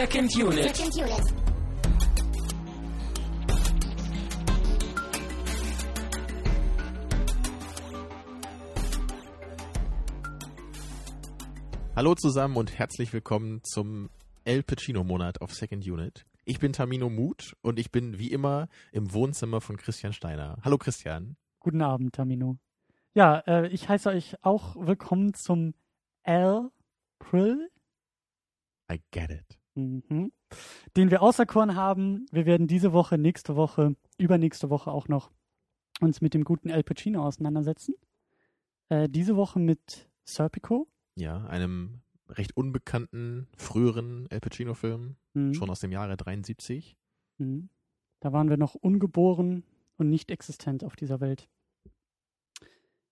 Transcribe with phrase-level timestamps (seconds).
[0.00, 0.74] Second Unit.
[0.74, 1.34] Second unit.
[11.94, 14.08] Hallo zusammen und herzlich willkommen zum
[14.44, 16.24] El Pacino Monat auf Second Unit.
[16.46, 20.56] Ich bin Tamino Mut und ich bin wie immer im Wohnzimmer von Christian Steiner.
[20.64, 21.36] Hallo Christian.
[21.58, 22.56] Guten Abend, Tamino.
[23.12, 25.74] Ja, äh, ich heiße euch auch willkommen zum
[26.24, 27.68] April,
[28.90, 29.59] I get it.
[29.74, 30.32] Mhm.
[30.96, 32.26] den wir auserkoren haben.
[32.30, 35.30] Wir werden diese Woche, nächste Woche, übernächste Woche auch noch
[36.00, 37.94] uns mit dem guten El Pacino auseinandersetzen.
[38.88, 40.88] Äh, diese Woche mit Serpico.
[41.16, 45.54] Ja, einem recht unbekannten früheren El Pacino Film, Mhm.
[45.54, 46.96] schon aus dem Jahre 73.
[47.38, 47.68] Mhm.
[48.20, 49.64] Da waren wir noch ungeboren
[49.96, 51.48] und nicht existent auf dieser Welt.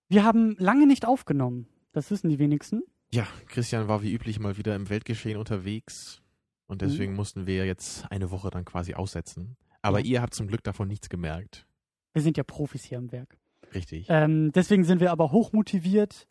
[0.09, 1.69] Wir haben lange nicht aufgenommen.
[1.93, 2.83] Das wissen die wenigsten.
[3.11, 6.23] Ja, Christian war wie üblich mal wieder im Weltgeschehen unterwegs
[6.69, 9.57] und deswegen mussten wir jetzt eine Woche dann quasi aussetzen.
[9.83, 10.05] Aber Ja.
[10.05, 11.67] ihr habt zum Glück davon nichts gemerkt.
[12.13, 13.37] Wir sind ja Profis hier im Werk.
[13.75, 14.07] Richtig.
[14.09, 16.27] Ähm, deswegen sind wir aber hochmotiviert,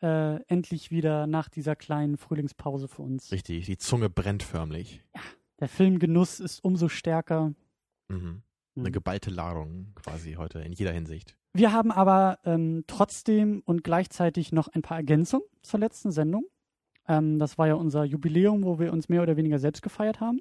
[0.00, 3.32] äh, endlich wieder nach dieser kleinen Frühlingspause für uns.
[3.32, 3.66] Richtig.
[3.66, 5.02] Die Zunge brennt förmlich.
[5.60, 7.52] Der Filmgenuss ist umso stärker.
[8.08, 8.42] Mhm.
[8.76, 8.92] Eine Mhm.
[8.92, 11.36] geballte Ladung quasi heute in jeder Hinsicht.
[11.52, 16.44] Wir haben aber ähm, trotzdem und gleichzeitig noch ein paar Ergänzungen zur letzten Sendung.
[17.08, 20.40] Ähm, das war ja unser Jubiläum, wo wir uns mehr oder weniger selbst gefeiert haben,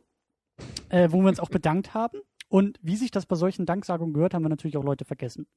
[0.89, 2.19] äh, wo wir uns auch bedankt haben.
[2.49, 5.47] Und wie sich das bei solchen Danksagungen gehört, haben wir natürlich auch Leute vergessen.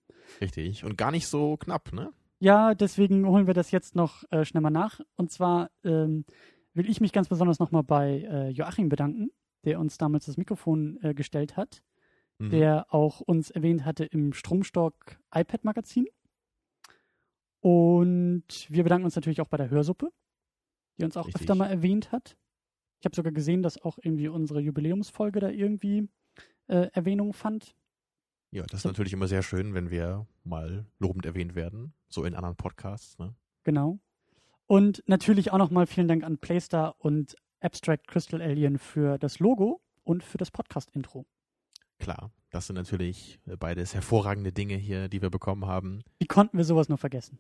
[0.41, 0.85] Richtig.
[0.85, 2.11] Und gar nicht so knapp, ne?
[2.41, 5.01] Ja, deswegen holen wir das jetzt noch äh, schnell mal nach.
[5.17, 6.25] Und zwar ähm,
[6.73, 9.31] will ich mich ganz besonders nochmal bei äh, Joachim bedanken,
[9.65, 11.83] der uns damals das Mikrofon äh, gestellt hat,
[12.41, 12.51] Mhm.
[12.51, 14.95] der auch uns erwähnt hatte im Stromstock
[15.35, 16.07] iPad-Magazin.
[17.61, 20.11] Und wir bedanken uns natürlich auch bei der Hörsuppe,
[21.01, 21.43] die uns auch Richtig.
[21.43, 22.37] öfter mal erwähnt hat.
[23.01, 26.09] Ich habe sogar gesehen, dass auch irgendwie unsere Jubiläumsfolge da irgendwie
[26.69, 27.75] äh, Erwähnung fand.
[28.51, 32.35] Ja, das ist natürlich immer sehr schön, wenn wir mal lobend erwähnt werden, so in
[32.35, 33.19] anderen Podcasts.
[33.19, 33.35] Ne?
[33.65, 34.01] Genau.
[34.67, 39.81] Und natürlich auch nochmal vielen Dank an Playstar und Abstract Crystal Alien für das Logo
[40.05, 41.27] und für das Podcast-Intro.
[41.99, 46.03] Klar, das sind natürlich beides hervorragende Dinge hier, die wir bekommen haben.
[46.19, 47.39] Wie konnten wir sowas nur vergessen?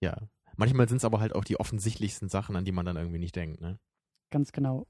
[0.00, 0.16] Ja,
[0.58, 3.36] manchmal sind es aber halt auch die offensichtlichsten Sachen, an die man dann irgendwie nicht
[3.36, 3.60] denkt.
[3.60, 3.78] Ne?
[4.30, 4.86] Ganz genau.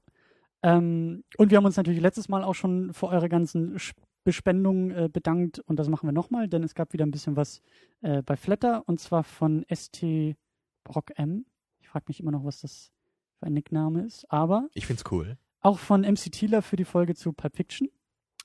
[0.61, 3.77] Ähm, und wir haben uns natürlich letztes Mal auch schon für eure ganzen
[4.25, 7.61] Bespendungen äh, bedankt und das machen wir nochmal, denn es gab wieder ein bisschen was
[8.01, 10.35] äh, bei Flatter und zwar von ST
[10.83, 11.45] Brock M.
[11.79, 12.91] Ich frage mich immer noch, was das
[13.37, 15.37] für ein Nickname ist, aber Ich find's cool.
[15.61, 17.89] Auch von MC Thieler für die Folge zu Pulp Fiction.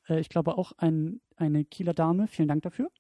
[0.09, 2.29] Äh, ich glaube auch ein, eine Kieler Dame.
[2.29, 2.91] Vielen Dank dafür.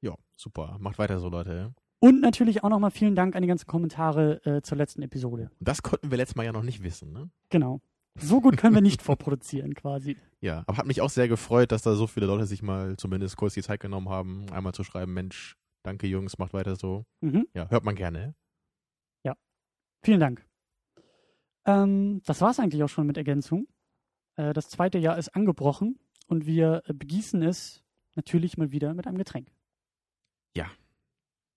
[0.00, 0.76] Ja, super.
[0.78, 1.74] Macht weiter so, Leute.
[2.02, 5.50] Und natürlich auch nochmal vielen Dank an die ganzen Kommentare äh, zur letzten Episode.
[5.60, 7.12] Das konnten wir letztes Mal ja noch nicht wissen.
[7.12, 7.30] Ne?
[7.48, 7.80] Genau.
[8.18, 10.16] So gut können wir nicht vorproduzieren quasi.
[10.40, 13.36] Ja, aber hat mich auch sehr gefreut, dass da so viele Leute sich mal zumindest
[13.36, 17.04] kurz die Zeit genommen haben, einmal zu schreiben, Mensch, danke Jungs, macht weiter so.
[17.20, 17.46] Mhm.
[17.54, 18.34] Ja, hört man gerne.
[20.04, 20.44] Vielen Dank.
[21.64, 23.68] Ähm, das war es eigentlich auch schon mit Ergänzung.
[24.36, 27.84] Äh, das zweite Jahr ist angebrochen und wir begießen es
[28.16, 29.52] natürlich mal wieder mit einem Getränk.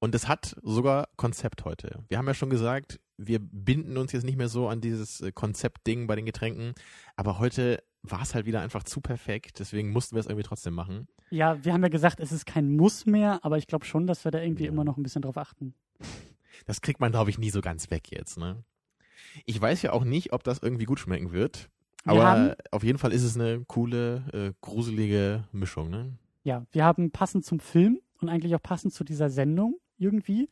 [0.06, 2.04] Und es hat sogar Konzept heute.
[2.10, 5.32] Wir haben ja schon gesagt, wir binden uns jetzt nicht mehr so an dieses äh,
[5.32, 6.76] Konzeptding bei den Getränken,
[7.16, 10.76] aber heute war es halt wieder einfach zu perfekt, deswegen mussten wir es irgendwie trotzdem
[10.76, 11.08] machen.
[11.32, 14.24] Ja, wir haben ja gesagt, es ist kein Muss mehr, aber ich glaube schon, dass
[14.26, 14.70] wir da irgendwie Ja.
[14.70, 15.74] immer noch ein bisschen drauf achten.
[16.68, 18.64] Das kriegt man, glaube ich, nie so ganz weg jetzt, ne?
[19.48, 21.68] Ich weiß ja auch nicht, ob das irgendwie gut schmecken wird,
[22.04, 26.16] Wir aber auf jeden Fall ist es eine coole, äh, gruselige Mischung, ne?
[26.44, 30.50] Ja, wir haben passend zum Film und eigentlich auch passend zu dieser Sendung irgendwie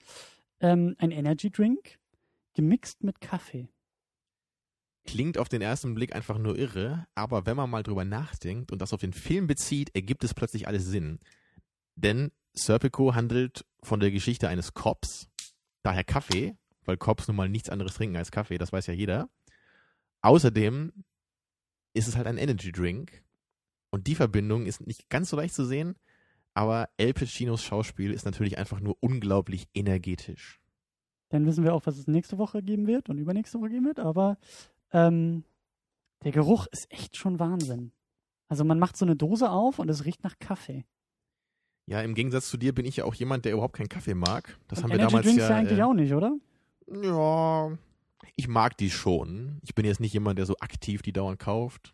[0.60, 2.00] ähm, ein Energy Drink
[2.54, 3.68] gemixt mit Kaffee.
[5.06, 8.82] Klingt auf den ersten Blick einfach nur irre, aber wenn man mal drüber nachdenkt und
[8.82, 11.20] das auf den Film bezieht, ergibt es plötzlich alles Sinn.
[11.96, 15.28] Denn Serpico handelt von der Geschichte eines Cops,
[15.82, 16.56] daher Kaffee,
[16.86, 19.30] weil Cops nun mal nichts anderes trinken als Kaffee, das weiß ja jeder.
[20.22, 20.94] Außerdem
[21.94, 23.24] ist es halt ein Energy Drink
[23.90, 25.96] und die Verbindung ist nicht ganz so leicht zu sehen,
[26.54, 30.60] aber El Pacinos Schauspiel ist natürlich einfach nur unglaublich energetisch.
[31.30, 34.00] Dann wissen wir auch, was es nächste Woche geben wird und übernächste Woche geben wird,
[34.00, 34.38] aber
[34.92, 35.44] ähm,
[36.24, 37.92] der Geruch ist echt schon Wahnsinn.
[38.48, 40.86] Also man macht so eine Dose auf und es riecht nach Kaffee.
[41.86, 44.58] Ja, im Gegensatz zu dir bin ich ja auch jemand, der überhaupt keinen Kaffee mag.
[44.68, 45.50] Das und haben wir Energy damals Drinks ja.
[45.50, 46.38] ja eigentlich äh, auch nicht, oder?
[46.88, 47.78] Ja,
[48.36, 49.60] ich mag die schon.
[49.64, 51.94] Ich bin jetzt nicht jemand, der so aktiv die dauernd kauft.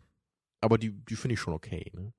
[0.60, 1.90] Aber die, die finde ich schon okay.
[1.94, 2.12] Ne?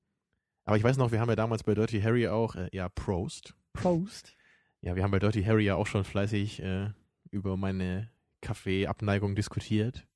[0.65, 3.55] Aber ich weiß noch, wir haben ja damals bei Dirty Harry auch, äh, ja, Prost.
[3.73, 4.35] Prost.
[4.81, 6.89] Ja, wir haben bei Dirty Harry ja auch schon fleißig äh,
[7.29, 8.09] über meine
[8.41, 10.07] Kaffeeabneigung diskutiert.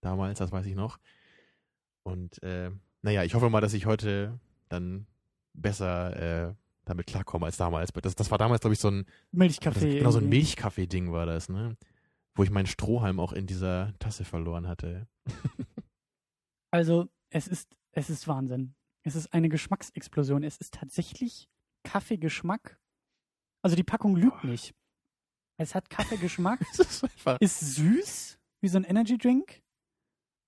[0.00, 0.98] Damals, das weiß ich noch.
[2.02, 2.70] Und äh,
[3.02, 4.38] naja, ich hoffe mal, dass ich heute
[4.68, 5.06] dann
[5.54, 7.92] besser äh, damit klarkomme als damals.
[7.92, 9.98] Das, das war damals, glaube ich, so ein Milchkaffee.
[9.98, 10.28] genau so ein.
[10.28, 11.76] Milchkaffee-Ding war das, ne?
[12.34, 15.06] Wo ich meinen Strohhalm auch in dieser Tasse verloren hatte.
[16.70, 18.74] Also, es ist, es ist Wahnsinn.
[19.06, 20.42] Es ist eine Geschmacksexplosion.
[20.42, 21.48] Es ist tatsächlich
[21.84, 22.78] Kaffeegeschmack.
[23.62, 24.74] Also, die Packung lügt nicht.
[25.56, 27.06] Es hat Kaffeegeschmack, Es ist
[27.40, 29.62] ist süß, wie so ein Energy Drink.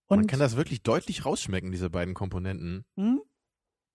[0.09, 2.85] Und man kann das wirklich deutlich rausschmecken, diese beiden Komponenten.
[2.97, 3.21] hm,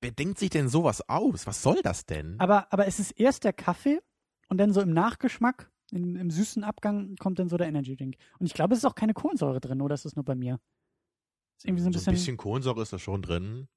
[0.02, 1.46] Wer denkt sich denn sowas aus?
[1.46, 2.40] Was soll das denn?
[2.40, 4.02] aber, aber es ist erst der Kaffee
[4.50, 8.16] und dann so im Nachgeschmack, im, im süßen Abgang, kommt dann so der Energy Drink.
[8.40, 10.60] Und ich glaube, es ist auch keine Kohlensäure drin, oder ist das nur bei mir?
[11.58, 12.38] Ist irgendwie so ein bisschen.
[12.38, 13.68] Kohlensäure ist da schon drin,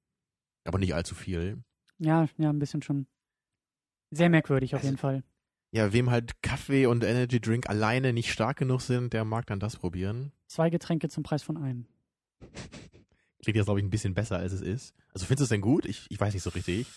[0.65, 1.63] aber nicht allzu viel.
[1.99, 3.07] Ja, ja, ein bisschen schon.
[4.11, 5.23] Sehr merkwürdig auf Also- jeden Fall.
[5.71, 9.59] Ja, wem halt Kaffee und Energy Drink alleine nicht stark genug sind, der mag dann
[9.59, 10.31] das probieren.
[10.47, 11.85] Zwei Getränke zum Preis von einem.
[13.43, 14.93] Klingt jetzt, glaube ich, ein bisschen besser, als es ist.
[15.13, 15.85] Also findest du es denn gut?
[15.85, 16.87] Ich, ich weiß nicht so richtig.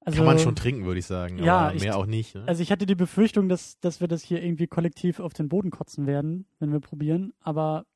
[0.00, 1.38] Also, Kann man schon trinken, würde ich sagen.
[1.38, 2.34] Ja, aber ich- mehr auch nicht.
[2.34, 2.44] Ne?
[2.48, 5.70] Also ich hatte die Befürchtung, dass, dass wir das hier irgendwie kollektiv auf den Boden
[5.70, 7.32] kotzen werden, wenn wir probieren.
[7.40, 7.86] Aber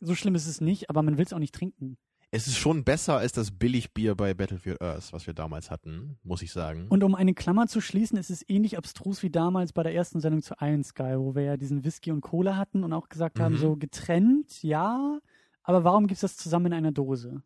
[0.00, 1.96] so schlimm ist es nicht, aber man will es auch nicht trinken.
[2.34, 6.42] Es ist schon besser als das Billigbier bei Battlefield Earth, was wir damals hatten, muss
[6.42, 6.88] ich sagen.
[6.88, 10.18] Und um eine Klammer zu schließen, ist es ähnlich abstrus wie damals bei der ersten
[10.20, 13.38] Sendung zu Iron Sky, wo wir ja diesen Whisky und Cola hatten und auch gesagt
[13.38, 13.58] haben, Mhm.
[13.58, 15.20] so getrennt, ja,
[15.62, 17.40] aber warum gibt es das zusammen in einer Dose?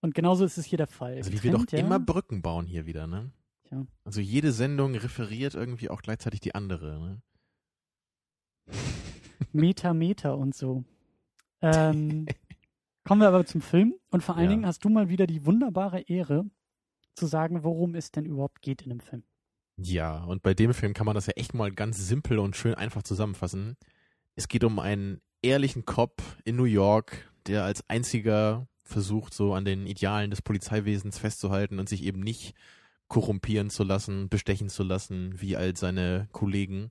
[0.00, 1.16] Und genauso ist es hier der Fall.
[1.16, 1.86] also wie wir doch Getrennt, ja.
[1.86, 3.32] immer Brücken bauen hier wieder, ne?
[3.68, 3.84] Tja.
[4.04, 8.74] Also jede Sendung referiert irgendwie auch gleichzeitig die andere, ne?
[9.52, 10.84] Meter, Meter und so.
[11.62, 12.26] Ähm,
[13.04, 13.94] kommen wir aber zum Film.
[14.10, 14.50] Und vor allen Ja.
[14.50, 16.44] Dingen hast du mal wieder die wunderbare Ehre
[17.14, 19.22] zu sagen, worum es denn überhaupt geht in dem Film.
[19.76, 22.74] Ja, und bei dem Film kann man das ja echt mal ganz simpel und schön
[22.74, 23.76] einfach zusammenfassen.
[24.36, 29.64] Es geht um einen ehrlichen Cop in New York, der als einziger versucht, so an
[29.64, 32.54] den Idealen des Polizeiwesens festzuhalten und sich eben nicht
[33.08, 36.90] korrumpieren zu lassen, bestechen zu lassen, wie all seine Kollegen.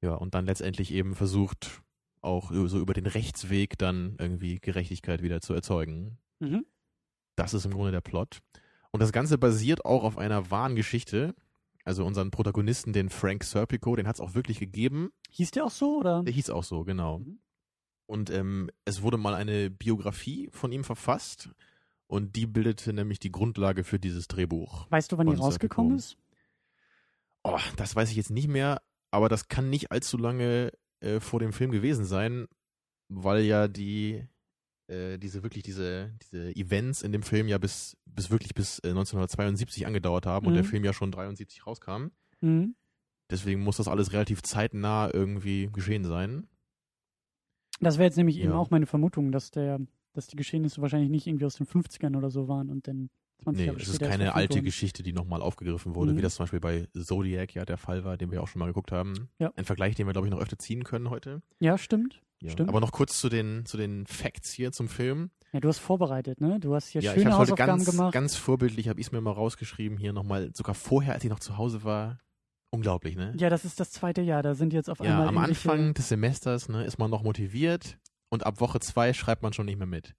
[0.00, 1.82] Ja, und dann letztendlich eben versucht,
[2.22, 6.18] auch so über den Rechtsweg dann irgendwie Gerechtigkeit wieder zu erzeugen.
[6.40, 6.64] Mhm.
[7.36, 8.40] Das ist im Grunde der Plot.
[8.90, 11.34] Und das Ganze basiert auch auf einer wahren Geschichte.
[11.84, 15.10] Also unseren Protagonisten, den Frank Serpico, den hat es auch wirklich gegeben.
[15.30, 16.22] Hieß der auch so, oder?
[16.22, 17.20] Der hieß auch so, genau.
[17.20, 17.40] Mhm.
[18.06, 21.50] Und ähm, es wurde mal eine Biografie von ihm verfasst.
[22.06, 24.86] Und die bildete nämlich die Grundlage für dieses Drehbuch.
[24.90, 26.16] Weißt du, wann die rausgekommen Serpico.
[26.16, 26.22] ist?
[27.42, 31.40] Oh, das weiß ich jetzt nicht mehr, aber das kann nicht allzu lange äh, vor
[31.40, 32.46] dem Film gewesen sein,
[33.08, 34.24] weil ja die
[34.88, 38.88] äh, diese wirklich diese diese Events in dem Film ja bis bis wirklich bis äh,
[38.88, 40.56] 1972 angedauert haben und Mhm.
[40.56, 42.08] der Film ja schon 73 rauskam.
[42.40, 42.74] Mhm.
[43.30, 46.46] Deswegen muss das alles relativ zeitnah irgendwie geschehen sein.
[47.80, 48.56] Das wäre jetzt nämlich eben Ja.
[48.56, 49.80] auch meine Vermutung, dass der,
[50.12, 53.21] dass die Geschehnisse wahrscheinlich nicht irgendwie aus den 50ern oder so waren und dann 20
[53.46, 54.62] Nee, Jahre es ist keine alte.
[54.62, 56.18] Geschichte, die nochmal aufgegriffen wurde, Mhm.
[56.18, 58.66] wie das zum Beispiel bei Zodiac ja der Fall war, den wir auch schon mal
[58.66, 59.28] geguckt haben.
[59.38, 59.52] Ja.
[59.56, 61.42] Ein Vergleich, den wir, glaube ich, noch öfter ziehen können heute.
[61.60, 62.20] Ja, stimmt.
[62.40, 62.50] Ja.
[62.50, 62.68] Stimmt.
[62.68, 65.30] Aber noch kurz zu den, zu den Facts hier zum Film.
[65.52, 66.58] Ja, du hast vorbereitet, ne?
[66.60, 68.12] Du hast hier Ja, ich schöne heute Hausaufgaben ganz, gemacht.
[68.12, 71.40] ganz vorbildlich, habe ich es mir mal rausgeschrieben, hier nochmal, sogar vorher, als ich noch
[71.40, 72.18] zu Hause war.
[72.70, 73.34] Unglaublich, ne?
[73.36, 74.42] ja, das ist das zweite Jahr.
[74.42, 77.22] Da sind jetzt auf Ja, einmal am irgendwelche- Anfang des Semesters ne, ist man noch
[77.22, 77.98] motiviert
[78.30, 80.14] und ab Woche zwei schreibt man schon nicht mehr mit.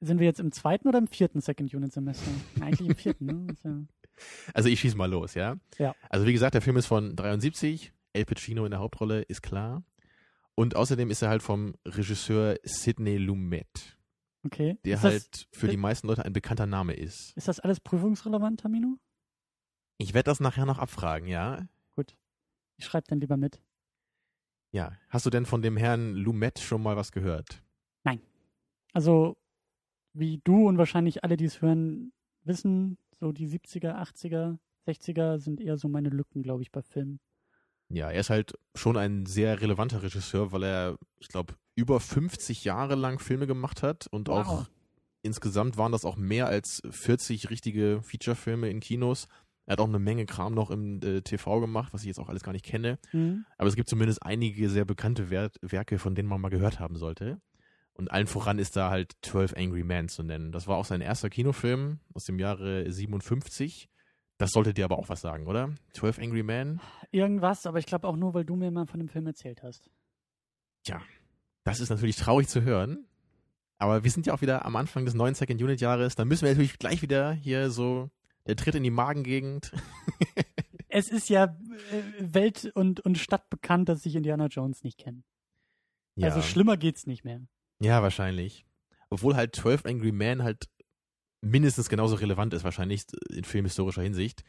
[0.00, 2.30] Sind wir jetzt im zweiten oder im vierten Second Unit Semester?
[2.60, 3.46] Eigentlich im vierten, ne?
[3.62, 3.80] Ja,
[4.54, 5.56] Also ich schieß mal los, ja?
[5.78, 5.94] Ja.
[6.08, 9.82] Also wie gesagt, der Film ist von 73, El Pacino in der Hauptrolle, ist klar.
[10.54, 13.98] Und außerdem ist er halt vom Regisseur Sidney Lumet,
[14.44, 14.78] okay.
[14.84, 17.32] der ist, halt das, für die meisten Leute ein bekannter Name ist.
[17.36, 18.98] ist das alles prüfungsrelevant, Tamino?
[19.96, 21.66] Ich werde das nachher noch abfragen, ja?
[21.94, 22.16] Gut.
[22.76, 23.62] Ich schreibe dann lieber mit.
[24.72, 24.92] Ja.
[25.08, 27.62] Hast du denn von dem Herrn Lumet schon mal was gehört?
[28.92, 29.36] Also,
[30.12, 32.12] wie du und wahrscheinlich alle, die es hören,
[32.44, 37.20] wissen, so die 70er, 80er, 60er sind eher so meine Lücken, glaube ich, bei Filmen.
[37.88, 42.64] Ja, er ist halt schon ein sehr relevanter Regisseur, weil er, ich glaube, über 50
[42.64, 44.46] Jahre lang Filme gemacht hat und Wow.
[44.46, 44.66] auch
[45.22, 49.28] insgesamt waren das auch mehr als 40 richtige Feature-Filme in Kinos.
[49.66, 52.28] Er hat auch eine Menge Kram noch im äh, TV gemacht, was ich jetzt auch
[52.28, 52.98] alles gar nicht kenne.
[53.12, 53.44] Mhm.
[53.58, 56.96] Aber es gibt zumindest einige sehr bekannte Wer Werke, von denen man mal gehört haben
[56.96, 57.40] sollte.
[57.94, 60.52] Und allen voran ist da halt 12 Angry Men zu nennen.
[60.52, 63.88] Das war auch sein erster Kinofilm aus dem Jahre 57.
[64.38, 65.74] Das sollte dir aber auch was sagen, oder?
[65.92, 66.80] 12 Angry Men?
[67.10, 69.90] Irgendwas, aber ich glaube auch nur, weil du mir mal von dem Film erzählt hast.
[71.64, 73.06] Das ist natürlich traurig zu hören.
[73.78, 76.14] Aber wir sind ja auch wieder am Anfang des neuen Second Unit Jahres.
[76.14, 78.10] Da müssen wir natürlich gleich wieder hier so
[78.46, 79.72] der Tritt in die Magengegend.
[80.92, 85.22] Es ist ja äh, Welt- und, und Stadt bekannt, dass ich Indiana Jones nicht kenne.
[86.16, 87.42] Ja, Also schlimmer geht's nicht mehr.
[87.80, 88.64] Ja, wahrscheinlich.
[89.08, 90.68] Obwohl halt 12 Angry Men halt
[91.40, 94.44] mindestens genauso relevant ist, wahrscheinlich in filmhistorischer Hinsicht.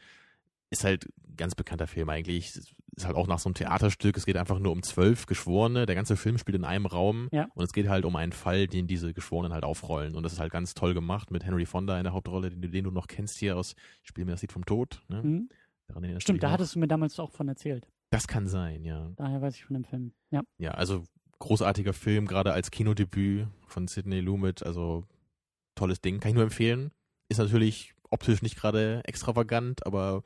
[0.70, 2.56] Ist halt ein ganz bekannter Film eigentlich.
[2.56, 4.16] Ist halt auch nach so einem Theaterstück.
[4.16, 5.84] Es geht einfach nur um zwölf Geschworene.
[5.84, 7.28] Der ganze Film spielt in einem Raum.
[7.30, 7.48] Ja.
[7.54, 10.14] Und es geht halt um einen Fall, den diese Geschworenen halt aufrollen.
[10.14, 12.84] Und das ist halt ganz toll gemacht mit Henry Fonda in der Hauptrolle, den, den
[12.84, 15.02] du noch kennst hier aus Spiel mir das Lied vom Tod.
[15.08, 15.22] Ne?
[15.22, 15.48] Mhm.
[16.18, 17.86] Stimmt, da hattest du mir damals auch von erzählt.
[18.08, 19.10] Das kann sein, ja.
[19.16, 20.12] Daher weiß ich von dem Film.
[20.30, 20.42] Ja.
[20.58, 21.04] Ja, also
[21.42, 24.64] großartiger Film, gerade als Kinodebüt von Sidney Lumet.
[24.64, 25.04] Also
[25.74, 26.92] tolles Ding, kann ich nur empfehlen.
[27.28, 30.22] Ist natürlich optisch nicht gerade extravagant, aber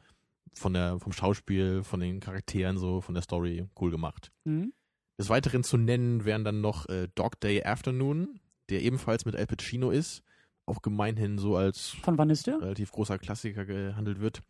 [0.54, 4.30] von der, vom Schauspiel, von den Charakteren so, von der Story cool gemacht.
[4.44, 4.72] Mhm.
[5.18, 9.46] Des Weiteren zu nennen wären dann noch äh, Dog Day Afternoon, der ebenfalls mit Al
[9.46, 10.22] Pacino ist,
[10.66, 12.60] auch gemeinhin so als Von wann ist der?
[12.60, 14.42] relativ großer Klassiker gehandelt wird.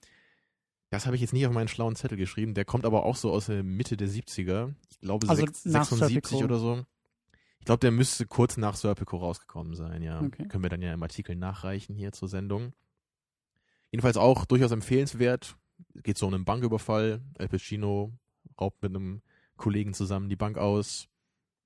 [0.96, 2.54] Das habe ich jetzt nicht auf meinen schlauen Zettel geschrieben.
[2.54, 4.74] Der kommt aber auch so aus der Mitte der 70er.
[4.90, 6.44] Ich glaube Also sechs- nach 76 Serpico.
[6.44, 6.84] oder so.
[7.60, 10.20] Ich glaube, der müsste kurz nach Serpico rausgekommen sein, ja.
[10.22, 10.46] Okay.
[10.48, 12.72] Können wir dann ja im Artikel nachreichen hier zur Sendung.
[13.90, 15.56] Jedenfalls auch durchaus empfehlenswert.
[16.02, 17.20] Geht so um einen Banküberfall.
[17.38, 18.12] Al Pacino
[18.60, 19.20] raubt mit einem
[19.56, 21.08] Kollegen zusammen die Bank aus.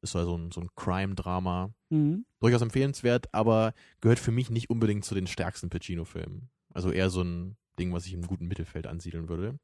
[0.03, 2.25] Ist also ein, so ein Crime-Drama Mhm.
[2.41, 6.49] durchaus empfehlenswert, aber gehört für mich nicht unbedingt zu den stärksten Pacino-Filmen.
[6.73, 9.59] Also eher so ein Ding, was ich im guten Mittelfeld ansiedeln würde.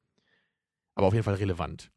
[0.95, 1.93] Aber auf jeden Fall relevant.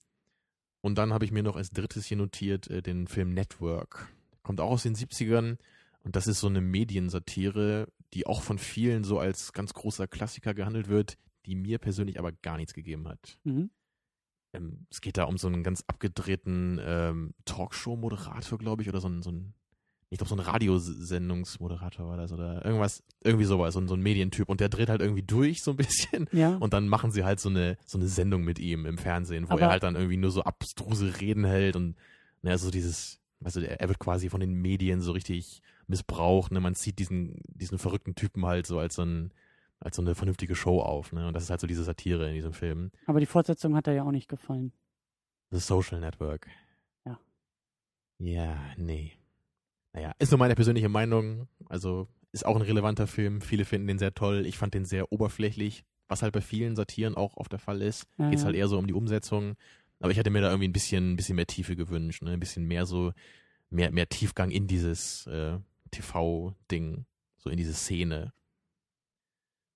[0.81, 4.09] Und dann habe ich mir noch als drittes hier notiert äh, den Film Network.
[4.43, 5.57] Kommt auch aus den 70ern
[6.03, 10.53] und das ist so eine Mediensatire, die auch von vielen so als ganz großer Klassiker
[10.53, 13.39] gehandelt wird, die mir persönlich aber gar nichts gegeben hat.
[13.43, 13.69] Mhm.
[14.53, 19.07] Ähm, es geht da um so einen ganz abgedrehten ähm, Talkshow-Moderator, glaube ich, oder so
[19.07, 19.53] ein, so ein
[20.11, 24.01] ich glaube, so ein Radiosendungsmoderator war das oder irgendwas, irgendwie sowas, so ein, so ein
[24.01, 24.49] Medientyp.
[24.49, 26.27] Und der dreht halt irgendwie durch so ein bisschen.
[26.31, 26.55] Ja.
[26.57, 29.53] Und dann machen sie halt so eine, so eine Sendung mit ihm im Fernsehen, wo
[29.53, 31.95] Aber- er halt dann irgendwie nur so abstruse Reden hält und,
[32.41, 36.59] naja, so dieses, weißt du, er wird quasi von den Medien so richtig missbraucht, ne?
[36.59, 39.31] Man zieht diesen, diesen verrückten Typen halt so als so ein,
[39.79, 41.27] als so eine vernünftige Show auf, ne?
[41.27, 42.91] Und das ist halt so diese Satire in diesem Film.
[43.05, 44.71] Aber die Fortsetzung hat er ja auch nicht gefallen.
[45.51, 46.47] The Social Network.
[47.05, 47.19] Ja.
[48.19, 49.13] Ja, nee.
[49.99, 51.49] Naja, ist nur meine persönliche Meinung.
[51.65, 53.41] Also ist auch ein relevanter Film.
[53.41, 54.45] Viele finden den sehr toll.
[54.45, 58.07] Ich fand den sehr oberflächlich, was halt bei vielen Satiren auch oft der Fall ist.
[58.17, 58.45] Ja, Geht's ja.
[58.45, 59.55] halt eher so um die Umsetzung.
[59.99, 62.31] Aber ich hätte mir da irgendwie ein bisschen, ein bisschen mehr Tiefe gewünscht, ne?
[62.31, 63.11] Ein bisschen mehr so,
[63.69, 65.59] mehr, mehr Tiefgang in dieses äh,
[65.91, 67.05] TV-Ding,
[67.37, 68.31] so in diese Szene.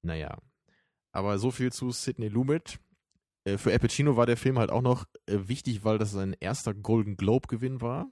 [0.03, 0.38] Naja.
[1.12, 2.80] Aber so viel zu Sidney Lumet.
[3.44, 6.34] Äh, für Al Pacino war der Film halt auch noch äh, wichtig, weil das sein
[6.39, 8.10] erster Golden Globe-Gewinn war.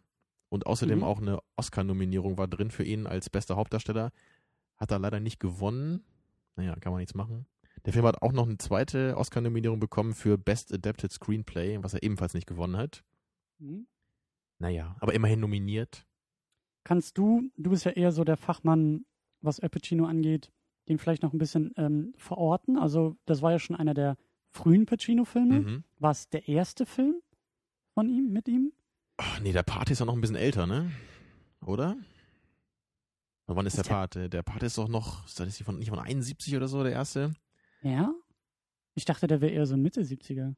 [0.51, 1.03] Und außerdem Mhm.
[1.05, 4.12] auch eine Oscar-Nominierung war drin für ihn als bester Hauptdarsteller.
[4.77, 6.03] Hat er leider nicht gewonnen.
[6.58, 7.46] Naja, kann man nichts machen.
[7.86, 12.03] Der Film hat auch noch eine zweite Oscar-Nominierung bekommen für Best Adapted Screenplay, was er
[12.03, 13.03] ebenfalls nicht gewonnen hat.
[13.60, 13.88] Mhm.
[14.60, 16.05] Naja, aber immerhin nominiert.
[16.84, 19.05] Kannst du, du bist ja eher so der Fachmann,
[19.39, 20.51] was Al Pacino angeht,
[20.89, 22.77] den vielleicht noch ein bisschen ähm, verorten?
[22.77, 24.17] Also, das war ja schon einer der
[24.50, 25.62] frühen Pacino-Filme.
[25.62, 25.84] Mhm.
[25.98, 27.15] War es der erste Film
[27.93, 28.74] von ihm, mit ihm?
[29.18, 30.91] Ach, nee, der Pate ist ja noch ein bisschen älter, ne?
[31.65, 31.96] Oder?
[33.46, 34.30] Und wann ist, Ist der Pate?
[34.30, 36.94] Der Pate ist doch noch, ist das nicht von, nicht von 71 oder so, der
[36.94, 37.34] erste?
[37.82, 38.13] Ja?
[38.96, 40.56] Ich dachte, der wäre eher so Mitte 70er.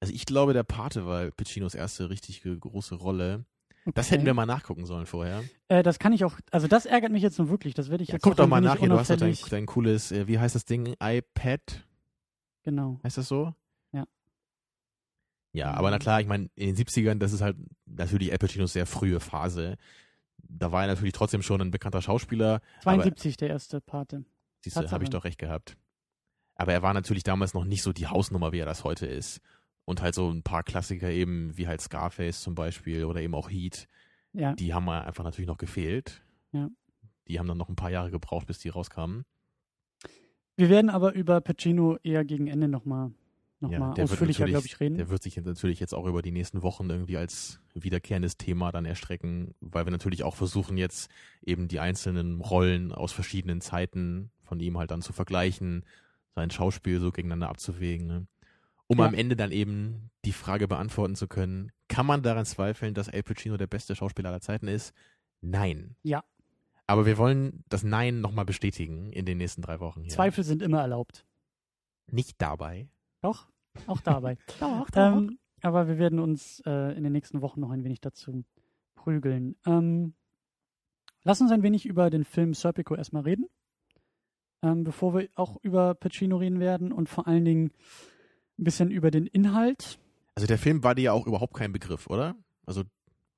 [0.00, 3.46] Also ich glaube, der Pate war Pacinos erste richtig große Rolle.
[3.94, 5.44] Das hätten wir mal nachgucken sollen vorher.
[5.68, 7.72] Äh, das kann ich auch, also das ärgert mich jetzt nur wirklich.
[7.72, 9.66] Das werde ich Ja, jetzt guck doch mal nach hier, du hast doch dein, dein
[9.66, 10.96] cooles, äh, wie heißt das Ding?
[11.00, 11.86] iPad?
[12.64, 12.98] Genau.
[13.04, 13.54] Heißt das so?
[15.56, 15.70] Ja.
[15.70, 18.72] Ja, aber na klar, ich meine, in den 70ern, das ist halt natürlich Al Pacinos
[18.74, 19.76] sehr frühe Phase.
[20.38, 22.60] Da war er natürlich trotzdem schon ein bekannter Schauspieler.
[22.82, 24.24] 72 der erste Pate.
[24.62, 25.76] Siehst du, habe ich doch recht gehabt.
[26.56, 29.40] Aber er war natürlich damals noch nicht so die Hausnummer, wie er das heute ist.
[29.86, 33.50] Und halt so ein paar Klassiker eben, wie halt Scarface zum Beispiel oder eben auch
[33.50, 33.86] Heat,
[34.32, 34.54] Ja.
[34.54, 36.22] die haben einfach natürlich noch gefehlt.
[36.52, 36.68] Ja.
[37.28, 39.24] Die haben dann noch ein paar Jahre gebraucht, bis die rauskamen.
[40.56, 43.12] Wir werden aber über Pacino eher gegen Ende nochmal
[43.60, 44.96] noch Ja, mal der wird ausführlicher, glaube ich, reden.
[44.98, 48.84] Der wird sich natürlich jetzt auch über die nächsten Wochen irgendwie als wiederkehrendes Thema dann
[48.84, 51.10] erstrecken, weil wir natürlich auch versuchen jetzt
[51.42, 55.84] eben die einzelnen Rollen aus verschiedenen Zeiten von ihm halt dann zu vergleichen,
[56.34, 58.26] sein Schauspiel so gegeneinander abzuwägen, ne?
[58.88, 59.06] um Ja.
[59.06, 63.22] am Ende dann eben die Frage beantworten zu können, kann man daran zweifeln, dass Al
[63.22, 64.92] Pacino der beste Schauspieler aller Zeiten ist?
[65.40, 65.96] Nein.
[66.02, 66.24] Ja.
[66.86, 70.02] Aber wir wollen das Nein nochmal bestätigen in den nächsten drei Wochen.
[70.02, 70.10] Hier.
[70.10, 71.24] Zweifel sind immer erlaubt.
[72.10, 72.88] Nicht dabei.
[73.22, 73.48] Doch,
[73.86, 74.36] auch dabei.
[74.60, 78.44] Doch, ähm, aber wir werden uns äh, in den nächsten Wochen noch ein wenig dazu
[78.94, 79.56] prügeln.
[79.66, 80.14] Ähm,
[81.22, 83.46] lass uns ein wenig über den Film Serpico erstmal reden,
[84.62, 87.72] ähm, bevor wir auch über Pacino reden werden und vor allen Dingen
[88.58, 89.98] ein bisschen über den Inhalt.
[90.34, 92.36] Also der Film war dir ja auch überhaupt kein Begriff, oder?
[92.66, 92.84] Also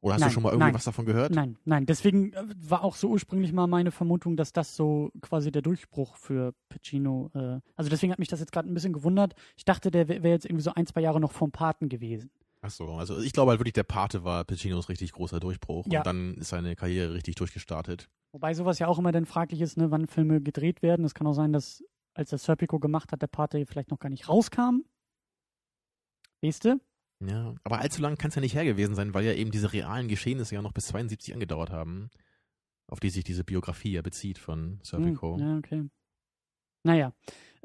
[0.00, 0.74] Oder hast Nein, du schon mal irgendwie nein.
[0.74, 1.32] was davon gehört?
[1.34, 1.84] Nein, nein.
[1.84, 6.16] Deswegen äh, war auch so ursprünglich mal meine Vermutung, dass das so quasi der Durchbruch
[6.16, 7.30] für Pacino.
[7.34, 9.34] Äh, also deswegen hat mich das jetzt gerade ein bisschen gewundert.
[9.56, 12.30] Ich dachte, der wäre jetzt irgendwie so ein, zwei Jahre noch vom Paten gewesen.
[12.60, 15.86] Ach so, also ich glaube halt wirklich, der Pate war Pacinos richtig großer Durchbruch.
[15.88, 16.00] Ja.
[16.00, 18.08] Und dann ist seine Karriere richtig durchgestartet.
[18.32, 21.04] Wobei sowas ja auch immer dann fraglich ist, ne, wann Filme gedreht werden.
[21.04, 21.82] Es kann auch sein, dass
[22.14, 24.82] als er Serpico gemacht hat, der Pate vielleicht noch gar nicht rauskam.
[26.42, 26.80] Weißt du?
[27.20, 29.72] Ja, aber allzu lang kann es ja nicht her gewesen sein, weil ja eben diese
[29.72, 32.10] realen Geschehnisse ja noch bis 72 angedauert haben,
[32.86, 35.36] auf die sich diese Biografie ja bezieht von Serpico.
[35.36, 35.84] Hm, ja, okay.
[36.84, 37.12] Naja.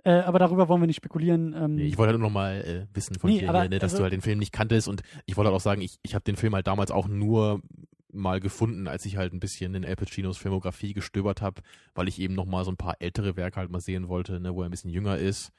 [0.03, 1.53] Äh, aber darüber wollen wir nicht spekulieren.
[1.53, 3.77] Ähm, Nee, ich wollte halt nur noch mal äh, wissen von Nee, dir, aber ne,
[3.79, 5.97] dass also- du halt den Film nicht kanntest und ich wollte halt auch sagen, ich,
[6.01, 7.61] ich habe den Film halt damals auch nur
[8.11, 11.61] mal gefunden, als ich halt ein bisschen in Al Pacinos Filmografie gestöbert habe,
[11.95, 14.53] weil ich eben noch mal so ein paar ältere Werke halt mal sehen wollte, ne,
[14.53, 15.51] wo er ein bisschen jünger ist.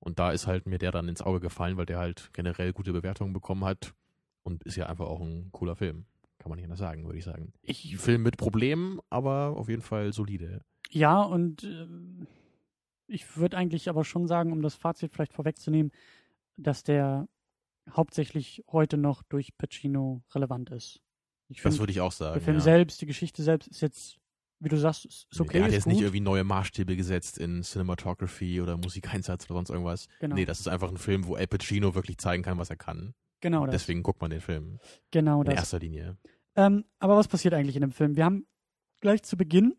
[0.00, 2.92] Und da ist halt mir der dann ins Auge gefallen, weil der halt generell gute
[2.92, 3.94] Bewertungen bekommen hat
[4.42, 6.06] und ist ja einfach auch ein cooler Film.
[6.38, 7.52] Kann man nicht anders sagen, würde ich sagen.
[7.62, 10.62] Ich Film mit Problemen, aber auf jeden Fall solide.
[10.90, 12.26] Ja, und ähm,
[13.08, 15.90] ich würde eigentlich aber schon sagen, um das Fazit vielleicht vorwegzunehmen,
[16.56, 17.26] dass der
[17.90, 21.00] hauptsächlich heute noch durch Pacino relevant ist.
[21.48, 22.34] Ich Das würde ich auch sagen.
[22.34, 22.62] der Film ja.
[22.62, 24.18] selbst, die Geschichte selbst ist jetzt,
[24.60, 25.92] wie du sagst, ist okay, der hat jetzt gut.
[25.92, 30.08] nicht irgendwie neue Maßstäbe gesetzt in Cinematography oder Musikeinsatz oder sonst irgendwas.
[30.20, 32.76] genau, Nee, das ist einfach ein Film, wo Al Pacino wirklich zeigen kann, was er
[32.76, 33.14] kann.
[33.40, 33.72] genau das.
[33.72, 34.78] Deswegen guckt man den Film.
[35.10, 35.54] genau In das.
[35.56, 36.16] erster Linie.
[36.56, 38.16] Ähm, aber was passiert eigentlich in dem Film?
[38.16, 38.46] Wir haben
[39.00, 39.76] gleich zu Beginn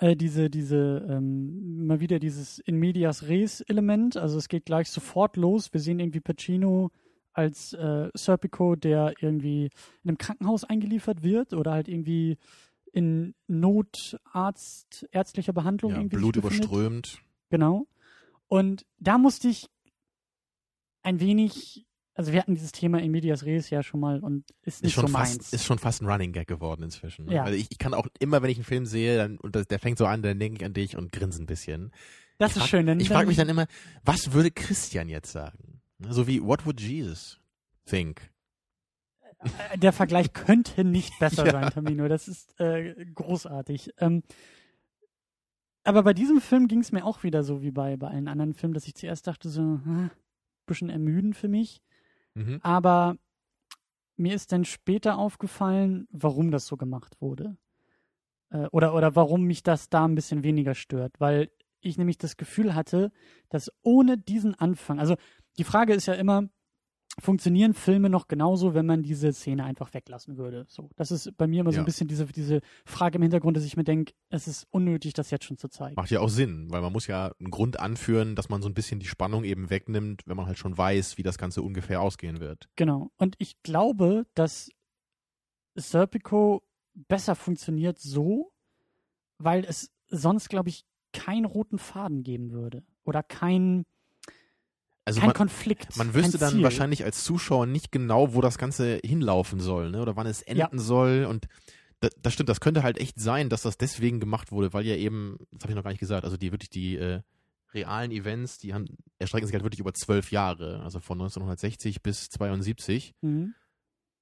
[0.00, 4.16] äh, diese, diese, ähm, mal wieder dieses in medias res Element.
[4.16, 5.72] Also es geht gleich sofort los.
[5.72, 6.90] Wir sehen irgendwie Pacino
[7.32, 9.64] als äh, Serpico, der irgendwie
[10.02, 12.38] in einem Krankenhaus eingeliefert wird oder halt irgendwie
[12.98, 16.16] in Notarzt, ärztlicher Behandlung Ja, irgendwie.
[16.16, 17.20] Blut überströmt.
[17.50, 17.86] Genau.
[18.48, 19.68] Und da musste ich
[21.02, 24.76] ein wenig, also wir hatten dieses Thema in medias res ja schon mal und ist
[24.78, 25.52] Ist nicht schon, so fast, meins.
[25.52, 27.26] ist schon fast ein Running Gag geworden inzwischen.
[27.26, 27.34] Ne?
[27.34, 27.44] Ja.
[27.44, 29.78] Also ich, ich kann auch immer, wenn ich einen Film sehe, dann, und das, der
[29.78, 31.92] fängt so an, dann denke ich an dich und grinse ein bisschen.
[32.38, 32.86] Das ich ist frag, schön.
[32.86, 33.66] Denn Ich frage mich dann immer,
[34.04, 35.80] was würde Christian jetzt sagen?
[36.08, 37.40] So wie, what would Jesus
[37.86, 38.30] think?
[39.40, 41.52] Äh, der Vergleich könnte nicht besser Ja.
[41.52, 42.08] sein, Tamino.
[42.08, 43.92] Das ist äh, großartig.
[43.98, 44.22] Ähm,
[45.84, 48.54] aber bei diesem Film ging es mir auch wieder so wie bei, bei allen anderen
[48.54, 50.10] Filmen, dass ich zuerst dachte, so, hm,
[50.66, 51.80] bisschen ermüdend für mich.
[52.34, 52.60] Mhm.
[52.62, 53.16] Aber
[54.16, 57.56] mir ist dann später aufgefallen, warum das so gemacht wurde.
[58.50, 61.20] Äh, oder, oder warum mich das da ein bisschen weniger stört.
[61.20, 63.12] Weil ich nämlich das Gefühl hatte,
[63.48, 65.16] dass ohne diesen Anfang, also
[65.56, 66.48] die Frage ist ja immer,
[67.20, 70.66] funktionieren Filme noch genauso, wenn man diese Szene einfach weglassen würde?
[70.68, 71.82] So, das ist bei mir immer so Ja.
[71.82, 75.30] ein bisschen diese, diese Frage im Hintergrund, dass ich mir denke, es ist unnötig, das
[75.30, 75.96] jetzt schon zu zeigen.
[75.96, 78.74] Macht ja auch Sinn, weil man muss ja einen Grund anführen, dass man so ein
[78.74, 82.38] bisschen die Spannung eben wegnimmt, wenn man halt schon weiß, wie das Ganze ungefähr ausgehen
[82.40, 82.68] wird.
[82.76, 83.10] Genau.
[83.16, 84.70] Und ich glaube, dass
[85.74, 86.62] Serpico
[86.94, 88.52] besser funktioniert so,
[89.38, 92.82] weil es sonst, glaube ich, keinen roten Faden geben würde.
[93.04, 93.84] Oder kein,
[95.08, 95.96] Also kein man, Konflikt.
[95.96, 96.62] man wüsste dann Ziel.
[96.62, 100.00] wahrscheinlich als Zuschauer nicht genau, wo das Ganze hinlaufen soll, ne?
[100.00, 101.24] Oder wann es enden soll.
[101.24, 101.48] Und
[102.00, 104.94] das, das stimmt, das könnte halt echt sein, dass das deswegen gemacht wurde, weil ja
[104.94, 107.20] eben, das habe ich noch gar nicht gesagt, also die wirklich die äh,
[107.74, 108.86] realen Events, die haben,
[109.18, 113.14] erstrecken sich halt wirklich über zwölf Jahre, also von 1960 bis 72.
[113.20, 113.54] Mhm.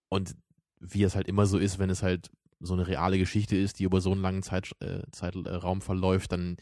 [0.08, 0.36] Und
[0.80, 3.84] wie es halt immer so ist, wenn es halt so eine reale Geschichte ist, die
[3.84, 6.56] über so einen langen Zeit, äh, Zeitraum verläuft, dann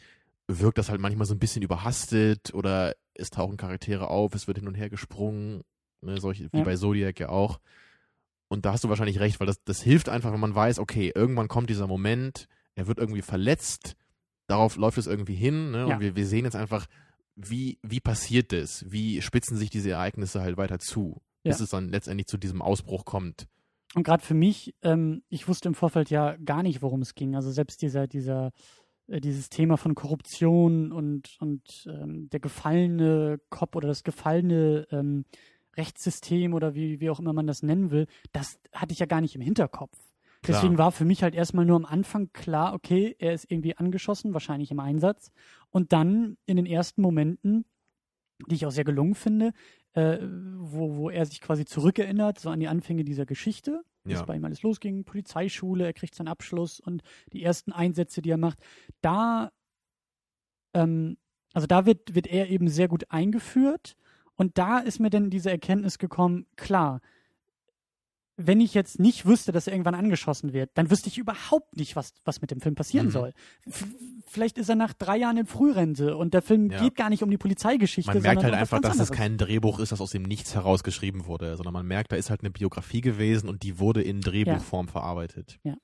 [0.47, 4.57] wirkt das halt manchmal so ein bisschen überhastet oder es tauchen Charaktere auf, es wird
[4.59, 5.61] hin und her gesprungen,
[6.01, 6.63] ne, solche, wie Ja.
[6.63, 7.59] bei Zodiac ja auch.
[8.47, 11.11] Und da hast du wahrscheinlich recht, weil das, das hilft einfach, wenn man weiß, okay,
[11.15, 13.95] irgendwann kommt dieser Moment, er wird irgendwie verletzt,
[14.47, 15.85] darauf läuft es irgendwie hin, ne, Ja.
[15.95, 16.85] und wir, wir sehen jetzt einfach,
[17.35, 18.85] wie, wie passiert das?
[18.89, 21.63] Wie spitzen sich diese Ereignisse halt weiter zu, bis Ja.
[21.63, 23.47] es dann letztendlich zu diesem Ausbruch kommt.
[23.95, 27.35] Und gerade für mich, ähm, ich wusste im Vorfeld ja gar nicht, worum es ging.
[27.35, 28.51] Also selbst dieser, dieser,
[29.07, 35.25] dieses Thema von Korruption und, und ähm, der gefallene Cop oder das gefallene ähm,
[35.77, 39.21] Rechtssystem oder wie, wie auch immer man das nennen will, das hatte ich ja gar
[39.21, 39.97] nicht im Hinterkopf.
[40.41, 40.61] Klar.
[40.61, 44.33] Deswegen war für mich halt erstmal nur am Anfang klar, okay, er ist irgendwie angeschossen,
[44.33, 45.31] wahrscheinlich im Einsatz.
[45.69, 47.65] Und dann in den ersten Momenten,
[48.47, 49.53] die ich auch sehr gelungen finde,
[49.95, 54.19] äh, wo, wo er sich quasi zurückerinnert, so an die Anfänge dieser Geschichte, wie Ja.
[54.19, 57.01] es bei ihm alles losging, Polizeischule, er kriegt seinen Abschluss und
[57.33, 58.59] die ersten Einsätze, die er macht,
[59.01, 59.51] da,
[60.73, 61.17] ähm,
[61.53, 63.95] also da wird, wird er eben sehr gut eingeführt
[64.35, 66.99] und da ist mir dann diese Erkenntnis gekommen, klar,
[68.37, 71.95] wenn ich jetzt nicht wüsste, dass er irgendwann angeschossen wird, dann wüsste ich überhaupt nicht,
[71.95, 73.11] was, was mit dem Film passieren Mhm.
[73.11, 73.33] soll.
[73.65, 73.85] F
[74.27, 76.81] vielleicht ist er nach drei Jahren in Frührente und der Film Ja.
[76.83, 79.17] geht gar nicht um die Polizeigeschichte, Man merkt sondern halt um einfach, dass es anderes.
[79.17, 82.41] kein Drehbuch ist, das aus dem Nichts herausgeschrieben wurde, sondern man merkt, da ist halt
[82.41, 85.57] eine Biografie gewesen und die wurde in Drehbuchform verarbeitet.
[85.63, 85.75] Ja.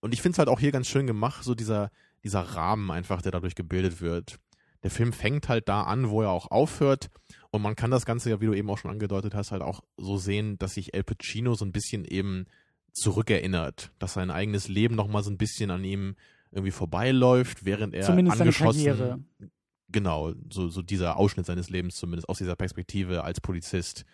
[0.00, 1.90] Und ich finde es halt auch hier ganz schön gemacht, so dieser,
[2.22, 4.36] dieser Rahmen einfach, der dadurch gebildet wird.
[4.84, 7.08] Der Film fängt halt da an, wo er auch aufhört.
[7.54, 9.82] Und man kann das Ganze ja, wie du eben auch schon angedeutet hast, halt auch
[9.98, 12.46] so sehen, dass sich El Pacino so ein bisschen eben
[12.92, 16.16] zurückerinnert, dass sein eigenes Leben nochmal so ein bisschen an ihm
[16.50, 19.26] irgendwie vorbeiläuft, während er Zumindest angeschossen,
[19.88, 24.06] genau, so, so dieser Ausschnitt seines Lebens zumindest aus dieser Perspektive als Polizist,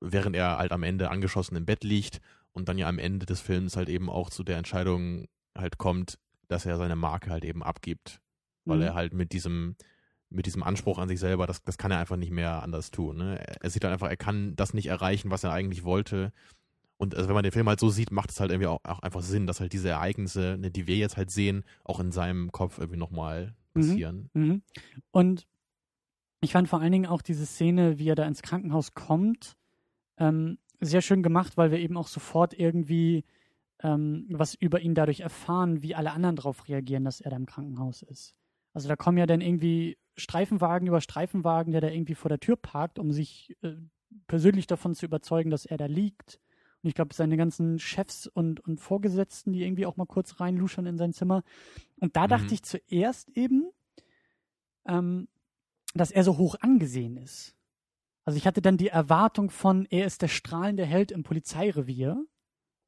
[0.00, 2.20] während er halt am Ende angeschossen im Bett liegt
[2.52, 6.18] und dann ja am Ende des Films halt eben auch zu der Entscheidung halt kommt,
[6.48, 8.20] dass er seine Marke halt eben abgibt,
[8.64, 8.82] weil Mhm.
[8.84, 9.76] er halt mit diesem
[10.30, 13.16] mit diesem Anspruch an sich selber, das, das kann er einfach nicht mehr anders tun.
[13.16, 13.40] Ne?
[13.62, 16.32] Er, sieht dann einfach, er kann das nicht erreichen, was er eigentlich wollte.
[16.98, 18.98] Und also wenn man den Film halt so sieht, macht es halt irgendwie auch, auch
[19.00, 22.52] einfach Sinn, dass halt diese Ereignisse, ne, die wir jetzt halt sehen, auch in seinem
[22.52, 23.80] Kopf irgendwie nochmal Mhm.
[23.80, 24.30] passieren.
[24.34, 24.62] Mhm.
[25.10, 25.46] Und
[26.40, 29.56] ich fand vor allen Dingen auch diese Szene, wie er da ins Krankenhaus kommt,
[30.18, 33.24] ähm, sehr schön gemacht, weil wir eben auch sofort irgendwie
[33.80, 37.46] ähm, was über ihn dadurch erfahren, wie alle anderen darauf reagieren, dass er da im
[37.46, 38.34] Krankenhaus ist.
[38.72, 42.56] Also da kommen ja dann irgendwie Streifenwagen über Streifenwagen, der da irgendwie vor der Tür
[42.56, 43.74] parkt, um sich äh,
[44.26, 46.40] persönlich davon zu überzeugen, dass er da liegt.
[46.82, 50.86] Und ich glaube, seine ganzen Chefs und, und Vorgesetzten, die irgendwie auch mal kurz reinluschern
[50.86, 51.42] in sein Zimmer.
[52.00, 52.28] Und da Mhm.
[52.28, 53.70] dachte ich zuerst eben,
[54.86, 55.28] ähm,
[55.94, 57.54] dass er so hoch angesehen ist.
[58.24, 62.24] Also ich hatte dann die Erwartung von, er ist der strahlende Held im Polizeirevier,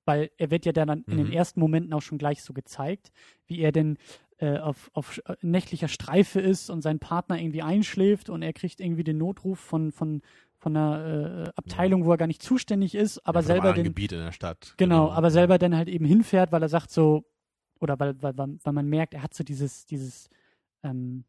[0.04, 1.32] weil er wird ja dann in den Mhm.
[1.32, 3.10] ersten Momenten auch schon gleich so gezeigt,
[3.46, 3.96] wie er denn
[4.40, 8.80] äh, auf, auf äh, nächtlicher Streife ist und sein Partner irgendwie einschläft und er kriegt
[8.80, 10.22] irgendwie den Notruf von, von,
[10.58, 14.12] von einer äh, Abteilung, wo er gar nicht zuständig ist, aber Ja, selber den, Gebiet
[14.12, 14.74] in der Stadt.
[14.78, 17.24] Genau, aber selber dann halt eben hinfährt, weil er sagt so,
[17.80, 20.28] oder weil, weil, weil man merkt, er hat so dieses, dieses,
[20.82, 21.24] ähm,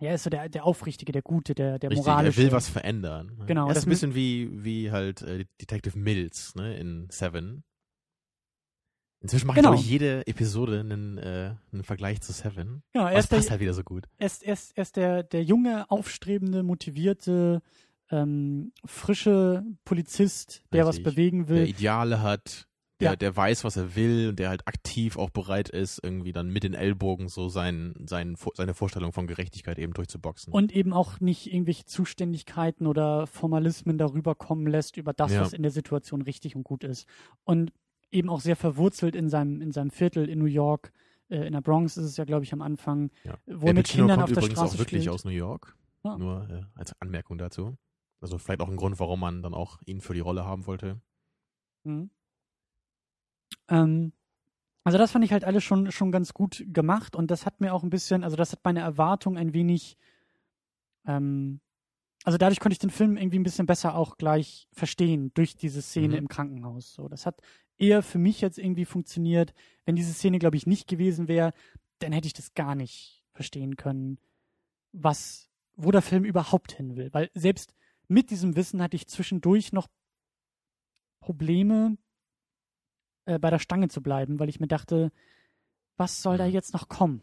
[0.00, 2.40] ja, er ist so der, der Aufrichtige, der Gute, der, der Richtig, moralische.
[2.40, 3.32] er will was verändern.
[3.38, 3.46] ne?
[3.46, 7.64] Genau, Er ist ein bisschen wie, wie halt äh, Detective Mills ne, in Seven.
[9.20, 9.70] Inzwischen mache Genau.
[9.74, 12.82] ich, glaube ich, jede Episode einen, äh, einen Vergleich zu Seven.
[12.92, 14.04] Genau, er ist, der, passt halt wieder so gut.
[14.16, 17.60] er ist, er ist, er ist der, der junge, aufstrebende, motivierte,
[18.10, 21.14] ähm, frische Polizist, der was Richtig.
[21.14, 21.68] bewegen Der will.
[21.68, 22.66] Ideale hat,
[23.00, 23.16] der, Ja.
[23.16, 26.62] der weiß, was er will und der halt aktiv auch bereit ist, irgendwie dann mit
[26.64, 30.52] den Ellbogen so sein, sein, seine Vorstellung von Gerechtigkeit eben durchzuboxen.
[30.52, 35.40] Und eben auch nicht irgendwelche Zuständigkeiten oder Formalismen darüber kommen lässt, über das, Ja.
[35.42, 37.06] was in der Situation richtig und gut ist.
[37.44, 37.72] Und
[38.10, 40.92] eben auch sehr verwurzelt in seinem, in seinem Viertel in New York.
[41.28, 43.36] Äh, in der Bronx ist es ja, glaube ich, am Anfang, ja.
[43.46, 45.14] wo El er mit Kindern auf der übrigens Straße auch wirklich spielt.
[45.14, 45.76] aus New York.
[46.02, 46.16] Ah.
[46.16, 47.76] Nur äh, als Anmerkung dazu.
[48.20, 51.00] Also vielleicht auch ein Grund, warum man dann auch ihn für die Rolle haben wollte.
[51.84, 52.10] Mhm.
[53.68, 54.12] Ähm,
[54.84, 57.74] also das fand ich halt alles schon, schon ganz gut gemacht und das hat mir
[57.74, 59.98] auch ein bisschen, also das hat meine Erwartung ein wenig,
[61.06, 61.60] ähm,
[62.24, 65.82] also dadurch konnte ich den Film irgendwie ein bisschen besser auch gleich verstehen durch diese
[65.82, 66.14] Szene Mhm.
[66.14, 66.94] im Krankenhaus.
[66.94, 67.40] So, das hat
[67.78, 69.54] eher für mich jetzt irgendwie funktioniert.
[69.84, 71.52] Wenn diese Szene, glaube ich, nicht gewesen wäre,
[72.00, 74.18] dann hätte ich das gar nicht verstehen können,
[74.92, 77.12] was, wo der Film überhaupt hin will.
[77.12, 77.74] Weil selbst
[78.08, 79.88] mit diesem Wissen hatte ich zwischendurch noch
[81.20, 81.98] Probleme,
[83.26, 85.10] äh, bei der Stange zu bleiben, weil ich mir dachte,
[85.96, 86.52] was soll da Mhm.
[86.52, 87.22] jetzt noch kommen?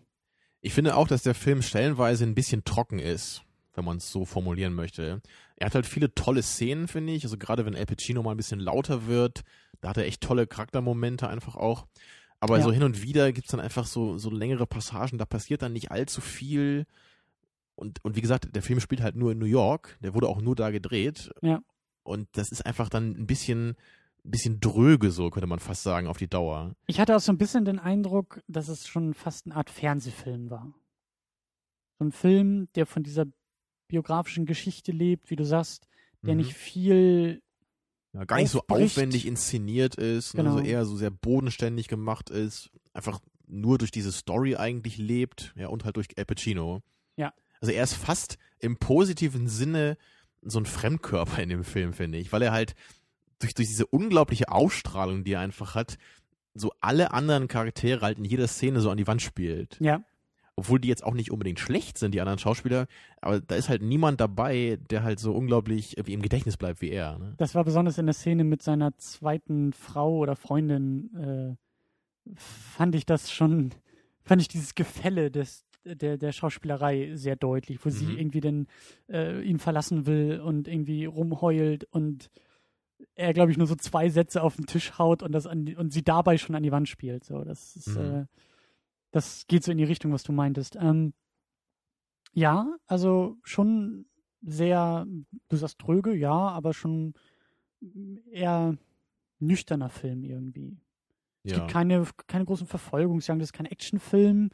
[0.61, 4.25] Ich finde auch, dass der Film stellenweise ein bisschen trocken ist, wenn man es so
[4.25, 5.21] formulieren möchte.
[5.57, 7.23] Er hat halt viele tolle Szenen, finde ich.
[7.23, 9.43] Also gerade wenn El Pacino mal ein bisschen lauter wird,
[9.81, 11.85] da hat er echt tolle Charaktermomente einfach auch.
[12.39, 12.63] Aber Ja.
[12.63, 15.91] so hin und wieder gibt's dann einfach so, so längere Passagen, da passiert dann nicht
[15.91, 16.85] allzu viel.
[17.75, 19.97] Und, und wie gesagt, der Film spielt halt nur in New York.
[20.01, 21.31] Der wurde auch nur da gedreht.
[21.41, 21.61] Ja.
[22.03, 23.75] Und das ist einfach dann ein bisschen,
[24.23, 26.75] ein bisschen dröge, so könnte man fast sagen, auf die Dauer.
[26.87, 30.49] Ich hatte auch so ein bisschen den Eindruck, dass es schon fast eine Art Fernsehfilm
[30.49, 30.73] war.
[31.99, 33.25] So ein Film, der von dieser
[33.87, 35.87] biografischen Geschichte lebt, wie du sagst,
[36.23, 36.41] der Mhm.
[36.41, 37.41] nicht viel
[38.15, 38.93] ja, gar nicht so aufbricht.
[38.97, 40.57] aufwendig inszeniert ist, ne, Genau.
[40.57, 45.67] so eher so sehr bodenständig gemacht ist, einfach nur durch diese Story eigentlich lebt, ja,
[45.67, 46.81] und halt durch El Pacino.
[47.17, 47.33] Ja.
[47.61, 49.97] Also er ist fast im positiven Sinne
[50.41, 52.73] so ein Fremdkörper in dem Film, finde ich, weil er halt
[53.39, 55.97] durch, durch diese unglaubliche Ausstrahlung, die er einfach hat,
[56.53, 59.77] so alle anderen Charaktere halt in jeder Szene so an die Wand spielt.
[59.81, 60.03] Ja,
[60.57, 62.87] Obwohl die jetzt auch nicht unbedingt schlecht sind, die anderen Schauspieler,
[63.19, 67.17] aber da ist halt niemand dabei, der halt so unglaublich im Gedächtnis bleibt wie er.
[67.19, 67.33] Ne?
[67.37, 71.55] das war besonders in der Szene mit seiner zweiten Frau oder Freundin, äh,
[72.35, 73.71] fand ich das schon,
[74.23, 78.17] fand ich dieses Gefälle des, der, der Schauspielerei sehr deutlich, wo sie Mhm.
[78.17, 78.67] irgendwie dann
[79.09, 82.29] äh, ihn verlassen will und irgendwie rumheult und
[83.15, 85.91] er, glaube ich, nur so zwei Sätze auf den Tisch haut und, das an und
[85.91, 87.25] sie dabei schon an die Wand spielt.
[87.25, 88.01] So, das ist, Mhm.
[88.01, 88.25] äh,
[89.15, 90.75] das geht so in die Richtung, was du meintest.
[90.75, 91.13] Ähm,
[92.33, 94.07] ja, also schon
[94.41, 95.07] sehr,
[95.47, 97.13] du sagst dröge, ja, aber schon
[98.29, 98.77] eher
[99.39, 100.77] nüchterner Film irgendwie.
[101.43, 101.59] Es Ja.
[101.59, 104.49] gibt keine, keine großen Verfolgungsjagden, das ist kein Actionfilm.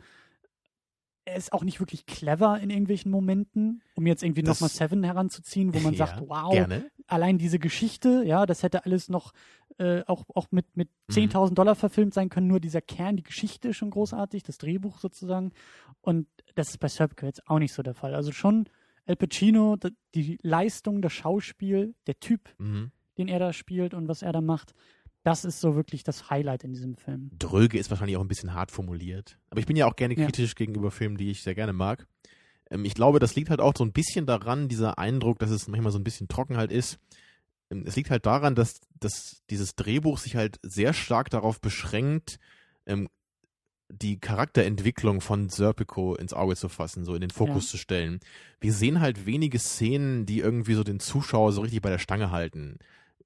[1.25, 5.73] Er ist auch nicht wirklich clever in irgendwelchen Momenten, um jetzt irgendwie nochmal Seven heranzuziehen,
[5.73, 6.91] wo man sagt, Ja, wow, Gerne.
[7.07, 9.31] allein diese Geschichte, ja, das hätte alles noch
[9.81, 11.13] äh, auch, auch mit, mit Mhm.
[11.13, 12.47] 10.000 Dollar verfilmt sein können.
[12.47, 15.51] Nur dieser Kern, die Geschichte ist schon großartig, das Drehbuch sozusagen.
[16.01, 18.13] Und das ist bei Serpico jetzt auch nicht so der Fall.
[18.15, 18.69] Also schon
[19.05, 19.77] El Pacino,
[20.15, 22.91] die Leistung, das Schauspiel, der Typ, Mhm.
[23.17, 24.73] den er da spielt und was er da macht,
[25.23, 27.29] das ist so wirklich das Highlight in diesem Film.
[27.37, 29.37] Dröge ist wahrscheinlich auch ein bisschen hart formuliert.
[29.49, 30.25] Aber ich bin ja auch gerne Ja.
[30.25, 32.07] kritisch gegenüber Filmen, die ich sehr gerne mag.
[32.69, 35.67] Ähm, ich glaube, das liegt halt auch so ein bisschen daran, dieser Eindruck, dass es
[35.67, 36.99] manchmal so ein bisschen trocken halt ist.
[37.71, 42.37] Ähm, Es liegt halt daran, dass, dass dieses Drehbuch sich halt sehr stark darauf beschränkt,
[42.85, 43.07] ähm,
[43.89, 48.19] die Charakterentwicklung von Serpico ins Auge zu fassen, so in den Fokus zu stellen.
[48.61, 52.31] Wir sehen halt wenige Szenen, die irgendwie so den Zuschauer so richtig bei der Stange
[52.31, 52.77] halten.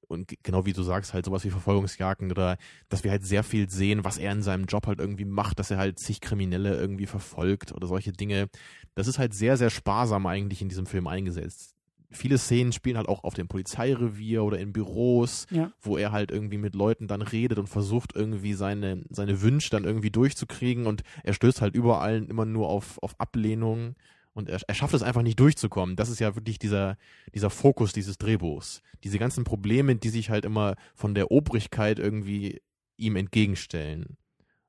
[0.07, 2.57] Und genau wie du sagst, halt sowas wie Verfolgungsjagden oder
[2.89, 5.71] dass wir halt sehr viel sehen, was er in seinem Job halt irgendwie macht, dass
[5.71, 8.49] er halt sich Kriminelle irgendwie verfolgt oder solche Dinge.
[8.95, 11.74] Das ist halt sehr, sehr sparsam eigentlich in diesem Film eingesetzt.
[12.15, 15.71] Viele Szenen spielen halt auch auf dem Polizeirevier oder in Büros, Ja.
[15.81, 19.83] wo er halt irgendwie mit Leuten dann redet und versucht irgendwie seine, seine Wünsche dann
[19.83, 23.95] irgendwie durchzukriegen und er stößt halt überall immer nur auf, auf Ablehnung
[24.33, 25.95] und er, er schafft es einfach nicht durchzukommen.
[25.95, 26.97] Das ist ja wirklich dieser,
[27.33, 28.81] dieser Fokus dieses Drehbuchs.
[29.03, 32.61] Diese ganzen Probleme, die sich halt immer von der Obrigkeit irgendwie
[32.97, 34.17] ihm entgegenstellen.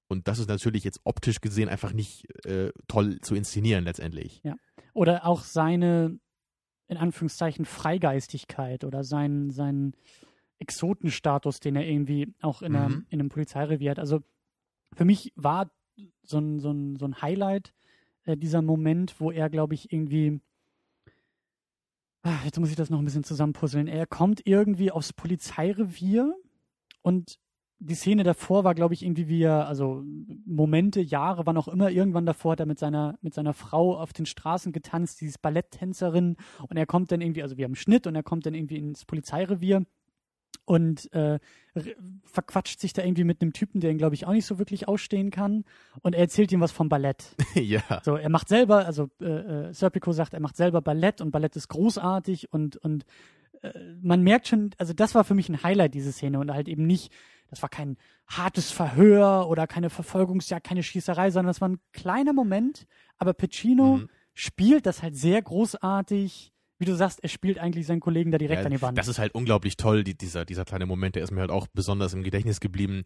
[0.09, 4.41] Und das ist natürlich jetzt optisch gesehen einfach nicht äh, toll zu inszenieren letztendlich.
[4.93, 6.19] Oder auch seine,
[6.89, 9.95] in Anführungszeichen, Freigeistigkeit oder sein, sein
[10.59, 13.07] Exotenstatus, den er irgendwie auch in, einer, Mhm.
[13.11, 13.99] in einem Polizeirevier hat.
[13.99, 14.23] Also
[14.95, 15.71] für mich war
[16.23, 17.75] so ein, so ein, so ein Highlight
[18.25, 20.41] äh, dieser Moment, wo er, glaube ich, irgendwie.
[22.23, 23.87] Ah, jetzt muss ich das noch ein bisschen zusammenpuzzeln.
[23.87, 26.35] Er kommt irgendwie aufs Polizeirevier
[27.03, 27.39] und
[27.79, 30.03] die Szene davor war, glaube ich, irgendwie wie er, also
[30.47, 34.13] Momente, Jahre, wann auch immer, irgendwann davor hat er mit seiner, mit seiner Frau auf
[34.13, 36.37] den Straßen getanzt, dieses Balletttänzerin,
[36.69, 38.79] und er kommt dann irgendwie, also wir haben einen Schnitt und er kommt dann irgendwie
[38.79, 39.85] ins Polizeirevier
[40.65, 41.39] und äh,
[42.25, 44.89] verquatscht sich da irgendwie mit einem Typen, der ihn, glaube ich, auch nicht so wirklich
[44.89, 45.65] ausstehen kann.
[46.03, 47.37] Und er erzählt ihm was vom Ballett.
[47.55, 47.83] ja.
[48.03, 49.27] So, er macht selber, also äh,
[49.69, 53.05] äh, Serpico sagt, er macht selber Ballett und Ballett ist großartig und, und
[53.63, 56.69] äh, man merkt schon, also das war für mich ein Highlight, diese Szene und halt
[56.69, 57.13] eben nicht,
[57.51, 62.33] das war kein hartes Verhör oder keine Verfolgungsjagd, keine Schießerei, sondern das war ein kleiner
[62.33, 62.87] Moment,
[63.19, 64.09] aber Pacino Mhm.
[64.35, 66.53] spielt das halt sehr großartig.
[66.79, 68.99] Wie du sagst, er spielt eigentlich seinen Kollegen da direkt Ja, an die Wand.
[68.99, 71.67] Das ist halt unglaublich toll, die, dieser, dieser kleine Moment, der ist mir halt auch
[71.69, 73.05] besonders im Gedächtnis geblieben,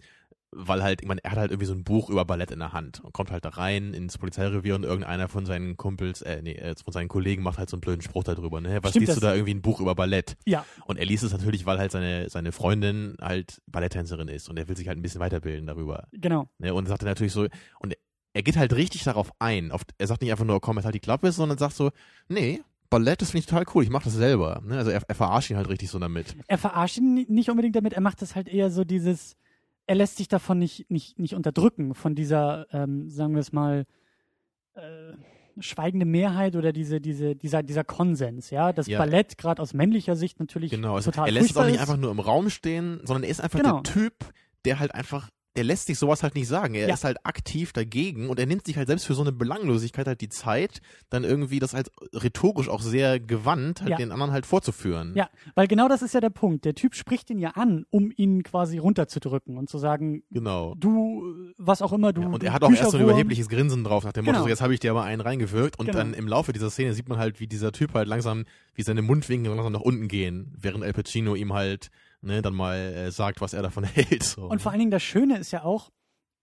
[0.53, 2.73] weil halt, ich meine, er hat halt irgendwie so ein Buch über Ballett in der
[2.73, 6.55] Hand und kommt halt da rein ins Polizeirevier und irgendeiner von seinen Kumpels, äh, nee,
[6.55, 8.81] äh, von seinen Kollegen macht halt so einen blöden Spruch darüber, ne?
[8.83, 10.37] Was Stimmt, liest du da irgendwie ein Buch über Ballett?
[10.47, 14.59] ja, Und er liest es natürlich, weil halt seine, seine Freundin halt Balletttänzerin ist und
[14.59, 16.09] er will sich halt ein bisschen weiterbilden darüber.
[16.11, 16.49] genau.
[16.59, 16.75] Ne?
[16.75, 17.47] Und sagt er natürlich so,
[17.79, 17.95] und
[18.33, 19.73] er geht halt richtig darauf ein.
[19.99, 21.91] Er sagt nicht einfach nur, komm, jetzt halt die Klappe, sondern sagt so,
[22.29, 24.61] nee, Ballett, das finde ich total cool, ich mache das selber.
[24.66, 24.76] Ne?
[24.76, 26.35] Also er, er verarscht ihn halt richtig so damit.
[26.48, 29.37] Er verarscht ihn ni- nicht unbedingt damit, er macht das halt eher so dieses,
[29.87, 33.87] er lässt sich davon nicht, nicht, nicht unterdrücken, von dieser, ähm, sagen wir es mal,
[34.74, 34.81] äh,
[35.59, 38.72] schweigende Mehrheit oder diese, diese, dieser, dieser Konsens, ja.
[38.72, 38.98] Das Ja.
[38.98, 41.96] Ballett, gerade aus männlicher Sicht natürlich Genau, also total er lässt es auch nicht einfach
[41.96, 43.81] nur im Raum stehen, sondern er ist einfach Genau.
[43.81, 44.14] der Typ,
[44.64, 46.75] der halt einfach, der lässt sich sowas halt nicht sagen.
[46.75, 46.95] Er Ja.
[46.95, 50.21] ist halt aktiv dagegen und er nimmt sich halt selbst für so eine Belanglosigkeit halt
[50.21, 53.97] die Zeit, dann irgendwie das halt rhetorisch auch sehr gewandt, halt Ja.
[53.97, 55.13] den anderen halt vorzuführen.
[55.17, 56.65] Ja, weil genau das ist ja der Punkt.
[56.65, 60.75] Der Typ spricht ihn ja an, um ihn quasi runterzudrücken und zu sagen, Genau.
[60.79, 62.23] du, was auch immer, du.
[62.23, 64.45] Ja, und er hat auch erst so ein überhebliches Grinsen drauf, nach dem Motto, Genau.
[64.45, 65.79] so jetzt habe ich dir aber einen reingewirkt.
[65.81, 65.99] Und Genau.
[65.99, 68.45] dann im Laufe dieser Szene sieht man halt, wie dieser Typ halt langsam,
[68.77, 71.91] wie seine Mundwinkel langsam nach unten gehen, während El Pacino ihm halt
[72.23, 74.23] ne, dann mal äh, sagt, was er davon hält.
[74.23, 74.43] So.
[74.45, 75.91] Und vor allen Dingen das Schöne ist ja auch,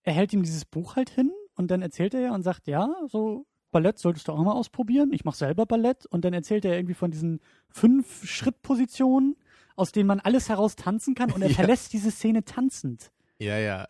[0.04, 2.90] er hält ihm dieses Buch halt hin und dann erzählt er ja und sagt, ja,
[3.08, 5.12] so Ballett solltest du auch mal ausprobieren.
[5.12, 9.36] Ich mache selber Ballett und dann erzählt er irgendwie von diesen fünf Schrittpositionen,
[9.76, 11.56] aus denen man alles heraus tanzen kann und er Ja.
[11.56, 13.12] verlässt diese Szene tanzend.
[13.40, 13.86] ja, ja.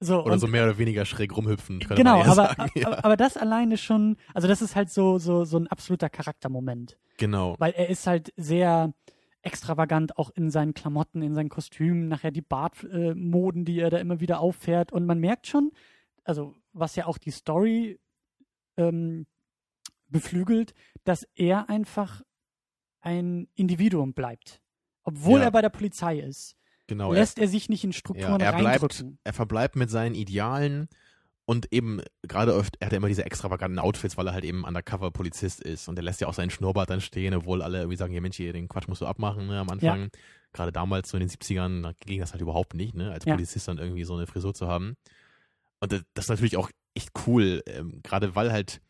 [0.00, 1.80] So, Oder so mehr oder weniger schräg rumhüpfen.
[1.80, 2.70] genau, aber, sagen.
[2.76, 2.86] Ja.
[2.86, 6.96] aber, aber das alleine schon, also das ist halt so, so, so ein absoluter Charaktermoment.
[7.18, 7.56] Genau.
[7.58, 8.92] weil er ist halt sehr
[9.46, 13.98] extravagant auch in seinen Klamotten, in seinen Kostümen, nachher die Bartmoden, äh, die er da
[13.98, 15.70] immer wieder auffährt und man merkt schon,
[16.24, 17.98] also was ja auch die Story
[18.76, 19.26] ähm,
[20.08, 22.22] beflügelt, dass er einfach
[23.00, 24.60] ein Individuum bleibt,
[25.04, 25.46] obwohl Ja.
[25.46, 26.56] er bei der Polizei ist.
[26.88, 29.18] Genau, lässt er, sich nicht in Strukturen ja, er bleibt, reindrücken.
[29.24, 30.88] er verbleibt mit seinen Idealen
[31.46, 34.64] und eben gerade oft, er hat ja immer diese extravaganten Outfits, weil er halt eben
[34.64, 38.12] Undercover-Polizist ist und er lässt ja auch seinen Schnurrbart dann stehen, obwohl alle irgendwie sagen,
[38.12, 40.02] ja Mensch, hier, den Quatsch musst du abmachen ne, am Anfang.
[40.02, 40.08] Ja.
[40.52, 43.34] Gerade damals, so in den 70ern, da ging das halt überhaupt nicht, ne, als ja.
[43.34, 44.96] Polizist dann irgendwie so eine Frisur zu haben.
[45.78, 48.80] Und das, das ist natürlich auch echt cool, ähm, gerade weil halt,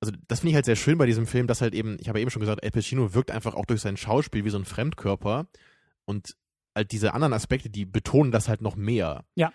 [0.00, 2.20] also das finde ich halt sehr schön bei diesem Film, dass halt eben, ich habe
[2.20, 5.46] eben schon gesagt, El Pacino wirkt einfach auch durch sein Schauspiel wie so ein Fremdkörper
[6.06, 6.34] und
[6.74, 9.24] halt diese anderen Aspekte, die betonen das halt noch mehr.
[9.36, 9.52] Ja.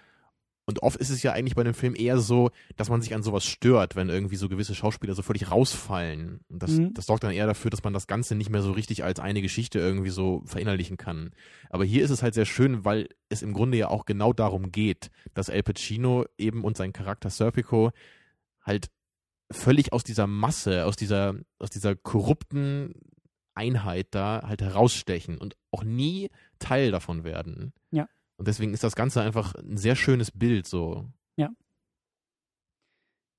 [0.65, 3.21] Und oft ist es ja eigentlich bei einem Film eher so, dass man sich an
[3.21, 6.39] sowas stört, wenn irgendwie so gewisse Schauspieler so völlig rausfallen.
[6.47, 6.93] Und das, mhm.
[6.93, 9.41] das sorgt dann eher dafür, dass man das Ganze nicht mehr so richtig als eine
[9.41, 11.31] Geschichte irgendwie so verinnerlichen kann.
[11.69, 14.71] Aber hier ist es halt sehr schön, weil es im Grunde ja auch genau darum
[14.71, 17.91] geht, dass El Pacino eben und sein Charakter Serpico
[18.61, 18.89] halt
[19.51, 22.93] völlig aus dieser Masse, aus dieser, aus dieser korrupten
[23.53, 27.73] Einheit da halt herausstechen und auch nie Teil davon werden.
[27.91, 28.07] Ja.
[28.43, 31.05] Und deswegen ist das Ganze einfach ein sehr schönes Bild so.
[31.37, 31.47] Ja.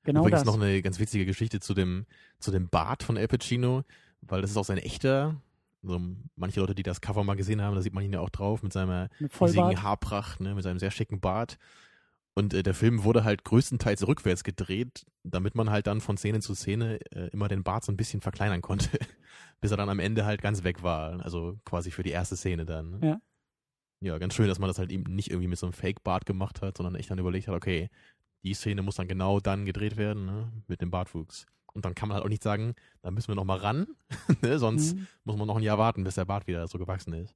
[0.03, 0.47] Genau Übrigens das.
[0.47, 2.07] noch eine ganz witzige Geschichte zu dem,
[2.38, 3.85] zu dem Bart von El Pacino,
[4.23, 5.38] weil das ist auch sein echter.
[5.83, 6.01] Also
[6.37, 8.62] manche Leute, die das Cover mal gesehen haben, da sieht man ihn ja auch drauf
[8.62, 11.59] mit seiner riesigen Haarpracht, ne, mit seinem sehr schicken Bart.
[12.33, 16.40] Und äh, der Film wurde halt größtenteils rückwärts gedreht, damit man halt dann von Szene
[16.40, 18.88] zu Szene äh, immer den Bart so ein bisschen verkleinern konnte,
[19.61, 21.23] bis er dann am Ende halt ganz weg war.
[21.23, 22.93] Also quasi für die erste Szene dann.
[22.93, 23.07] Ne?
[23.07, 23.21] Ja
[24.05, 26.62] ja, ganz schön, dass man das halt eben nicht irgendwie mit so einem Fake-Bart gemacht
[26.62, 27.88] hat, sondern echt dann überlegt hat, okay,
[28.43, 31.47] die Szene muss dann genau dann gedreht werden, ne, mit dem Bartwuchs.
[31.73, 33.87] Und dann kann man halt auch nicht sagen, da müssen wir noch mal ran,
[34.43, 35.07] ne, sonst mhm.
[35.25, 37.35] muss man noch ein Jahr warten, bis der Bart wieder so gewachsen ist.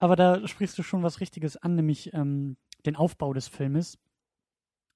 [0.00, 3.98] Aber da sprichst du schon was Richtiges an, nämlich ähm, den Aufbau des Filmes.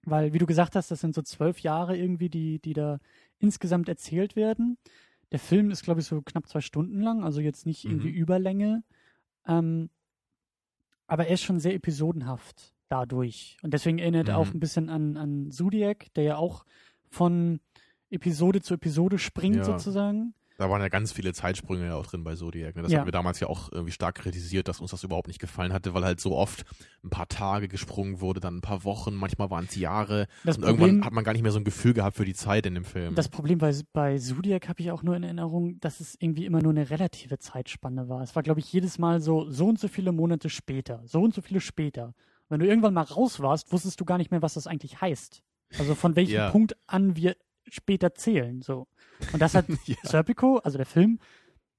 [0.04, 2.98] Weil, wie du gesagt hast, das sind so zwölf Jahre irgendwie, die, die da
[3.38, 4.78] insgesamt erzählt werden.
[5.32, 8.16] Der Film ist, glaube ich, so knapp zwei Stunden lang, also jetzt nicht irgendwie mhm.
[8.16, 8.82] Überlänge.
[9.46, 9.90] Ähm,
[11.06, 13.56] aber er ist schon sehr episodenhaft dadurch.
[13.62, 14.30] Und deswegen erinnert mhm.
[14.30, 16.64] er auch ein bisschen an, an Zodiac, der ja auch
[17.08, 17.60] von
[18.10, 19.64] Episode zu Episode springt, ja.
[19.64, 20.34] sozusagen.
[20.58, 22.76] Da waren ja ganz viele Zeitsprünge ja auch drin bei Zodiac.
[22.76, 22.82] Ne?
[22.82, 23.00] Das ja.
[23.00, 25.92] haben wir damals ja auch irgendwie stark kritisiert, dass uns das überhaupt nicht gefallen hatte,
[25.92, 26.64] weil halt so oft
[27.04, 30.26] ein paar Tage gesprungen wurde, dann ein paar Wochen, manchmal waren es Jahre.
[30.44, 32.34] Das und Problem, irgendwann hat man gar nicht mehr so ein Gefühl gehabt für die
[32.34, 33.14] Zeit in dem Film.
[33.14, 36.62] Das Problem bei, bei Zodiac habe ich auch nur in Erinnerung, dass es irgendwie immer
[36.62, 38.22] nur eine relative Zeitspanne war.
[38.22, 41.34] Es war, glaube ich, jedes Mal so, so und so viele Monate später, so und
[41.34, 42.14] so viele später.
[42.48, 45.42] Wenn du irgendwann mal raus warst, wusstest du gar nicht mehr, was das eigentlich heißt.
[45.78, 46.50] Also von welchem ja.
[46.50, 47.36] Punkt an wir
[47.68, 48.62] später zählen.
[48.62, 48.86] So.
[49.32, 49.96] Und das hat ja.
[50.02, 51.18] Serpico, also der Film,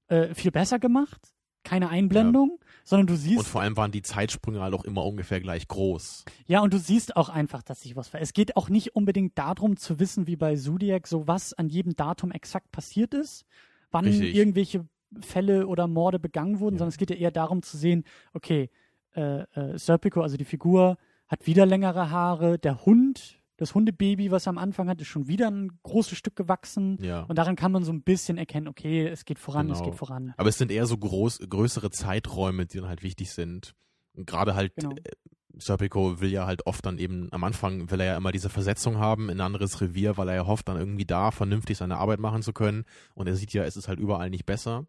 [0.08, 1.34] äh, viel besser gemacht.
[1.64, 2.66] Keine Einblendung, ja.
[2.84, 3.38] sondern du siehst.
[3.38, 6.24] Und vor allem waren die Zeitsprünge halt auch immer ungefähr gleich groß.
[6.46, 8.28] Ja, und du siehst auch einfach, dass sich was verändert.
[8.28, 11.94] Es geht auch nicht unbedingt darum zu wissen, wie bei Zodiac, so was an jedem
[11.94, 13.44] Datum exakt passiert ist,
[13.90, 14.34] wann Richtig.
[14.34, 14.86] irgendwelche
[15.20, 16.78] Fälle oder Morde begangen wurden, ja.
[16.78, 18.70] sondern es geht ja eher darum zu sehen, okay,
[19.14, 20.96] äh, äh, Serpico, also die Figur,
[21.26, 25.26] hat wieder längere Haare, der Hund das Hundebaby, was er am Anfang hat, ist schon
[25.26, 26.96] wieder ein großes Stück gewachsen.
[27.02, 27.22] Ja.
[27.22, 29.78] Und daran kann man so ein bisschen erkennen, okay, es geht voran, genau.
[29.78, 30.32] es geht voran.
[30.36, 33.74] Aber es sind eher so groß, größere Zeiträume, die dann halt wichtig sind.
[34.14, 34.92] Und gerade halt, genau.
[34.92, 35.10] äh,
[35.58, 38.98] Serpico will ja halt oft dann eben, am Anfang will er ja immer diese Versetzung
[38.98, 42.20] haben in ein anderes Revier, weil er ja hofft, dann irgendwie da vernünftig seine Arbeit
[42.20, 42.84] machen zu können.
[43.14, 44.86] Und er sieht ja, es ist halt überall nicht besser.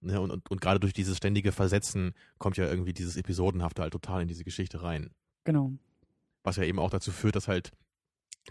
[0.00, 3.92] Ne, und, und, und gerade durch dieses ständige Versetzen kommt ja irgendwie dieses Episodenhafte halt
[3.92, 5.10] total in diese Geschichte rein.
[5.44, 5.72] Genau
[6.46, 7.72] was ja eben auch dazu führt, dass halt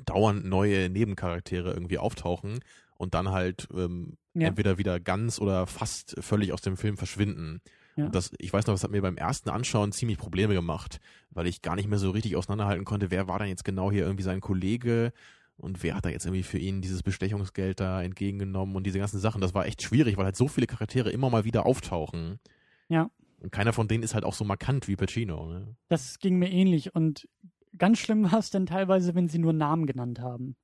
[0.06, 2.60] dauernd neue Nebencharaktere irgendwie auftauchen
[2.98, 4.48] und dann halt ähm, ja.
[4.48, 7.62] entweder wieder ganz oder fast völlig aus dem Film verschwinden.
[7.96, 8.06] Ja.
[8.06, 11.48] Und das, ich weiß noch, das hat mir beim ersten Anschauen ziemlich Probleme gemacht, weil
[11.48, 14.24] ich gar nicht mehr so richtig auseinanderhalten konnte, wer war denn jetzt genau hier irgendwie
[14.24, 15.14] sein Kollege
[15.58, 19.20] und wer hat da jetzt irgendwie für ihn dieses Bestechungsgeld da entgegengenommen und diese ganzen
[19.20, 19.40] Sachen.
[19.40, 22.40] Das war echt schwierig, weil halt so viele Charaktere immer mal wieder auftauchen.
[22.90, 23.10] Ja.
[23.40, 25.48] Und keiner von denen ist halt auch so markant wie Pacino.
[25.48, 25.76] Ne?
[25.88, 27.28] Das ging mir ähnlich und
[27.78, 30.56] ganz schlimm war es dann teilweise, wenn sie nur Namen genannt haben.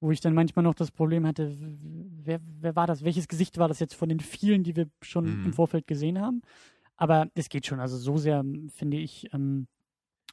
[0.00, 3.04] Wo ich dann manchmal noch das Problem hatte, wer, wer war das?
[3.04, 5.46] Welches Gesicht war das jetzt von den vielen, die wir schon mhm.
[5.46, 6.42] im Vorfeld gesehen haben?
[6.96, 7.80] Aber es geht schon.
[7.80, 9.66] Also so sehr, finde ich, ähm,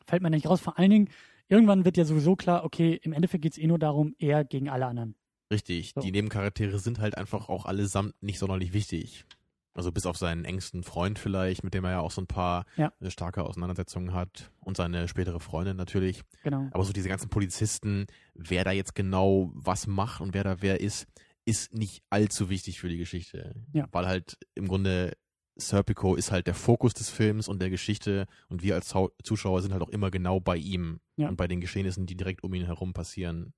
[0.08, 0.60] fällt man nicht raus.
[0.60, 1.10] Vor allen Dingen,
[1.48, 4.70] irgendwann wird ja sowieso klar, okay, im Endeffekt geht es eh nur darum, er gegen
[4.70, 5.16] alle anderen.
[5.52, 6.02] Richtig, so.
[6.02, 9.26] die Nebencharaktere sind halt einfach auch allesamt nicht sonderlich wichtig.
[9.74, 12.66] Also bis auf seinen engsten Freund vielleicht, mit dem er ja auch so ein paar
[12.76, 12.92] ja.
[13.00, 16.24] Äh, starke Auseinandersetzungen hat und seine spätere Freundin natürlich.
[16.44, 16.68] Genau.
[16.72, 20.82] Aber so diese ganzen Polizisten, wer da jetzt genau was macht und wer da wer
[20.82, 21.08] ist,
[21.46, 23.56] ist nicht allzu wichtig für die Geschichte.
[23.72, 23.88] Ja.
[23.92, 25.14] Weil halt im Grunde
[25.56, 28.94] Serpico ist halt der Fokus des Films und der Geschichte und wir als
[29.24, 31.30] Zuschauer sind halt auch immer genau bei ihm ja.
[31.30, 33.54] und bei den Geschehnissen, die direkt um ihn herum passieren.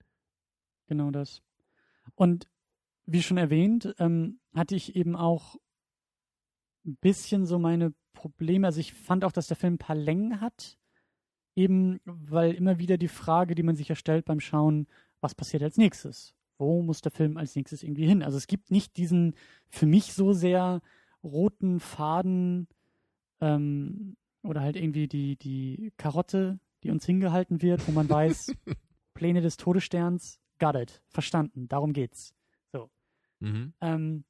[0.88, 1.42] Genau das.
[2.16, 2.48] Und
[3.06, 5.56] wie schon erwähnt, ähm, hatte ich eben auch
[6.86, 8.68] ein bisschen so meine Probleme.
[8.68, 10.78] Also ich fand auch, dass der Film ein paar Längen hat.
[11.56, 14.88] Eben, weil immer wieder die Frage, die man sich ja stellt beim Schauen,
[15.22, 16.34] was passiert als nächstes?
[16.58, 18.24] Wo muss der Film als nächstes irgendwie hin?
[18.24, 19.36] Also es gibt nicht diesen
[19.70, 20.82] für mich so sehr
[21.24, 22.68] roten Faden
[23.40, 28.54] ähm, oder halt irgendwie die, die Karotte, die uns hingehalten wird, wo man weiß,
[29.14, 32.34] Pläne des Todessterns, got it, verstanden, darum geht's.
[32.72, 32.90] So.
[33.40, 33.74] Mhm.
[33.82, 34.24] Ähm,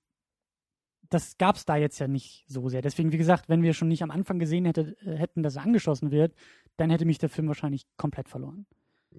[1.14, 2.82] das gab's da jetzt ja nicht so sehr.
[2.82, 5.64] Deswegen, wie gesagt, wenn wir schon nicht am Anfang gesehen hätte, äh, hätten, dass er
[5.64, 6.34] angeschossen wird,
[6.78, 8.66] dann hätte mich der Film wahrscheinlich komplett verloren.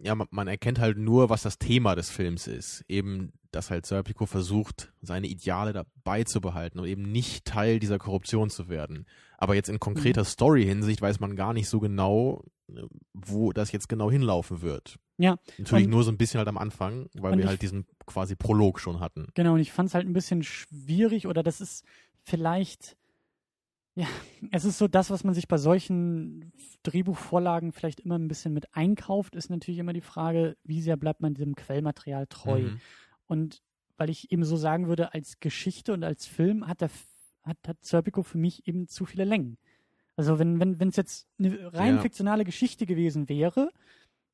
[0.03, 2.85] Ja, man, man erkennt halt nur, was das Thema des Films ist.
[2.89, 7.99] Eben, dass halt Serpico versucht, seine Ideale dabei zu behalten und eben nicht Teil dieser
[7.99, 9.07] Korruption zu werden.
[9.39, 10.27] Aber jetzt in konkreter Mhm.
[10.27, 12.45] Story-Hinsicht weiß man gar nicht so genau,
[13.13, 14.99] wo das jetzt genau hinlaufen wird.
[15.17, 18.81] Ja, Natürlich nur so ein bisschen halt am Anfang, weil wir halt diesen quasi Prolog
[18.81, 19.29] schon hatten.
[19.35, 21.85] Genau, und ich fand es halt ein bisschen schwierig oder das ist
[22.25, 22.97] vielleicht,
[23.95, 24.09] ja,
[24.51, 26.53] es ist so das, was man sich bei solchen
[26.83, 31.21] Drehbuchvorlagen vielleicht immer ein bisschen mit einkauft, ist natürlich immer die Frage, wie sehr bleibt
[31.21, 32.63] man diesem Quellmaterial treu.
[32.63, 32.81] Mhm.
[33.27, 33.63] Und
[33.97, 36.91] weil ich eben so sagen würde, als Geschichte und als Film hat der
[37.45, 39.59] hat, hat Serpico für mich eben zu viele Längen.
[40.17, 42.01] Also wenn wenn wenn es jetzt eine rein Ja.
[42.03, 43.71] fiktionale Geschichte gewesen wäre,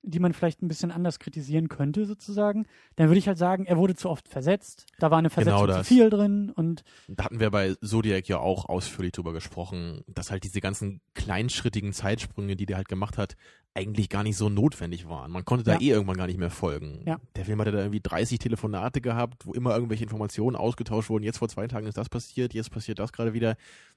[0.03, 2.67] die man vielleicht ein bisschen anders kritisieren könnte sozusagen,
[2.97, 4.87] dann würde ich halt sagen, er wurde zu oft versetzt.
[4.99, 8.39] Da war eine Versetzung Genau zu viel drin und Da hatten wir bei Zodiac ja
[8.39, 13.37] auch ausführlich drüber gesprochen, dass halt diese ganzen kleinschrittigen Zeitsprünge, die der halt gemacht hat,
[13.75, 15.31] eigentlich gar nicht so notwendig waren.
[15.31, 15.81] Man konnte da Ja.
[15.81, 17.03] eh irgendwann gar nicht mehr folgen.
[17.07, 17.21] Ja.
[17.37, 21.23] Der Film hatte da irgendwie 30 Telefonate gehabt, wo immer irgendwelche Informationen ausgetauscht wurden.
[21.25, 23.57] Jetzt vor zwei Tagen ist das passiert, jetzt passiert das gerade wieder.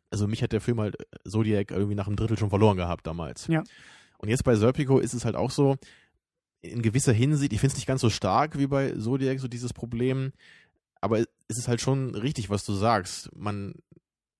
[0.09, 3.07] Also mich hat der Film halt äh, Zodiac irgendwie nach einem Drittel schon verloren gehabt
[3.07, 3.47] damals.
[3.47, 3.63] Ja.
[4.17, 5.77] Und jetzt bei Serpico ist es halt auch so,
[6.61, 9.73] in gewisser Hinsicht, ich finde es nicht ganz so stark wie bei Zodiac, so dieses
[9.73, 10.31] Problem,
[11.01, 13.29] aber es ist halt schon richtig, was du sagst.
[13.35, 13.75] Man,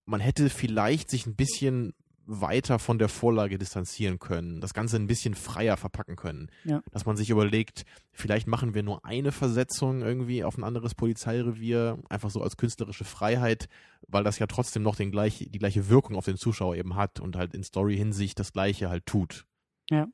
[0.06, 1.94] man hätte vielleicht sich ein bisschen
[2.26, 6.50] weiter von der Vorlage distanzieren können, das Ganze ein bisschen freier verpacken können.
[6.64, 6.82] Ja.
[6.92, 12.00] Dass man sich überlegt, vielleicht machen wir nur eine Versetzung irgendwie auf ein anderes Polizeirevier,
[12.10, 13.68] einfach so als künstlerische Freiheit,
[14.08, 17.20] weil das ja trotzdem noch den gleich, die gleiche Wirkung auf den Zuschauer eben hat
[17.20, 19.46] und halt in Story-Hinsicht das gleiche halt tut.
[19.90, 20.08] Ja.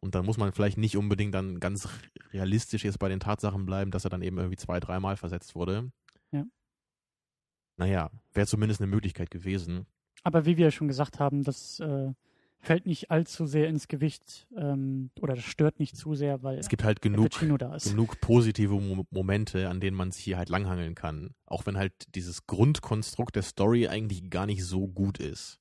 [0.00, 1.88] Und dann muss man vielleicht nicht unbedingt dann ganz
[2.32, 5.90] realistisch jetzt bei den Tatsachen bleiben, dass er dann eben irgendwie zwei, dreimal versetzt wurde.
[6.30, 6.44] Ja.
[7.76, 9.86] Naja, wäre zumindest eine Möglichkeit gewesen.
[10.24, 12.12] Aber wie wir ja schon gesagt haben, das äh,
[12.58, 16.68] fällt nicht allzu sehr ins Gewicht ähm, oder das stört nicht zu sehr, weil Es
[16.68, 20.94] gibt halt Al genug, genug positive Mo Momente, an denen man sich hier halt langhangeln
[20.94, 21.34] kann.
[21.46, 25.60] Auch wenn halt dieses Grundkonstrukt der Story eigentlich gar nicht so gut ist.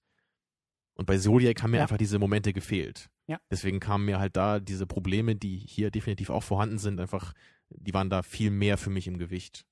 [0.96, 1.84] Und bei Zodiac haben mir Ja.
[1.84, 3.10] einfach diese Momente gefehlt.
[3.28, 3.40] Ja.
[3.52, 7.34] Deswegen kamen mir halt da diese Probleme, die hier definitiv auch vorhanden sind, einfach,
[7.70, 9.66] die waren da viel mehr für mich im Gewicht.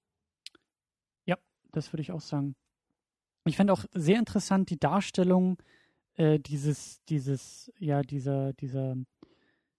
[1.73, 2.55] Das würde ich auch sagen.
[3.45, 5.57] Ich fände auch sehr interessant die Darstellung
[6.15, 8.95] äh, dieses, dieses, ja, dieser, dieser,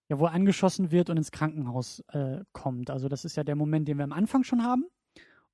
[0.08, 2.90] ja, wo er angeschossen wird und ins Krankenhaus äh, kommt.
[2.90, 4.84] Also das ist ja der Moment, den wir am Anfang schon haben.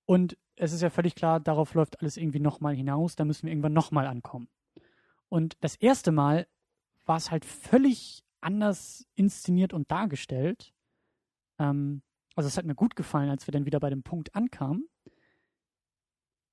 [0.06, 3.52] Und es ist ja völlig klar, darauf läuft alles irgendwie nochmal hinaus, da müssen wir
[3.52, 4.48] irgendwann nochmal ankommen.
[5.28, 6.46] Und das erste Mal
[7.04, 10.72] war es halt völlig anders inszeniert und dargestellt.
[11.58, 12.02] Ähm,
[12.34, 14.88] also es hat mir gut gefallen, als wir dann wieder bei dem Punkt ankamen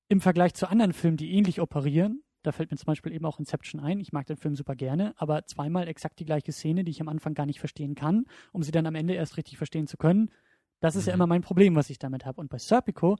[0.07, 3.39] im Vergleich zu anderen Filmen, die ähnlich operieren, da fällt mir zum Beispiel eben auch
[3.39, 3.99] Inception ein.
[3.99, 7.09] Ich mag den Film super gerne, aber zweimal exakt die gleiche Szene, die ich am
[7.09, 10.29] Anfang gar nicht verstehen kann, um sie dann am Ende erst richtig verstehen zu können.
[10.79, 11.21] Das ist ja Mhm.
[11.21, 12.39] immer mein Problem, was ich damit habe.
[12.39, 13.17] Und bei Serpico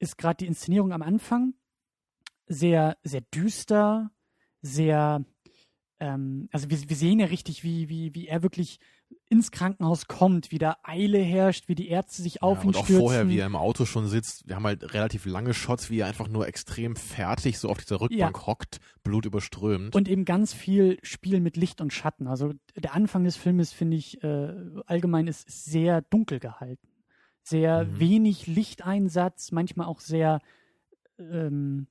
[0.00, 1.54] ist gerade die Inszenierung am Anfang
[2.46, 4.10] sehr, sehr düster,
[4.60, 5.24] sehr,
[6.00, 8.80] ähm, also wir, wir sehen ja richtig, wie, wie, wie er wirklich
[9.34, 12.76] ins Krankenhaus kommt, wie da Eile herrscht, wie die Ärzte sich auf ja, ihn und
[12.76, 13.00] auch stürzen.
[13.04, 14.46] vorher, wie er im Auto schon sitzt.
[14.46, 18.00] Wir haben halt relativ lange Shots, wie er einfach nur extrem fertig so auf dieser
[18.00, 19.96] Rückbank hockt, blutüberströmt.
[19.96, 22.28] Und eben ganz viel Spiel mit Licht und Schatten.
[22.28, 24.54] Also der Anfang des Filmes, finde ich, äh,
[24.86, 26.86] allgemein ist ist sehr dunkel gehalten.
[27.42, 27.98] Sehr Mhm.
[27.98, 30.40] wenig Lichteinsatz, manchmal auch sehr,
[31.18, 31.88] ähm,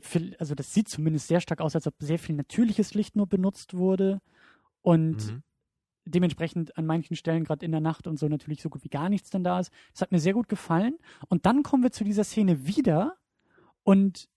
[0.00, 3.26] viel, also das sieht zumindest sehr stark aus, als ob sehr viel natürliches Licht nur
[3.28, 4.20] benutzt wurde.
[4.82, 5.42] Und Mhm.
[6.04, 9.08] Dementsprechend an manchen Stellen, gerade in der Nacht und so, natürlich so gut wie gar
[9.08, 9.72] nichts denn da ist.
[9.92, 10.98] Das hat mir sehr gut gefallen.
[11.28, 13.16] Und dann kommen wir zu dieser Szene wieder
[13.84, 14.28] und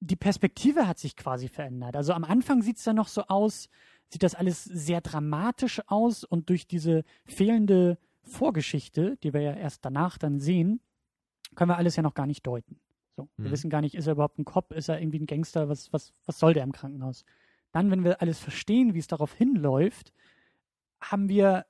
[0.00, 1.94] die Perspektive hat sich quasi verändert.
[1.94, 3.68] Also am Anfang sieht es ja noch so aus,
[4.08, 9.84] sieht das alles sehr dramatisch aus und durch diese fehlende Vorgeschichte, die wir ja erst
[9.84, 10.80] danach dann sehen,
[11.54, 12.80] können wir alles ja noch gar nicht deuten.
[13.16, 13.52] So, wir Mhm.
[13.52, 16.12] wissen gar nicht, ist er überhaupt ein Cop, ist er irgendwie ein Gangster, was, was,
[16.26, 17.24] was soll der im Krankenhaus?
[17.72, 20.12] Dann, wenn wir alles verstehen, wie es darauf hinläuft,
[21.00, 21.66] haben wir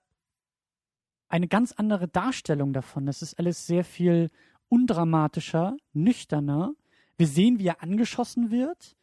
[1.28, 3.06] eine ganz andere Darstellung davon.
[3.06, 4.30] Das ist alles sehr viel
[4.68, 6.74] undramatischer, nüchterner.
[7.16, 8.96] Wir sehen, wie er angeschossen wird.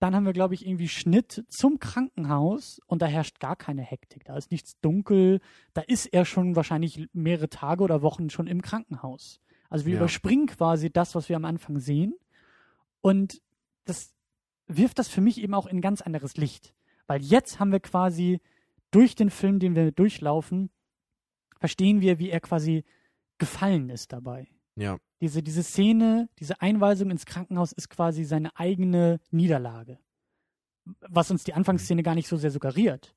[0.00, 4.24] Dann haben wir, glaube ich, irgendwie Schnitt zum Krankenhaus und da herrscht gar keine Hektik.
[4.24, 5.40] Da ist nichts dunkel.
[5.72, 9.40] Da ist er schon wahrscheinlich mehrere Tage oder Wochen schon im Krankenhaus.
[9.70, 9.98] Also wir Ja.
[10.00, 12.14] überspringen quasi das, was wir am Anfang sehen.
[13.00, 13.40] Und
[13.84, 14.12] das
[14.66, 16.74] wirft das für mich eben auch in ein ganz anderes Licht.
[17.06, 18.40] Weil jetzt haben wir quasi
[18.94, 20.70] durch den Film, den wir durchlaufen,
[21.58, 22.84] verstehen wir, wie er quasi
[23.38, 24.48] gefallen ist dabei.
[24.76, 29.98] Ja, Diese, diese Szene, diese Einweisung ins Krankenhaus ist quasi seine eigene Niederlage.
[31.00, 33.14] Was uns die Anfangsszene gar nicht so sehr suggeriert.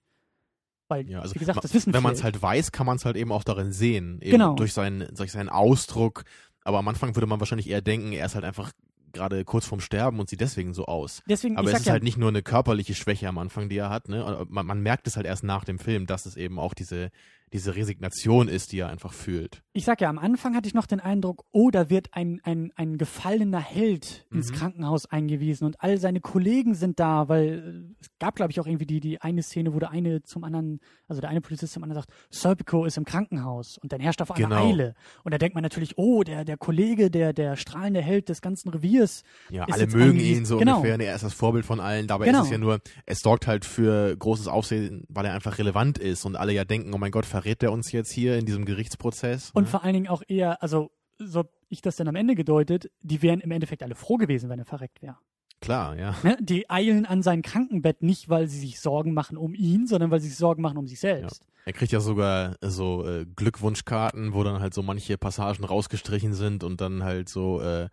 [0.87, 1.21] Weil, ja.
[1.21, 3.31] Also wie gesagt, das wissen wenn man es halt weiß, kann man es halt eben
[3.31, 4.21] auch darin sehen.
[4.21, 4.55] Eben Genau.
[4.55, 6.23] Durch seinen, durch seinen Ausdruck.
[6.63, 8.71] Aber am Anfang würde man wahrscheinlich eher denken, er ist halt einfach
[9.17, 11.21] gerade kurz vorm Sterben und sieht deswegen so aus.
[11.27, 13.89] Deswegen, Aber es ist ja, halt nicht nur eine körperliche Schwäche am Anfang, die er
[13.89, 14.09] hat.
[14.09, 14.45] Ne?
[14.49, 17.11] Man, man merkt es halt erst nach dem Film, dass es eben auch diese,
[17.53, 19.61] diese Resignation ist, die er einfach fühlt.
[19.73, 22.71] ich sag ja, am Anfang hatte ich noch den Eindruck, oh, da wird ein, ein,
[22.75, 24.55] ein gefallener Held ins Mhm.
[24.55, 28.65] Krankenhaus eingewiesen und all seine Kollegen sind da, weil äh, es gab, glaube ich, auch
[28.67, 31.83] irgendwie die, die eine Szene, wo der eine zum anderen, also der eine Polizist zum
[31.83, 34.69] anderen sagt, Serpico ist im Krankenhaus und dann herrscht auf einmal Genau.
[34.69, 34.93] Eile.
[35.23, 38.69] Und da denkt man natürlich, oh, der, der Kollege, der, der strahlende Held des ganzen
[38.69, 39.23] Reviers.
[39.49, 40.77] Ja, alle mögen ihn so genau.
[40.77, 40.99] ungefähr.
[40.99, 42.07] Er ist das Vorbild von allen.
[42.07, 42.39] Dabei Genau.
[42.39, 46.25] ist es ja nur, es sorgt halt für großes Aufsehen, weil er einfach relevant ist
[46.25, 49.51] und alle ja denken, oh mein Gott, verrät der uns jetzt hier in diesem Gerichtsprozess?
[49.53, 49.69] Und ne?
[49.69, 53.41] vor allen Dingen auch eher, also so ich das dann am Ende gedeutet, die wären
[53.41, 55.17] im Endeffekt alle froh gewesen, wenn er verreckt wäre.
[55.61, 56.15] Klar, ja.
[56.23, 56.37] Ne?
[56.39, 60.19] Die eilen an sein Krankenbett nicht, weil sie sich Sorgen machen um ihn, sondern weil
[60.19, 61.43] sie sich Sorgen machen um sich selbst.
[61.65, 66.63] Er kriegt ja sogar so äh, Glückwunschkarten, wo dann halt so manche Passagen rausgestrichen sind
[66.63, 67.89] und dann halt so äh,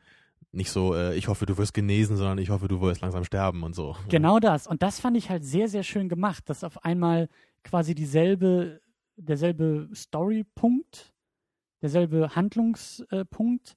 [0.53, 3.63] nicht so, äh, ich hoffe, du wirst genesen, sondern ich hoffe, du wirst langsam sterben
[3.63, 3.97] und so.
[4.09, 4.67] Genau das.
[4.67, 7.29] Und das fand ich halt sehr, sehr schön gemacht, dass auf einmal
[7.65, 8.81] quasi dieselbe,
[9.17, 11.12] derselbe Storypunkt,
[11.83, 13.77] derselbe Handlungspunkt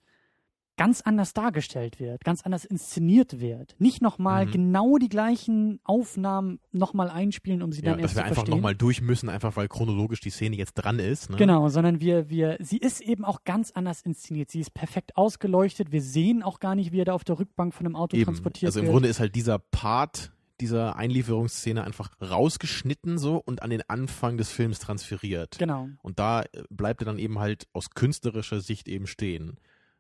[0.80, 3.76] ganz anders dargestellt wird, ganz anders inszeniert wird.
[3.80, 4.52] Nicht nochmal Mhm.
[4.52, 8.36] genau die gleichen Aufnahmen nochmal einspielen, um sie Ja, dann dass erst wir zu einfach
[8.36, 8.52] verstehen.
[8.58, 11.32] nochmal durch müssen, einfach weil chronologisch die Szene jetzt dran ist.
[11.32, 11.38] Ne?
[11.38, 14.52] Genau, sondern wir, wir, sie ist eben auch ganz anders inszeniert.
[14.52, 15.92] Sie ist perfekt ausgeleuchtet.
[15.92, 18.26] Wir sehen auch gar nicht, wie er da auf der Rückbank von einem Auto Eben.
[18.26, 18.94] transportiert Also im wird.
[18.94, 20.32] Grunde ist halt dieser Part
[20.62, 25.58] dieser Einlieferungsszene einfach rausgeschnitten so und an den Anfang des Films transferiert.
[25.60, 25.90] genau.
[26.02, 29.60] Und da äh, bleibt er dann eben halt aus künstlerischer Sicht eben stehen.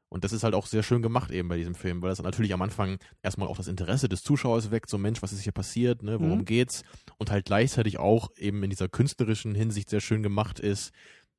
[0.09, 2.53] Und das ist halt auch sehr schön gemacht eben bei diesem Film, weil das natürlich
[2.53, 6.01] am Anfang erstmal auch das Interesse des Zuschauers weckt, so Mensch, was ist hier passiert,
[6.01, 6.45] ne, worum Mhm.
[6.45, 6.83] geht's?
[7.17, 10.93] Und halt gleichzeitig auch eben in dieser künstlerischen Hinsicht sehr schön gemacht ist,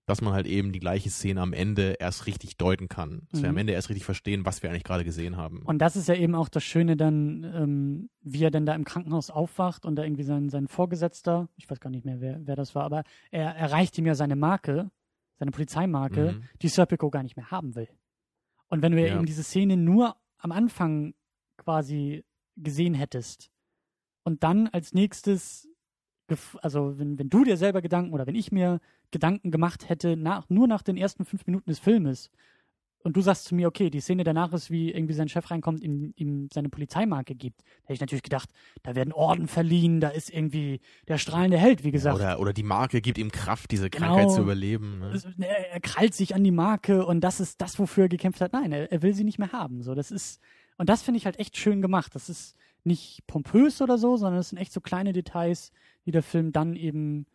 [0.09, 3.27] dass man halt eben die gleiche Szene am Ende erst richtig deuten kann.
[3.31, 3.55] Dass wir Mhm.
[3.55, 5.63] am Ende erst richtig verstehen, was wir eigentlich gerade gesehen haben.
[5.67, 8.85] Und das ist ja eben auch das Schöne dann, ähm, wie er denn da im
[8.85, 12.57] Krankenhaus aufwacht und da irgendwie sein, sein Vorgesetzter, ich weiß gar nicht mehr, wer, wer
[12.57, 14.91] das war, aber er erreicht ihm ja seine Marke,
[15.39, 16.43] seine Polizeimarke, Mhm.
[16.63, 17.89] die Serpico gar nicht mehr haben will.
[18.69, 19.17] Und wenn du ja Ja.
[19.17, 21.15] eben diese Szene nur am Anfang
[21.59, 22.25] quasi
[22.57, 23.51] gesehen hättest
[24.25, 25.69] und dann als nächstes,
[26.61, 28.81] also wenn, wenn du dir selber Gedanken oder wenn ich mir
[29.11, 32.31] Gedanken gemacht hätte, nach, nur nach den ersten fünf Minuten des Filmes,
[33.05, 35.83] und du sagst zu mir, okay, die Szene danach ist, wie irgendwie sein Chef reinkommt,
[35.83, 37.61] ihm, ihm seine Polizeimarke gibt.
[37.63, 38.51] Da hätte ich natürlich gedacht,
[38.83, 42.17] da werden Orden verliehen, da ist irgendwie der strahlende Held, wie gesagt.
[42.17, 44.07] Oder, oder die Marke gibt ihm Kraft, diese Genau.
[44.09, 44.99] Krankheit zu überleben.
[44.99, 45.19] Ne?
[45.39, 48.53] Er, er krallt sich an die Marke und das ist das, wofür er gekämpft hat.
[48.53, 49.83] Nein, er, er will sie nicht mehr haben.
[49.83, 50.41] So, das ist,
[50.77, 52.15] und das finde ich halt echt schön gemacht.
[52.15, 55.73] Das ist nicht pompös oder so, sondern es sind echt so kleine Details,
[56.05, 57.27] die der Film dann eben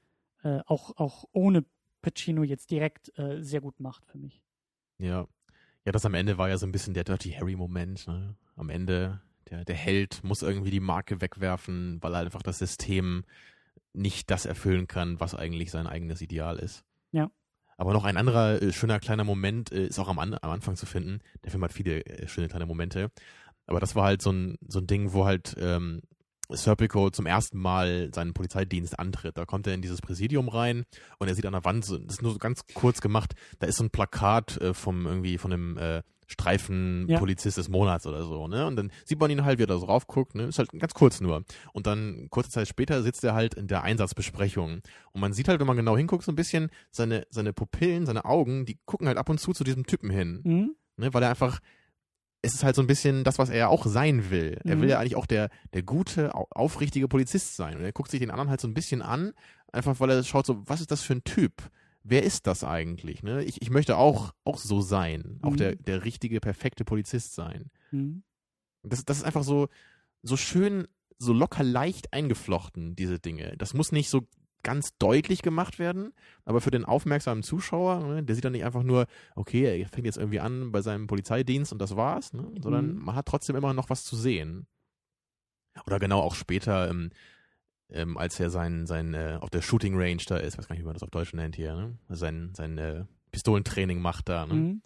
[0.44, 1.66] äh, auch, auch ohne
[2.02, 4.41] Pacino jetzt direkt äh, sehr gut macht für mich.
[4.98, 5.28] Ja.
[5.86, 8.08] Ja, das am Ende war ja so ein bisschen der Dirty Harry-Moment.
[8.08, 8.36] Ne?
[8.56, 13.26] Am Ende, der, der Held muss irgendwie die Marke wegwerfen, weil einfach das System
[13.91, 16.86] nicht das erfüllen kann, was eigentlich sein eigenes Ideal ist.
[17.12, 17.30] Ja.
[17.78, 20.76] Aber noch ein anderer äh, schöner kleiner Moment äh, ist auch am, An am Anfang
[20.76, 21.20] zu finden.
[21.44, 23.12] Der Film hat viele äh, schöne kleine Momente.
[23.66, 26.02] Aber das war halt so ein, so ein Ding, wo halt ähm,
[26.56, 29.38] Serpico zum ersten Mal seinen Polizeidienst antritt.
[29.38, 30.86] Da kommt er in dieses Präsidium rein
[31.20, 33.68] und er sieht an der Wand, so, das ist nur so ganz kurz gemacht, da
[33.68, 38.47] ist so ein Plakat äh, vom irgendwie von einem äh, Streifenpolizist des Monats oder so,
[38.47, 38.66] ne?
[38.66, 40.43] Und dann sieht man ihn halt, wie er da so raufguckt, ne?
[40.43, 41.43] Ist halt ganz kurz nur.
[41.74, 44.82] Und dann kurze Zeit später sitzt er halt in der Einsatzbesprechung.
[45.12, 48.26] Und man sieht halt, wenn man genau hinguckt, so ein bisschen seine, seine Pupillen, seine
[48.26, 50.76] Augen, die gucken halt ab und zu zu diesem Typen hin Mhm.
[50.97, 51.60] ne, weil er einfach,
[52.46, 54.60] es ist halt so ein bisschen das, was er ja auch sein will.
[54.66, 54.82] Er Mhm.
[54.82, 57.78] will ja eigentlich auch der, der gute, au- aufrichtige Polizist sein.
[57.78, 59.34] Und er guckt sich den anderen halt so ein bisschen an,
[59.72, 61.54] einfach weil er schaut so, was ist das für ein Typ?
[62.04, 63.24] Wer ist das eigentlich?
[63.24, 63.44] Ne?
[63.46, 65.58] Ich, ich möchte auch, auch so sein, auch Mhm.
[65.58, 67.72] der, der richtige, perfekte Polizist sein.
[67.91, 68.24] Mhm.
[68.84, 69.70] Das, das ist einfach so,
[70.22, 70.88] so schön,
[71.18, 73.56] so locker leicht eingeflochten, diese Dinge.
[73.58, 74.28] Das muss nicht so
[74.64, 76.14] ganz deutlich gemacht werden,
[76.45, 79.05] aber für den aufmerksamen Zuschauer, ne, der sieht dann nicht einfach nur,
[79.36, 83.03] okay, er fängt jetzt irgendwie an bei seinem Polizeidienst und das war's, ne, sondern Mhm.
[83.05, 84.66] man hat trotzdem immer noch was zu sehen.
[85.86, 87.09] Oder genau auch später, ähm,
[87.89, 90.84] ähm, als er sein, sein äh, auf der Shooting Range da ist, weiß gar nicht,
[90.84, 91.97] wie man das auf Deutsch nennt hier, ne?
[92.09, 94.45] sein, sein äh, Pistolentraining macht da.
[94.45, 94.53] Ne?
[94.53, 94.82] Mhm.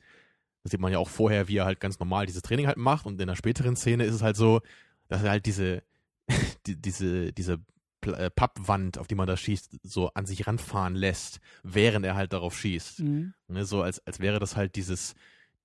[0.64, 3.06] Das sieht man ja auch vorher, wie er halt ganz normal dieses Training halt macht
[3.06, 4.62] und in der späteren Szene ist es halt so,
[5.08, 5.84] dass er halt diese,
[6.66, 7.60] die, diese, diese
[8.06, 12.34] äh, Pappwand, auf die man da schießt, so an sich ranfahren lässt, während er halt
[12.34, 13.00] darauf schießt.
[13.02, 13.34] Mhm.
[13.48, 15.16] Ne, so als, als wäre das halt dieses,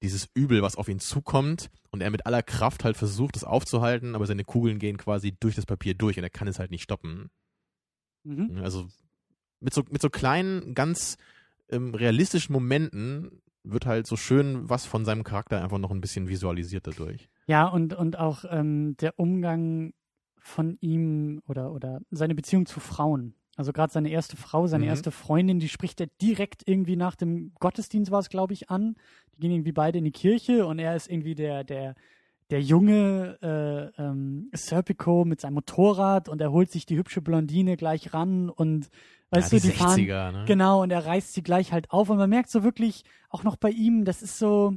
[0.02, 4.14] dieses Übel, was auf ihn zukommt und er mit aller Kraft halt versucht, es aufzuhalten,
[4.14, 6.82] aber seine Kugeln gehen quasi durch das Papier durch und er kann es halt nicht
[6.82, 7.30] stoppen.
[8.24, 8.54] Mhm.
[8.54, 8.88] Ne, Also
[9.60, 11.16] mit so, mit so kleinen, ganz
[11.70, 16.28] ähm, realistischen Momenten wird halt so schön was von seinem Charakter einfach noch ein bisschen
[16.28, 17.28] visualisiert dadurch.
[17.46, 19.92] Ja, und, und auch ähm, der Umgang
[20.42, 23.34] von ihm oder, oder seine Beziehung zu Frauen.
[23.56, 24.90] Also gerade seine erste Frau, seine Mhm.
[24.90, 28.96] erste Freundin, die spricht er direkt irgendwie nach dem Gottesdienst war es, glaube ich, an.
[29.34, 31.94] Die gehen irgendwie beide in die Kirche und er ist irgendwie der, der,
[32.50, 37.76] der junge äh, ähm, Serpico mit seinem Motorrad und er holt sich die hübsche Blondine
[37.76, 38.88] gleich ran und
[39.30, 40.44] weißt ja, du, die fahren, 60er, ne?
[40.46, 43.56] Genau, und er reißt sie gleich halt auf und man merkt so wirklich, auch noch
[43.56, 44.74] bei ihm, das ist so,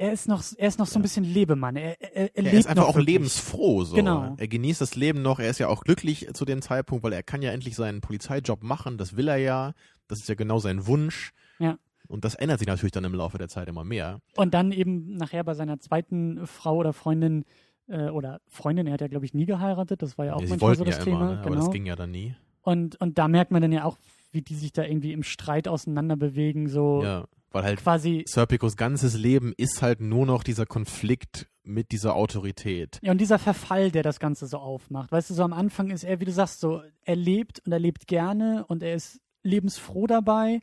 [0.00, 1.76] er ist noch, er ist noch so ein bisschen Lebemann.
[1.76, 3.14] Er, er, er, Er lebt ist einfach noch auch wirklich.
[3.14, 3.94] lebensfroh so.
[3.96, 4.34] Genau.
[4.38, 7.22] Er genießt das Leben noch, er ist ja auch glücklich zu dem Zeitpunkt, weil er
[7.22, 9.72] kann ja endlich seinen Polizeijob machen, das will er ja.
[10.08, 11.32] Das ist ja genau sein Wunsch.
[11.58, 11.76] Ja.
[12.08, 14.20] Und das ändert sich natürlich dann im Laufe der Zeit immer mehr.
[14.36, 17.44] Und dann eben nachher bei seiner zweiten Frau oder Freundin
[17.86, 20.48] äh, oder Freundin, er hat ja glaube ich nie geheiratet, das war ja auch Ja,
[20.48, 21.16] manchmal so das ja Thema.
[21.20, 21.38] immer, ne?
[21.40, 21.60] aber genau.
[21.60, 22.34] das ging ja dann nie.
[22.62, 23.98] und, und da merkt man dann ja auch,
[24.32, 28.24] wie die sich da irgendwie im Streit auseinander bewegen, so Ja, weil halt quasi.
[28.26, 32.98] Serpicos ganzes Leben ist halt nur noch dieser Konflikt mit dieser Autorität.
[33.02, 35.12] Ja, und dieser Verfall, der das Ganze so aufmacht.
[35.12, 37.78] Weißt du, so am Anfang ist er, wie du sagst, so, er lebt und er
[37.78, 40.60] lebt gerne und er ist lebensfroh dabei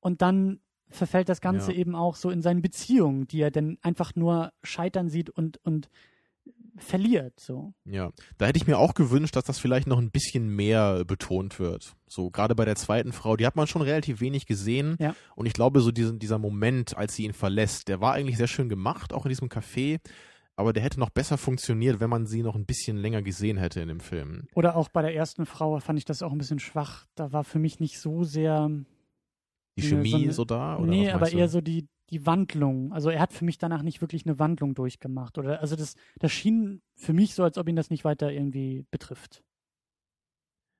[0.00, 1.78] und dann verfällt das Ganze Ja.
[1.78, 5.88] eben auch so in seinen Beziehungen, die er dann einfach nur scheitern sieht und, und
[6.76, 7.72] verliert, so.
[7.84, 11.58] Ja, da hätte ich mir auch gewünscht, dass das vielleicht noch ein bisschen mehr betont
[11.58, 11.94] wird.
[12.06, 14.96] So gerade bei der zweiten Frau, die hat man schon relativ wenig gesehen.
[14.98, 15.14] Ja.
[15.36, 18.46] Und ich glaube, so diesen, dieser Moment, als sie ihn verlässt, der war eigentlich sehr
[18.48, 19.98] schön gemacht, auch in diesem Café.
[20.56, 23.80] Aber der hätte noch besser funktioniert, wenn man sie noch ein bisschen länger gesehen hätte
[23.80, 24.46] in dem Film.
[24.54, 27.06] Oder auch bei der ersten Frau fand ich das auch ein bisschen schwach.
[27.14, 28.68] Da war für mich nicht so sehr,
[29.78, 30.76] Die Chemie so eine- so da?
[30.78, 31.36] Oder nee, aber du?
[31.38, 32.92] eher so die, die Wandlung.
[32.92, 35.38] Also er hat für mich danach nicht wirklich eine Wandlung durchgemacht.
[35.38, 38.84] Oder also das, das schien für mich so, als ob ihn das nicht weiter irgendwie
[38.90, 39.42] betrifft.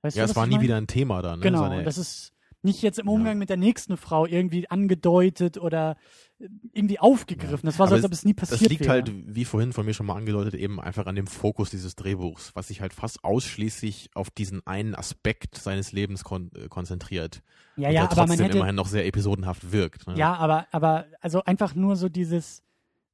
[0.02, 1.36] Weißt Ja, du, es war nie wieder ein Thema da.
[1.36, 1.42] Ne?
[1.42, 2.32] Genau, Seine, das ist
[2.62, 3.38] nicht jetzt im Umgang Ja.
[3.38, 5.96] mit der nächsten Frau irgendwie angedeutet oder
[6.38, 7.66] äh, irgendwie aufgegriffen.
[7.66, 8.92] Das war so, als ob es nie Das passiert liegt wäre.
[8.92, 12.54] halt, wie vorhin von mir schon mal angedeutet, eben einfach an dem Fokus dieses Drehbuchs,
[12.54, 17.42] was sich halt fast ausschließlich auf diesen einen Aspekt seines Lebens kon äh, konzentriert.
[17.76, 20.06] ja, ja, der aber man trotzdem hätte, immerhin noch sehr episodenhaft wirkt.
[20.06, 20.16] Ne?
[20.16, 22.62] ja, aber, aber, also einfach nur so dieses,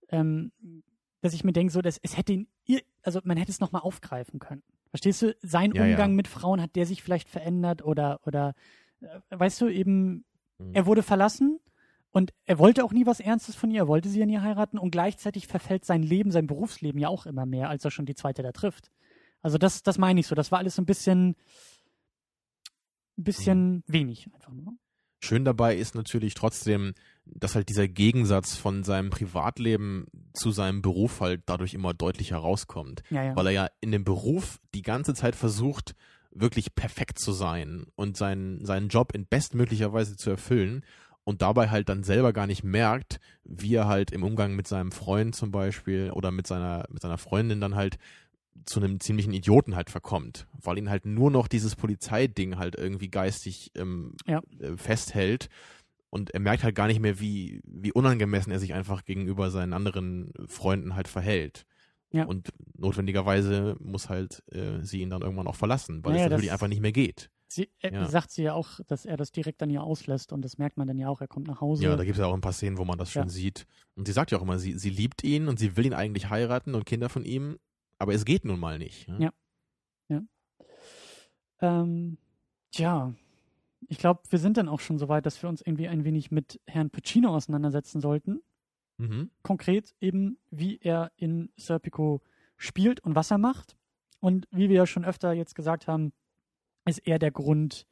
[0.09, 0.51] ähm,
[1.20, 2.49] dass ich mir denke, so, dass es hätte ihn,
[3.03, 4.62] also man hätte es nochmal aufgreifen können.
[4.90, 5.36] Verstehst du?
[5.42, 5.90] Sein Ja, ja.
[5.92, 8.55] Umgang mit Frauen hat der sich vielleicht verändert oder, oder,
[9.30, 10.24] weißt du, eben,
[10.59, 10.70] Mhm.
[10.74, 11.59] er wurde verlassen
[12.12, 14.78] und er wollte auch nie was Ernstes von ihr, er wollte sie ja nie heiraten
[14.78, 18.14] und gleichzeitig verfällt sein Leben, sein Berufsleben ja auch immer mehr, als er schon die
[18.14, 18.90] zweite da trifft.
[19.42, 20.34] Also das, das meine ich so.
[20.34, 21.36] Das war alles so ein bisschen,
[23.18, 23.82] ein bisschen Mhm.
[23.86, 24.74] wenig einfach nur.
[25.22, 26.92] Schön dabei ist natürlich trotzdem,
[27.24, 33.02] dass halt dieser Gegensatz von seinem Privatleben zu seinem Beruf halt dadurch immer deutlich herauskommt.
[33.11, 33.36] Ja, ja.
[33.36, 35.94] Weil er ja in dem Beruf die ganze Zeit versucht,
[36.41, 40.84] wirklich perfekt zu sein und seinen, seinen Job in bestmöglicher Weise zu erfüllen
[41.24, 44.93] und dabei halt dann selber gar nicht merkt, wie er halt im Umgang mit seinem
[44.93, 47.99] Freund zum Beispiel oder mit seiner, mit seiner Freundin dann halt
[48.64, 53.09] zu einem ziemlichen Idioten halt verkommt, weil ihn halt nur noch dieses Polizeiding halt irgendwie
[53.09, 54.41] geistig ähm, Ja.
[54.61, 55.49] äh, festhält
[56.11, 59.72] und er merkt halt gar nicht mehr, wie, wie unangemessen er sich einfach gegenüber seinen
[59.72, 61.66] anderen Freunden halt verhält.
[62.12, 62.24] Ja.
[62.24, 66.52] Und notwendigerweise muss halt äh, sie ihn dann irgendwann auch verlassen, weil Naja, es natürlich
[66.52, 67.30] einfach nicht mehr geht.
[67.48, 68.09] Sie, er Ja.
[68.09, 70.86] sagt sie ja auch, dass er das direkt an ihr auslässt und das merkt man
[70.88, 71.20] dann ja auch.
[71.20, 71.84] Er kommt nach Hause.
[71.84, 73.28] Ja, da gibt es ja auch ein paar Szenen, wo man das schon Ja.
[73.28, 73.66] sieht.
[73.94, 76.28] Und sie sagt ja auch immer, sie, sie liebt ihn und sie will ihn eigentlich
[76.30, 77.59] heiraten und Kinder von ihm,
[77.98, 79.07] aber es geht nun mal nicht.
[79.09, 79.18] ne?
[79.20, 79.32] Ja.
[81.61, 82.18] Ähm,
[82.70, 83.14] tja,
[83.88, 86.30] ich glaube, wir sind dann auch schon so weit, dass wir uns irgendwie ein wenig
[86.30, 88.42] mit Herrn Pacino auseinandersetzen sollten.
[88.99, 89.30] Mhm.
[89.42, 92.22] Konkret eben, wie er in Serpico
[92.57, 93.76] spielt und was er macht.
[94.20, 96.12] Und wie wir ja schon öfter jetzt gesagt haben,
[96.86, 97.86] ist er der Grund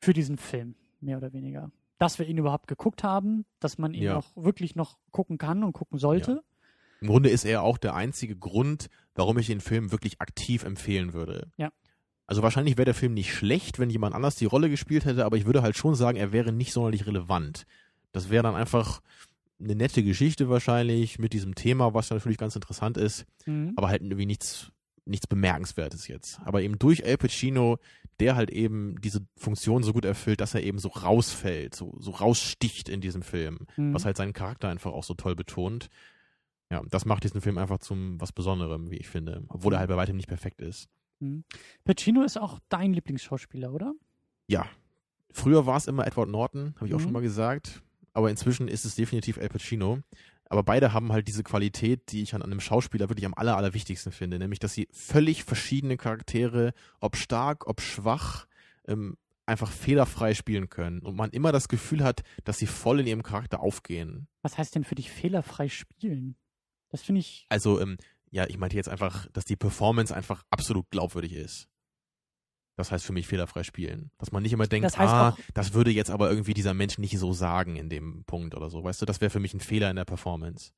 [0.00, 1.70] für diesen Film, mehr oder weniger.
[1.98, 4.16] Dass wir ihn überhaupt geguckt haben, dass man ihn Ja.
[4.18, 6.42] auch wirklich noch gucken kann und gucken sollte.
[7.00, 11.12] Im Grunde ist er auch der einzige Grund, warum ich den Film wirklich aktiv empfehlen
[11.12, 11.50] würde.
[11.56, 11.72] Ja.
[12.26, 15.36] Also wahrscheinlich wäre der Film nicht schlecht, wenn jemand anders die Rolle gespielt hätte, aber
[15.36, 17.64] ich würde halt schon sagen, er wäre nicht sonderlich relevant.
[18.12, 19.00] Das wäre dann einfach
[19.60, 23.72] eine nette Geschichte wahrscheinlich mit diesem Thema, was natürlich ganz interessant ist, Mhm.
[23.76, 24.70] aber halt irgendwie nichts,
[25.04, 26.38] nichts Bemerkenswertes jetzt.
[26.44, 27.78] Aber eben durch Al Pacino,
[28.20, 32.10] der halt eben diese Funktion so gut erfüllt, dass er eben so rausfällt, so, so
[32.12, 33.94] raussticht in diesem Film, Mhm.
[33.94, 35.88] was halt seinen Charakter einfach auch so toll betont.
[36.70, 39.88] Ja, das macht diesen Film einfach zum was Besonderem, wie ich finde, obwohl er halt
[39.88, 40.88] bei weitem nicht perfekt ist.
[41.20, 41.44] Mhm.
[41.84, 43.94] Pacino ist auch dein Lieblingsschauspieler, oder?
[44.46, 44.66] Ja,
[45.32, 47.02] früher war es immer Edward Norton, habe ich auch Mhm.
[47.04, 47.82] schon mal gesagt,
[48.12, 50.00] aber inzwischen ist es definitiv Al Pacino.
[50.50, 54.12] Aber beide haben halt diese Qualität, die ich an einem Schauspieler wirklich am aller, allerwichtigsten
[54.12, 58.46] finde, nämlich, dass sie völlig verschiedene Charaktere, ob stark, ob schwach,
[58.86, 63.06] ähm, einfach fehlerfrei spielen können und man immer das Gefühl hat, dass sie voll in
[63.06, 64.28] ihrem Charakter aufgehen.
[64.42, 66.36] Was heißt denn für dich fehlerfrei spielen?
[66.90, 67.46] Das finde ich.
[67.48, 67.96] Also, ähm,
[68.30, 71.68] ja, ich meinte jetzt einfach, dass die Performance einfach absolut glaubwürdig ist.
[72.78, 74.12] Das heißt für mich fehlerfrei spielen.
[74.18, 76.96] Dass man nicht immer denkt, Das heißt ah, das würde jetzt aber irgendwie dieser Mensch
[76.96, 78.84] nicht so sagen in dem Punkt oder so.
[78.84, 80.70] Weißt du, das wäre für mich ein Fehler in der Performance.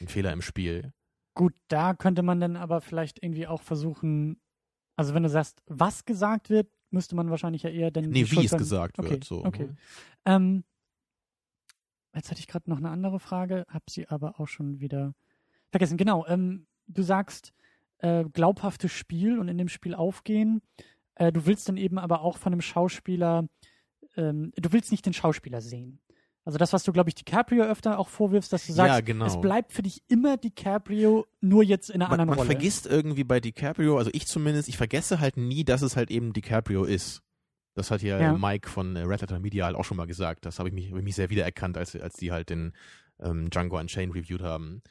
[0.00, 0.92] Ein Fehler im Spiel.
[1.34, 4.40] Gut, da könnte man dann aber vielleicht irgendwie auch versuchen,
[4.94, 8.10] also wenn du sagst, was gesagt wird, müsste man wahrscheinlich ja eher dann.
[8.10, 9.24] Nee, wie es gesagt okay, wird.
[9.24, 9.44] So.
[9.44, 9.70] Okay.
[10.24, 10.62] Ähm,
[12.14, 15.16] jetzt hatte ich gerade noch eine andere Frage, habe sie aber auch schon wieder
[15.72, 15.96] vergessen.
[15.96, 17.52] Genau, ähm, du sagst
[17.98, 20.62] äh, glaubhaftes Spiel und in dem Spiel aufgehen.
[21.16, 23.48] Äh, du willst dann eben aber auch von einem Schauspieler,
[24.16, 26.00] ähm, du willst nicht den Schauspieler sehen.
[26.44, 29.26] Also das, was du, glaube ich, DiCaprio öfter auch vorwirfst, dass du sagst, Ja, genau.
[29.26, 32.46] es bleibt für dich immer DiCaprio, nur jetzt in einer Man, anderen man Rolle.
[32.50, 36.32] vergisst irgendwie bei DiCaprio, also ich zumindest, ich vergesse halt nie, dass es halt eben
[36.32, 37.20] DiCaprio ist.
[37.74, 38.32] Das hat ja, Ja.
[38.36, 40.44] Mike von äh, Red Letter Media halt auch schon mal gesagt.
[40.46, 42.72] Das habe ich mich, hab ich mich sehr wiedererkannt, als, als die halt den
[43.20, 44.82] ähm, Django Unchained reviewed haben.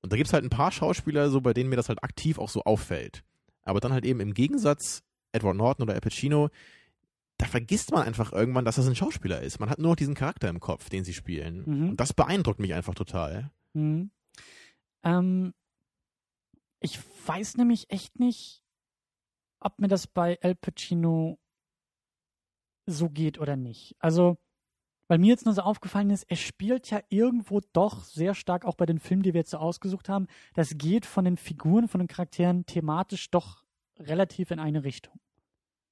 [0.00, 2.48] Und da gibt's halt ein paar Schauspieler, so bei denen mir das halt aktiv auch
[2.48, 3.24] so auffällt.
[3.62, 5.02] Aber dann halt eben im Gegensatz,
[5.34, 6.50] Edward Norton oder Al Pacino,
[7.38, 9.58] da vergisst man einfach irgendwann, dass das ein Schauspieler ist.
[9.58, 11.64] Man hat nur noch diesen Charakter im Kopf, den sie spielen.
[11.66, 11.88] Mhm.
[11.90, 13.50] Und das beeindruckt mich einfach total.
[13.72, 14.10] Mhm.
[15.02, 15.52] Ähm,
[16.80, 18.62] ich weiß nämlich echt nicht,
[19.60, 21.38] ob mir das bei Al Pacino
[22.86, 23.96] so geht oder nicht.
[23.98, 24.36] Also,
[25.08, 28.76] weil mir jetzt nur so aufgefallen ist, er spielt ja irgendwo doch sehr stark, auch
[28.76, 32.00] bei den Filmen, die wir jetzt so ausgesucht haben, das geht von den Figuren, von
[32.00, 33.63] den Charakteren thematisch doch
[33.98, 35.14] relativ in eine Richtung.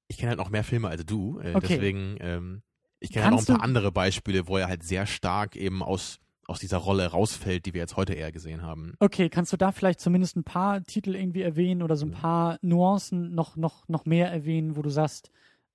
[0.09, 1.67] Ich kenne halt noch mehr Filme als du, äh, Okay.
[1.69, 2.63] deswegen, ähm,
[3.01, 5.83] ich kenne halt noch ein paar du- andere Beispiele, wo er halt sehr stark eben
[5.83, 8.95] aus, aus dieser Rolle rausfällt, die wir jetzt heute eher gesehen haben.
[9.01, 12.59] Okay, kannst du da vielleicht zumindest ein paar Titel irgendwie erwähnen oder so ein paar
[12.63, 15.31] Nuancen noch, noch, noch mehr erwähnen, wo du sagst,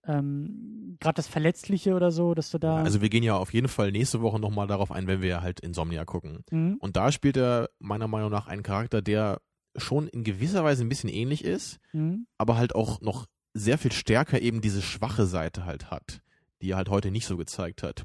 [0.05, 2.77] ähm, gerade das Verletzliche oder so, dass du da.
[2.83, 5.59] Also wir gehen ja auf jeden Fall nächste Woche nochmal darauf ein, wenn wir halt
[5.59, 6.43] Insomnia gucken.
[6.51, 6.75] Mhm.
[6.79, 9.41] Und da spielt er meiner Meinung nach einen Charakter, der
[9.77, 12.27] schon in gewisser Weise ein bisschen ähnlich ist, Mhm.
[12.37, 16.21] aber halt auch noch sehr viel stärker eben diese schwache Seite halt hat,
[16.61, 18.03] die er halt heute nicht so gezeigt hat.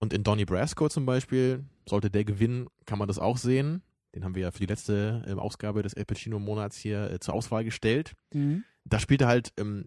[0.00, 3.82] Und in Donnie Brasco zum Beispiel, sollte der gewinnen, kann man das auch sehen.
[4.14, 7.34] Den haben wir ja für die letzte äh, Ausgabe des El Pacino-Monats hier äh, zur
[7.34, 8.12] Auswahl gestellt.
[8.32, 8.64] Mhm.
[8.84, 9.86] Da spielt er halt ähm,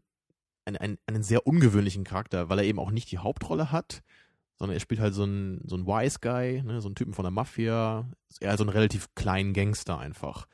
[0.66, 4.02] einen, einen, einen sehr ungewöhnlichen Charakter, weil er eben auch nicht die Hauptrolle hat,
[4.58, 7.24] sondern er spielt halt so einen, so einen Wise Guy, ne, so einen Typen von
[7.24, 8.08] der Mafia,
[8.40, 10.46] eher so einen relativ kleinen Gangster einfach.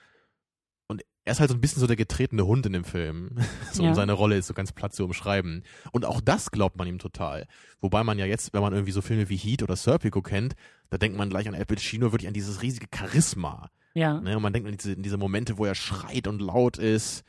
[1.28, 3.32] Er ist halt so ein bisschen so der getretene Hund in dem Film.
[3.74, 3.90] so Ja.
[3.90, 5.64] um seine Rolle ist so ganz platt zu umschreiben.
[5.92, 7.48] Und auch das glaubt man ihm total.
[7.82, 10.56] Wobei man ja jetzt, wenn man irgendwie so Filme wie Heat oder Serpico kennt,
[10.90, 13.70] da denkt man gleich an Al Pacino wirklich an dieses riesige Charisma.
[13.94, 14.22] Ja.
[14.22, 14.36] Ne?
[14.38, 17.24] Und man denkt an diese, an diese Momente, wo er schreit und laut ist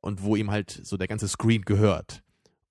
[0.00, 2.22] und wo ihm halt so der ganze Screen gehört.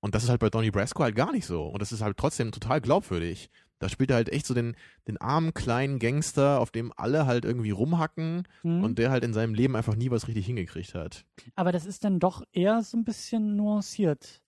[0.01, 1.63] Und das ist halt bei Donnie Brasco halt gar nicht so.
[1.67, 3.49] Und das ist halt trotzdem total glaubwürdig.
[3.79, 4.75] Da spielt er halt echt so den,
[5.07, 8.83] den armen kleinen Gangster, auf dem alle halt irgendwie rumhacken Mhm.
[8.83, 11.25] und der halt in seinem Leben einfach nie was richtig hingekriegt hat.
[11.55, 14.41] Aber das ist dann doch eher so ein bisschen nuanciert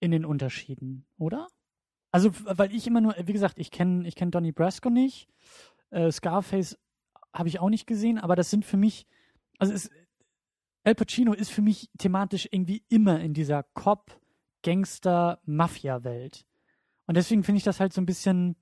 [0.00, 1.48] in den Unterschieden, oder?
[2.10, 5.28] Also, weil ich immer nur, wie gesagt, ich kenne ich kenn Donnie Brasco nicht,
[5.90, 6.78] äh, Scarface
[7.34, 9.06] habe ich auch nicht gesehen, aber das sind für mich,
[9.58, 9.90] also es,
[10.84, 14.18] Al Pacino ist für mich thematisch irgendwie immer in dieser Cop,
[14.62, 16.46] Gangster, Mafia-Welt.
[17.08, 18.54] Und deswegen finde ich das halt so ein bisschen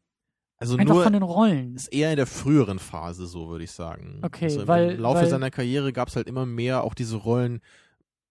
[0.57, 1.75] Also einfach nur von den Rollen.
[1.77, 4.21] ist eher in der früheren Phase so, würde ich sagen.
[4.23, 6.95] Okay, also im, weil- Im Laufe weil- seiner Karriere gab es halt immer mehr auch
[6.95, 7.61] diese Rollen,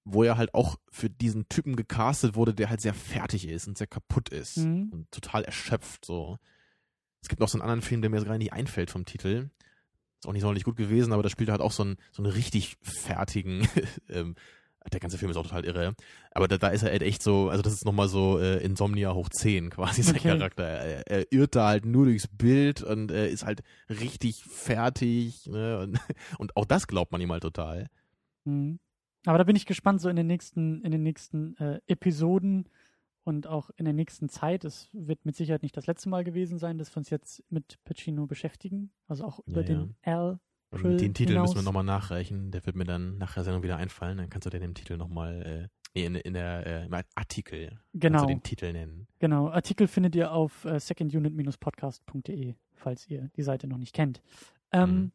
[0.06, 3.78] wo er halt auch für diesen Typen gecastet wurde, der halt sehr fertig ist und
[3.78, 4.90] sehr kaputt ist Mhm.
[4.92, 6.38] und total erschöpft so.
[7.22, 9.50] Es gibt noch so einen anderen Film, der mir jetzt gerade nicht einfällt vom Titel.
[10.20, 12.24] Ist auch nicht sonderlich gut gewesen, aber da spielt er halt auch so einen, so
[12.24, 13.68] einen richtig fertigen,
[14.10, 14.36] ähm,
[14.94, 15.96] der ganze Film ist auch total irre.
[16.32, 19.14] Aber da, da ist er halt echt so, also das ist nochmal so äh, Insomnia
[19.14, 20.38] hoch 10 quasi sein Okay.
[20.38, 20.64] Charakter.
[20.64, 25.48] Er, er irrt da halt nur durchs Bild und äh, ist halt richtig fertig.
[25.48, 25.80] Ne?
[25.80, 26.00] Und,
[26.38, 27.88] und auch das glaubt man ihm halt total.
[28.46, 28.80] Mhm.
[29.26, 32.70] Aber da bin ich gespannt, so in den nächsten, in den nächsten äh, Episoden
[33.24, 34.64] und auch in der nächsten Zeit.
[34.66, 37.80] Es wird mit Sicherheit nicht das letzte Mal gewesen sein, dass wir uns jetzt mit
[37.84, 38.92] Pacino beschäftigen.
[39.08, 40.40] Also auch über Ja, den L.
[40.82, 41.50] Trill den Titel hinaus.
[41.50, 42.52] müssen wir nochmal nachreichen.
[42.52, 44.18] Der wird mir dann nach der Sendung wieder einfallen.
[44.18, 45.68] Dann kannst du den im Titel nochmal, äh,
[46.00, 49.08] nee, in, in der, äh, im Artikel, kannst Genau, du den Titel nennen.
[49.20, 49.50] genau.
[49.50, 54.22] Artikel findet ihr auf äh, secondunit-podcast.de, falls ihr die Seite noch nicht kennt.
[54.72, 55.12] Ähm, Mhm.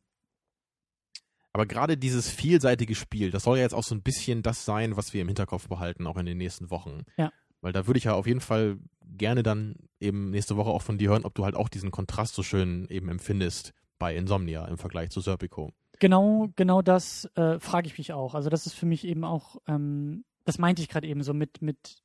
[1.53, 4.97] Aber gerade dieses vielseitige Spiel, das soll ja jetzt auch so ein bisschen das sein,
[4.97, 7.03] was wir im Hinterkopf behalten, auch in den nächsten Wochen.
[7.17, 7.33] Ja.
[7.61, 10.97] Weil da würde ich ja auf jeden Fall gerne dann eben nächste Woche auch von
[10.97, 14.79] dir hören, ob du halt auch diesen Kontrast so schön eben empfindest bei Insomnia im
[14.79, 15.73] Vergleich zu Serpico.
[16.01, 18.35] Genau, genau das äh, frage ich mich auch.
[18.35, 21.63] Also das ist für mich eben auch, ähm, das meinte ich gerade eben so mit,
[21.63, 22.03] mit,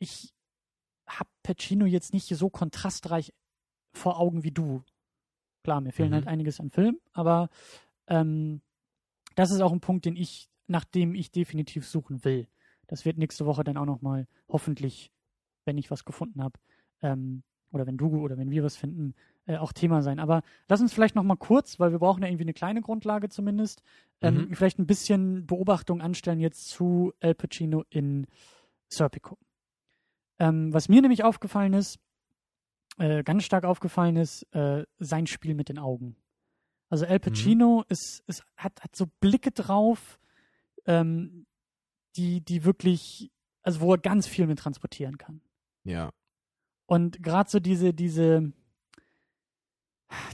[0.00, 0.34] ich
[1.06, 3.32] habe Pacino jetzt nicht so kontrastreich
[3.92, 4.82] vor Augen wie du.
[5.62, 6.14] Klar, mir fehlen Mhm.
[6.14, 7.48] halt einiges an Film, aber
[8.08, 8.60] ähm,
[9.36, 12.48] das ist auch ein Punkt, den ich, nach dem ich definitiv suchen will.
[12.88, 15.12] Das wird nächste Woche dann auch nochmal, hoffentlich,
[15.64, 16.58] wenn ich was gefunden habe,
[17.02, 19.14] ähm, oder wenn du oder wenn wir was finden,
[19.50, 20.20] äh, auch Thema sein.
[20.20, 23.82] Aber lass uns vielleicht nochmal kurz, weil wir brauchen ja irgendwie eine kleine Grundlage zumindest,
[24.20, 24.54] ähm, Mhm.
[24.54, 28.26] vielleicht ein bisschen Beobachtung anstellen jetzt zu El Pacino in
[28.88, 29.38] Serpico.
[30.38, 31.98] Ähm, was mir nämlich aufgefallen ist,
[32.98, 36.16] äh, ganz stark aufgefallen ist, äh, sein Spiel mit den Augen.
[36.88, 40.18] Also El Pacino ist, ist, hat, hat so Blicke drauf,
[40.86, 41.46] ähm,
[42.16, 43.30] die, die wirklich,
[43.62, 45.40] also wo er ganz viel mit transportieren kann.
[45.84, 46.10] Ja.
[46.86, 48.52] Und gerade so diese, diese,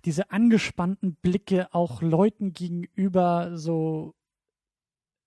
[0.04, 4.14] diese angespannten Blicke auch Leuten gegenüber, so,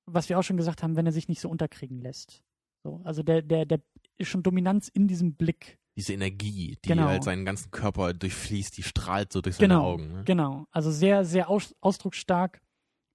[0.06, 2.43] was wir auch schon gesagt haben, wenn er sich nicht so unterkriegen lässt.
[2.84, 3.82] So, also der, der, der
[4.18, 5.78] ist schon Dominanz in diesem Blick.
[5.95, 7.06] Diese Energie, die Genau.
[7.08, 10.14] halt seinen ganzen Körper durchfließt, die strahlt so durch seine Genau, Augen.
[10.14, 10.24] Ne?
[10.24, 10.66] Genau.
[10.72, 12.62] Also sehr, sehr aus, ausdrucksstark.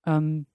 [0.05, 0.47] Ähm,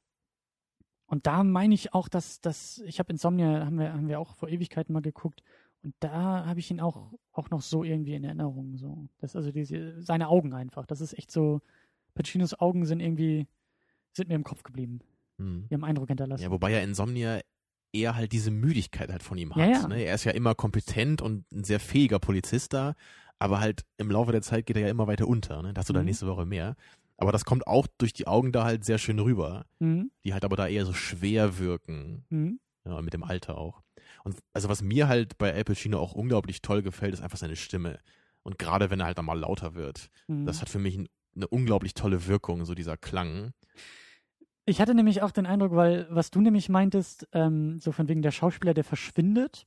[1.08, 4.36] und da meine ich auch, dass, dass ich habe Insomnia, haben wir, haben wir auch
[4.36, 5.42] vor Ewigkeiten mal geguckt.
[5.82, 8.76] Und da habe ich ihn auch, auch noch so irgendwie in Erinnerung.
[8.78, 9.08] So.
[9.20, 10.86] Das, also diese, seine Augen einfach.
[10.86, 11.62] Das ist echt so,
[12.16, 13.48] Pacinos Augen sind irgendwie,
[14.14, 15.00] sind mir im Kopf geblieben.
[15.38, 15.68] Hm.
[15.70, 16.44] Die haben Eindruck hinterlassen.
[16.44, 17.40] Ja, wobei ja Insomnia
[17.94, 19.66] eher halt diese Müdigkeit halt von ihm hat.
[19.66, 19.88] Ja, ja.
[19.88, 20.04] Ne?
[20.04, 22.94] Er ist ja immer kompetent und ein sehr fähiger Polizist da,
[23.40, 25.62] aber halt im Laufe der Zeit geht er ja immer weiter unter.
[25.62, 25.74] Ne?
[25.74, 26.08] Dazu dann Mhm.
[26.08, 26.76] nächste Woche mehr.
[27.18, 30.12] Aber das kommt auch durch die Augen da halt sehr schön rüber, Mhm.
[30.26, 32.26] die halt aber da eher so schwer wirken.
[32.30, 32.60] Mhm.
[32.86, 33.82] Ja, mit dem Alter auch.
[34.24, 37.56] Und also was mir halt bei Al Pacino auch unglaublich toll gefällt, ist einfach seine
[37.56, 38.00] Stimme.
[38.44, 40.46] Und gerade wenn er halt dann mal lauter wird, Mhm.
[40.46, 43.54] das hat für mich ein, eine unglaublich tolle Wirkung, so dieser Klang.
[44.66, 48.22] Ich hatte nämlich auch den Eindruck, weil was du nämlich meintest, ähm, so von wegen
[48.22, 49.66] der Schauspieler, der verschwindet.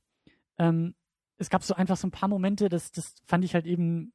[0.57, 0.95] Ähm,
[1.37, 4.13] es gab so einfach so ein paar Momente, das, das fand ich halt eben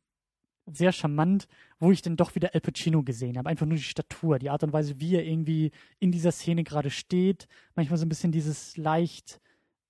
[0.70, 1.46] sehr charmant,
[1.78, 3.48] wo ich dann doch wieder Al Pacino gesehen habe.
[3.48, 6.90] Einfach nur die Statur, die Art und Weise, wie er irgendwie in dieser Szene gerade
[6.90, 7.48] steht.
[7.74, 9.40] Manchmal so ein bisschen dieses leicht,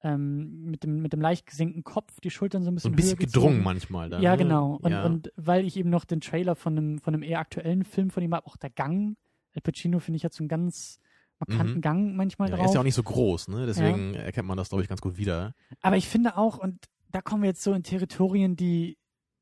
[0.02, 3.16] ähm, mit, dem, mit dem leicht gesenkten Kopf, die Schultern so ein So bisschen ein
[3.18, 4.08] bisschen gedrungen manchmal.
[4.10, 4.38] Dann, Ja, ne?
[4.44, 4.78] genau.
[4.80, 5.04] Und, ja.
[5.04, 8.22] und weil ich eben noch den Trailer von einem, von einem eher aktuellen Film von
[8.22, 9.16] ihm habe, auch der Gang.
[9.54, 11.00] Al Pacino, finde ich, hat so einen ganz
[11.40, 11.80] markanten Mhm.
[11.80, 12.64] Gang manchmal ja, drauf.
[12.64, 13.66] er ist ja auch nicht so groß, ne?
[13.66, 15.54] deswegen erkennt man das, glaube ich, ganz gut wieder.
[15.80, 18.98] Aber ich finde auch, und da kommen wir jetzt so in Territorien, die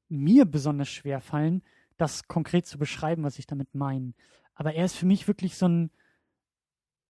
[0.09, 1.63] mir besonders schwer fallen,
[1.97, 4.13] das konkret zu beschreiben, was ich damit meine.
[4.55, 5.91] Aber er ist für mich wirklich so ein,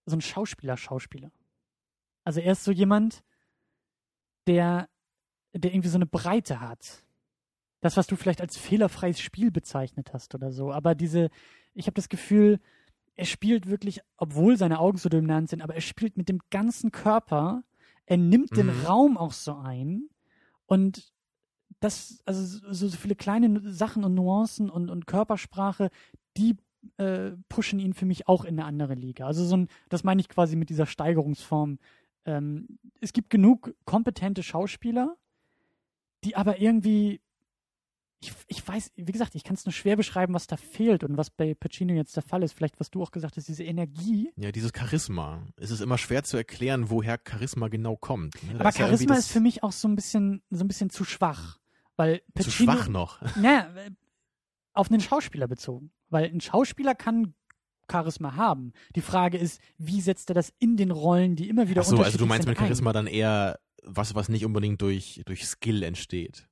[0.07, 1.31] so ein Schauspieler-Schauspieler.
[2.25, 3.23] Also er ist so jemand,
[4.47, 4.89] der,
[5.53, 7.05] der irgendwie so eine Breite hat.
[7.81, 10.73] Das, was du vielleicht als fehlerfreies Spiel bezeichnet hast oder so.
[10.73, 11.31] Aber diese,
[11.75, 12.59] ich habe das Gefühl,
[13.15, 16.93] er spielt wirklich, obwohl seine Augen so dominant sind, aber er spielt mit dem ganzen
[16.93, 17.63] Körper.
[18.07, 18.85] Er nimmt den Mhm.
[18.87, 20.09] Raum auch so ein.
[20.67, 21.13] Und
[21.81, 22.43] das, also
[22.73, 25.91] so, so viele kleine Sachen und Nuancen und, und Körpersprache,
[26.37, 26.57] die
[26.99, 29.27] äh, pushen ihn für mich auch in eine andere Liga.
[29.27, 31.79] Also so ein, das meine ich quasi mit dieser Steigerungsform.
[32.27, 35.17] Ähm, es gibt genug kompetente Schauspieler,
[36.25, 37.21] die aber irgendwie,
[38.21, 41.17] ich, ich weiß, wie gesagt, ich kann es nur schwer beschreiben, was da fehlt und
[41.17, 42.53] was bei Pacino jetzt der Fall ist.
[42.55, 44.33] Vielleicht, was du auch gesagt hast, diese Energie.
[44.37, 45.47] Ja, dieses Charisma.
[45.57, 48.35] Es ist immer schwer zu erklären, woher Charisma genau kommt.
[48.43, 48.55] Ne?
[48.55, 50.69] Da Aber ist ja Charisma das ist für mich auch so ein bisschen, so ein
[50.69, 51.61] bisschen zu schwach.
[51.95, 53.21] Weil zu Pacino, schwach noch.
[53.37, 53.91] Naja, äh,
[54.73, 55.93] auf einen Schauspieler bezogen.
[56.09, 57.35] Weil ein Schauspieler kann
[57.91, 58.73] Charisma haben.
[58.95, 61.97] Die Frage ist, wie setzt er das in den Rollen, die immer wieder Ach so,
[61.97, 65.47] also du unterschiedlich meinst sind, mit Charisma dann eher was, was nicht unbedingt durch, durch
[65.47, 66.49] Skill entsteht,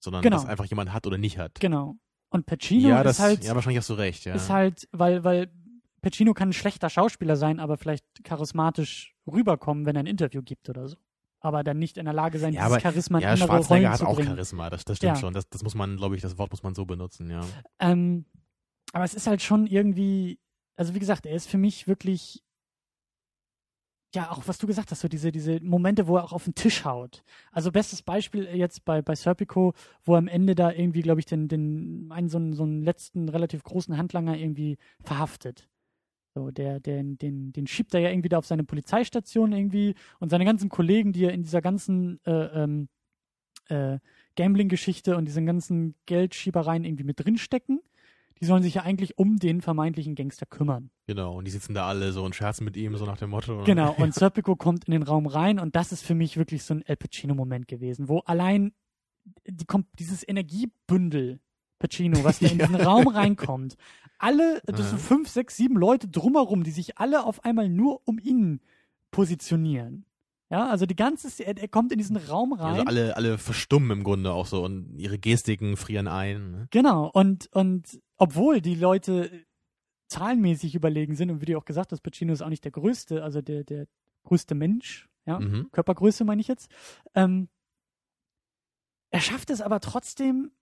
[0.00, 0.36] sondern Genau.
[0.36, 1.52] was einfach jemand hat oder nicht hat.
[1.56, 1.60] ein.
[1.60, 1.96] Genau.
[2.30, 4.34] Und Pacino ja, das, ist halt, ja, wahrscheinlich hast du recht, ja.
[4.34, 5.50] ist halt, weil, weil
[6.00, 10.68] Pacino kann ein schlechter Schauspieler sein, aber vielleicht charismatisch rüberkommen, wenn er ein Interview gibt
[10.68, 10.96] oder so.
[11.40, 13.88] Aber dann nicht in der Lage sein, Ja, dieses aber- Charisma in ja, andere Rollen
[13.88, 14.28] hat zu auch bringen.
[14.30, 15.20] Charisma, das, das stimmt Ja.
[15.20, 15.34] schon.
[15.34, 17.40] Das, das muss man, glaube ich, das Wort muss man so benutzen, ja.
[17.80, 18.24] Ähm,
[18.92, 20.38] aber es ist halt schon irgendwie,
[20.76, 22.42] also wie gesagt, er ist für mich wirklich
[24.14, 26.54] ja, auch was du gesagt hast, so diese, diese Momente, wo er auch auf den
[26.54, 27.22] Tisch haut.
[27.50, 29.72] Also bestes Beispiel jetzt bei, bei Serpico,
[30.04, 32.82] wo er am Ende da irgendwie, glaube ich, den, den, einen so einen, so einen
[32.82, 35.68] letzten relativ großen Handlanger irgendwie verhaftet.
[36.34, 40.30] So, der, der, den, den schiebt er ja irgendwie da auf seine Polizeistation irgendwie und
[40.30, 42.88] seine ganzen Kollegen, die er in dieser ganzen äh, ähm,
[43.68, 43.98] äh,
[44.36, 47.80] Gambling-Geschichte und diesen ganzen Geldschiebereien irgendwie mit drinstecken
[48.42, 50.90] die sollen sich ja eigentlich um den vermeintlichen Gangster kümmern.
[51.06, 53.62] Genau, und die sitzen da alle so und scherzen mit ihm, so nach dem Motto.
[53.62, 56.74] Genau, und Serpico kommt in den Raum rein und das ist für mich wirklich so
[56.74, 58.72] ein El Pacino-Moment gewesen, wo allein
[59.46, 59.64] die,
[59.96, 61.38] dieses Energiebündel
[61.78, 63.76] Pacino, was da in diesen Raum reinkommt,
[64.18, 68.18] alle, das sind fünf, sechs, sieben Leute drumherum, die sich alle auf einmal nur um
[68.18, 68.60] ihn
[69.12, 70.04] positionieren.
[70.50, 72.74] Ja, also die ganze, er, er kommt in diesen Raum rein.
[72.74, 76.50] Also alle, alle verstummen im Grunde auch so und ihre Gestiken frieren ein.
[76.50, 76.68] Ne?
[76.70, 79.44] Genau, und, und obwohl die Leute
[80.06, 83.24] zahlenmäßig überlegen sind und wie du auch gesagt hast, Pacino ist auch nicht der größte,
[83.24, 83.88] also der, der
[84.22, 85.70] größte Mensch, ja, mhm.
[85.72, 86.70] Körpergröße meine ich jetzt.
[87.14, 87.48] Ähm,
[89.10, 90.52] er schafft es aber trotzdem,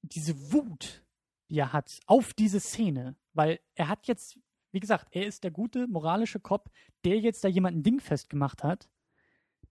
[0.00, 1.04] diese Wut,
[1.50, 4.38] die er hat, auf diese Szene, weil er hat jetzt,
[4.72, 6.70] wie gesagt, er ist der gute moralische Cop,
[7.04, 8.88] der jetzt da jemanden dingfest gemacht hat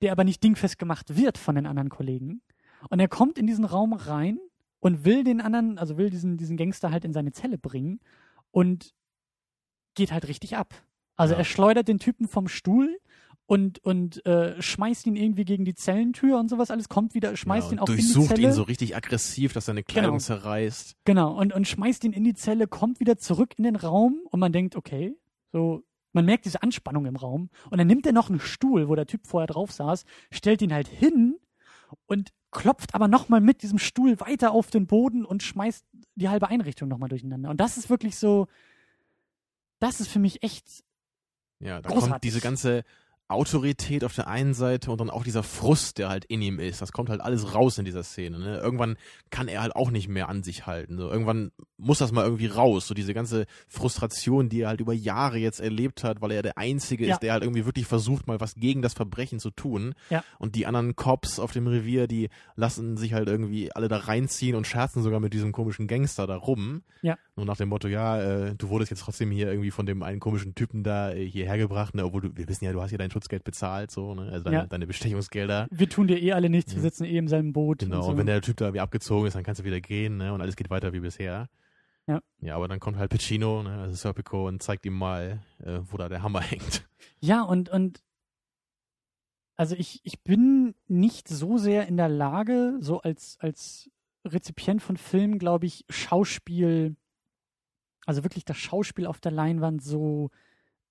[0.04, 2.42] der aber nicht dingfest gemacht wird von den anderen Kollegen.
[2.90, 4.38] Und er kommt in diesen Raum rein
[4.84, 8.02] und will den anderen, also will diesen, diesen Gangster halt in seine Zelle bringen
[8.52, 8.94] und
[9.96, 10.74] geht halt richtig ab.
[11.16, 11.40] Also ja.
[11.40, 13.00] er schleudert den Typen vom Stuhl
[13.46, 17.68] und, und äh, schmeißt ihn irgendwie gegen die Zellentür und sowas alles, kommt wieder, schmeißt
[17.68, 18.16] ja, ihn auch in die Zelle.
[18.16, 20.24] Durchsucht ihn so richtig aggressiv, dass seine Kleidung genau.
[20.24, 20.98] zerreißt.
[21.06, 24.42] Genau, und, und schmeißt ihn in die Zelle, kommt wieder zurück in den Raum und
[24.42, 25.16] man denkt, okay,
[25.54, 25.82] so
[26.12, 27.50] man merkt diese Anspannung im Raum.
[27.72, 30.74] Und dann nimmt er noch einen Stuhl, wo der Typ vorher drauf saß, stellt ihn
[30.74, 31.40] halt hin
[32.06, 35.86] und klopft aber nochmal mit diesem Stuhl weiter auf den Boden und schmeißt
[36.16, 37.49] die halbe Einrichtung nochmal durcheinander.
[37.49, 38.47] Und das ist wirklich so,
[39.80, 40.84] das ist für mich echt.
[41.60, 42.12] Ja, da großartig.
[42.12, 42.84] kommt diese ganze
[43.30, 46.82] Autorität auf der einen Seite und dann auch dieser Frust, der halt in ihm ist.
[46.82, 48.38] Das kommt halt alles raus in dieser Szene.
[48.38, 48.57] Ne?
[48.59, 48.97] Irgendwann
[49.30, 50.97] kann er halt auch nicht mehr an sich halten.
[50.97, 52.88] So, irgendwann muss das mal irgendwie raus.
[52.88, 56.57] So diese ganze Frustration, die er halt über Jahre jetzt erlebt hat, weil er der
[56.57, 57.13] Einzige ja.
[57.13, 59.95] ist, der halt irgendwie wirklich versucht, mal was gegen das Verbrechen zu tun.
[60.09, 60.24] Ja.
[60.38, 64.55] Und die anderen Cops auf dem Revier, die lassen sich halt irgendwie alle da reinziehen
[64.55, 66.84] und scherzen sogar mit diesem komischen Gangster da rum.
[67.01, 67.17] Ja.
[67.36, 70.19] Nur nach dem Motto, ja, äh, du wurdest jetzt trotzdem hier irgendwie von dem einen
[70.19, 72.05] komischen Typen da äh, hierher gebracht, ne?
[72.05, 74.32] obwohl du, wir wissen ja, du hast hier dein Schutzgeld bezahlt, so, ne?
[74.32, 74.65] also deine, ja.
[74.65, 75.67] deine Bestechungsgelder.
[75.71, 77.80] Wir tun dir eh alle nichts, wir sitzen eh im selben Boot.
[77.80, 78.09] Genau, und, so.
[78.11, 80.34] und wenn der Typ da wie abgezogen ist, dann kannst du wieder gehen ne?
[80.34, 81.49] und alles geht weiter wie bisher.
[82.05, 82.21] Ja.
[82.41, 83.80] Ja, aber dann kommt halt Pacino, ne?
[83.80, 86.86] also Serpico, und zeigt ihm mal, äh, wo da der Hammer hängt.
[87.21, 88.03] Ja, und, und
[89.55, 93.89] also ich, ich bin nicht so sehr in der Lage, so als, als
[94.26, 96.95] Rezipient von Filmen, glaube ich, Schauspiel
[98.05, 100.30] also wirklich das Schauspiel auf der Leinwand so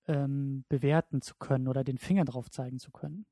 [0.07, 3.25] ähm, bewerten zu können oder den Finger drauf zeigen zu können.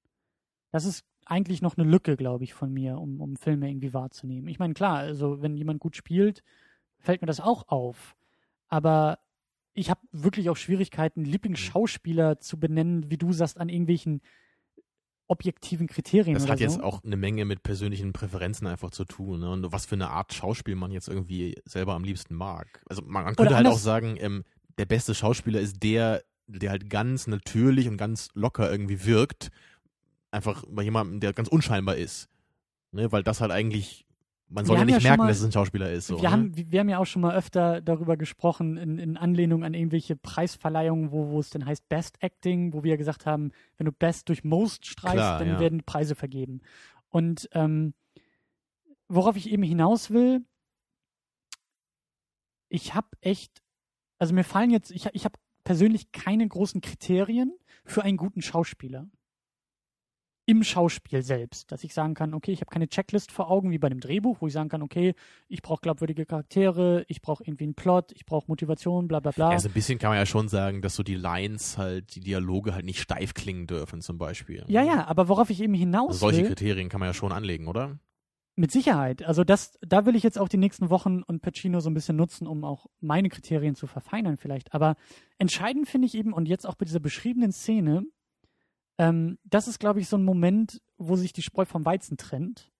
[0.71, 4.47] Das ist eigentlich noch eine Lücke, glaube ich, von mir, um, um Filme irgendwie wahrzunehmen.
[4.47, 6.43] Ich meine, klar, also wenn jemand gut spielt,
[6.99, 8.15] fällt mir das auch auf.
[8.67, 9.19] Aber
[9.73, 14.21] ich habe wirklich auch Schwierigkeiten, Lieblingsschauspieler zu benennen, wie du sagst, an irgendwelchen
[15.27, 16.33] objektiven Kriterien.
[16.33, 16.63] Das hat so.
[16.65, 19.49] jetzt auch eine Menge mit persönlichen Präferenzen einfach zu tun ne?
[19.49, 22.83] und was für eine Art Schauspiel man jetzt irgendwie selber am liebsten mag.
[22.89, 24.43] Also man, man könnte halt auch sagen, ähm,
[24.77, 29.49] der beste Schauspieler ist der, der halt ganz natürlich und ganz locker irgendwie wirkt,
[30.31, 32.29] einfach bei jemandem, der ganz unscheinbar ist.
[32.91, 33.11] Ne?
[33.11, 34.05] Weil das halt eigentlich
[34.51, 36.07] man soll ja nicht ja merken, mal, dass es ein Schauspieler ist.
[36.07, 36.31] So, wir, ne?
[36.31, 40.17] haben, wir haben ja auch schon mal öfter darüber gesprochen, in, in Anlehnung an irgendwelche
[40.17, 44.27] Preisverleihungen, wo, wo es denn heißt Best Acting, wo wir gesagt haben, wenn du Best
[44.27, 45.59] durch Most streichst, Klar, dann ja.
[45.59, 46.61] werden Preise vergeben.
[47.07, 47.93] Und ähm,
[49.07, 50.43] worauf ich eben hinaus will,
[52.67, 53.61] ich habe echt,
[54.17, 55.39] also mir fallen jetzt, ich, ich habe
[55.71, 59.07] persönlich keine großen Kriterien für einen guten Schauspieler
[60.45, 63.77] im Schauspiel selbst, dass ich sagen kann, okay, ich habe keine Checklist vor Augen wie
[63.77, 65.13] bei einem Drehbuch, wo ich sagen kann, okay,
[65.47, 69.53] ich brauche glaubwürdige Charaktere, ich brauche irgendwie einen Plot, ich brauche Motivation, bla bla bla.
[69.53, 72.19] Ja, so ein bisschen kann man ja schon sagen, dass so die Lines halt, die
[72.19, 74.65] Dialoge halt nicht steif klingen dürfen zum Beispiel.
[74.67, 77.31] Ja, ja, aber worauf ich eben hinaus also solche will, Kriterien kann man ja schon
[77.31, 77.97] anlegen, oder?
[78.55, 79.23] Mit Sicherheit.
[79.23, 82.17] Also das, da will ich jetzt auch die nächsten Wochen und Pacino so ein bisschen
[82.17, 84.73] nutzen, um auch meine Kriterien zu verfeinern vielleicht.
[84.73, 84.95] Aber
[85.37, 88.03] entscheidend finde ich eben, und jetzt auch bei dieser beschriebenen Szene,
[88.97, 92.71] ähm, das ist, glaube ich, so ein Moment, wo sich die Spreu vom Weizen trennt.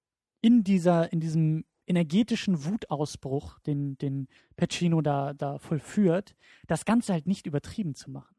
[0.42, 6.36] In dieser, in diesem energetischen Wutausbruch, den, den Pacino da, da vollführt,
[6.68, 8.36] das Ganze halt nicht übertrieben zu machen.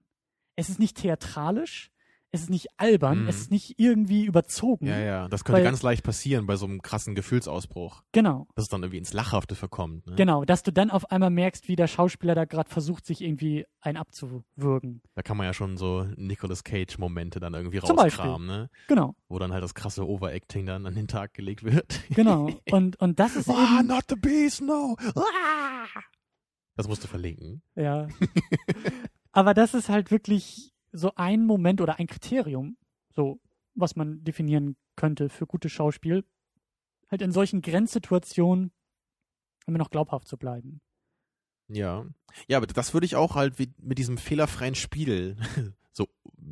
[0.56, 1.91] Es ist nicht theatralisch,
[2.34, 3.28] es ist nicht albern, Mhm.
[3.28, 4.86] es ist nicht irgendwie überzogen.
[4.86, 5.28] Ja, ja.
[5.28, 8.02] Das könnte Weil- ganz leicht passieren bei so einem krassen Gefühlsausbruch.
[8.12, 10.06] Genau, Dass es dann irgendwie ins Lachhafte verkommt.
[10.06, 10.16] Ne?
[10.16, 10.44] genau.
[10.44, 13.96] Dass du dann auf einmal merkst, wie der Schauspieler da gerade versucht, sich irgendwie ein
[13.96, 15.02] abzuwürgen.
[15.14, 18.70] Da kann man ja schon so Nicolas Cage-Momente dann irgendwie Zum rauskramen, ne?
[18.88, 22.00] Genau, Wo dann halt das krasse Overacting dann an den Tag gelegt wird.
[22.10, 22.48] genau.
[22.70, 24.96] Und, und das ist Ah, eben, not the beast, no!
[25.16, 25.86] Ah!
[26.76, 27.62] Das musst du verlinken.
[27.76, 28.08] ja.
[29.34, 32.76] Aber das ist halt wirklich so ein Moment oder ein Kriterium,
[33.11, 33.40] so,
[33.74, 36.24] was man definieren könnte für gutes Schauspiel.
[37.11, 38.72] Halt in solchen Grenzsituationen
[39.66, 40.80] immer noch glaubhaft zu bleiben.
[41.68, 42.07] Ja.
[42.49, 45.36] Ja, aber das würde ich auch halt mit diesem fehlerfreien Spiel
[45.93, 46.09] so,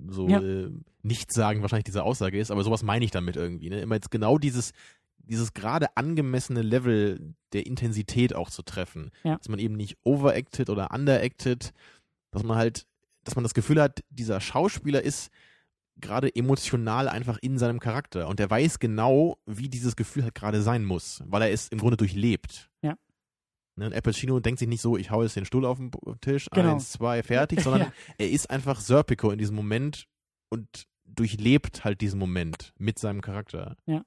[0.08, 0.40] so Ja.
[0.40, 0.70] äh,
[1.02, 3.70] nicht sagen, wahrscheinlich diese Aussage ist, aber sowas meine ich damit irgendwie.
[3.70, 3.80] Ne?
[3.80, 4.72] Immer jetzt genau dieses,
[5.18, 9.10] dieses gerade angemessene Level der Intensität auch zu treffen.
[9.24, 9.36] Ja.
[9.36, 11.72] Dass man eben nicht overacted oder underacted,
[12.30, 12.86] dass man halt,
[13.24, 15.30] dass man das Gefühl hat, dieser Schauspieler ist
[15.96, 20.62] gerade emotional einfach in seinem Charakter und der weiß genau, wie dieses Gefühl halt gerade
[20.62, 22.70] sein muss, weil er es im Grunde durchlebt.
[22.82, 22.96] Ja.
[23.76, 25.90] Ne, und Al Pacino denkt sich nicht so, ich hau jetzt den Stuhl auf den
[26.20, 26.72] Tisch, Genau.
[26.72, 27.92] eins, zwei, fertig, sondern Ja.
[28.18, 30.06] er ist einfach Serpico in diesem Moment
[30.48, 33.76] und durchlebt halt diesen Moment mit seinem Charakter.
[33.86, 34.02] Ja.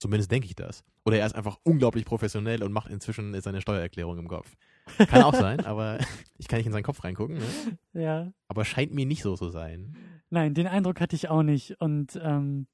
[0.00, 0.84] Zumindest denke ich das.
[1.04, 4.54] Oder er ist einfach unglaublich professionell und macht inzwischen seine Steuererklärung im Kopf.
[4.96, 5.98] Kann auch sein, aber
[6.38, 7.36] ich kann nicht in seinen Kopf reingucken.
[7.38, 8.02] Ne?
[8.02, 8.32] Ja.
[8.48, 9.96] Aber scheint mir nicht so zu sein.
[10.30, 11.80] Nein, den Eindruck hatte ich auch nicht.
[11.80, 12.66] Und ähm,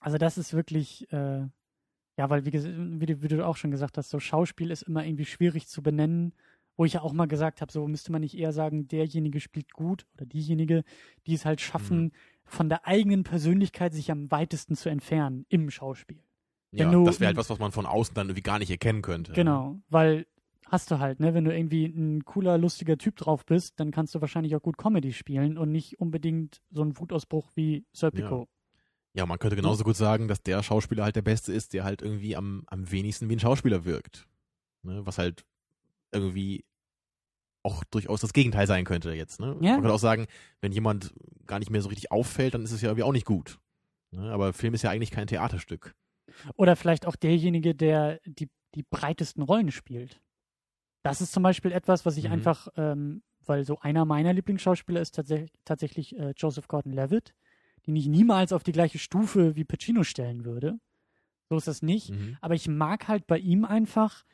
[0.00, 1.46] also das ist wirklich, äh,
[2.18, 5.04] ja, weil wie, wie, du, wie du auch schon gesagt hast, so Schauspiel ist immer
[5.04, 6.34] irgendwie schwierig zu benennen,
[6.76, 9.72] wo ich ja auch mal gesagt habe, so müsste man nicht eher sagen, derjenige spielt
[9.72, 10.84] gut oder diejenige,
[11.26, 12.12] die es halt schaffen, Mhm.
[12.44, 16.22] von der eigenen Persönlichkeit sich am weitesten zu entfernen im Schauspiel.
[16.74, 19.32] Ja, das wäre halt was, was man von außen dann irgendwie gar nicht erkennen könnte.
[19.32, 20.26] Genau, weil
[20.72, 24.14] hast du halt, ne, wenn du irgendwie ein cooler, lustiger Typ drauf bist, dann kannst
[24.14, 28.48] du wahrscheinlich auch gut Comedy spielen und nicht unbedingt so einen Wutausbruch wie Serpico.
[29.12, 32.00] Ja, man könnte genauso gut sagen, dass der Schauspieler halt der Beste ist, der halt
[32.00, 34.26] irgendwie am, am wenigsten wie ein Schauspieler wirkt.
[34.82, 35.04] Ne?
[35.04, 35.44] Was halt
[36.10, 36.64] irgendwie
[37.62, 39.40] auch durchaus das Gegenteil sein könnte jetzt.
[39.40, 39.54] Ne?
[39.60, 39.72] Ja.
[39.72, 40.26] Man könnte auch sagen,
[40.62, 41.12] wenn jemand
[41.46, 43.58] gar nicht mehr so richtig auffällt, dann ist es ja irgendwie auch nicht gut.
[44.10, 44.32] Ne?
[44.32, 45.94] Aber Film ist ja eigentlich kein Theaterstück.
[46.54, 50.21] Oder vielleicht auch derjenige, der die, die breitesten Rollen spielt.
[51.02, 52.32] Das ist zum Beispiel etwas, was ich Mhm.
[52.32, 57.34] einfach, ähm, weil so einer meiner Lieblingsschauspieler ist tatsächlich, tatsächlich äh, Joseph Gordon-Levitt,
[57.86, 60.78] den ich niemals auf die gleiche Stufe wie Pacino stellen würde.
[61.50, 62.10] So ist das nicht.
[62.10, 62.36] Mhm.
[62.40, 64.24] Aber ich mag halt bei ihm einfach,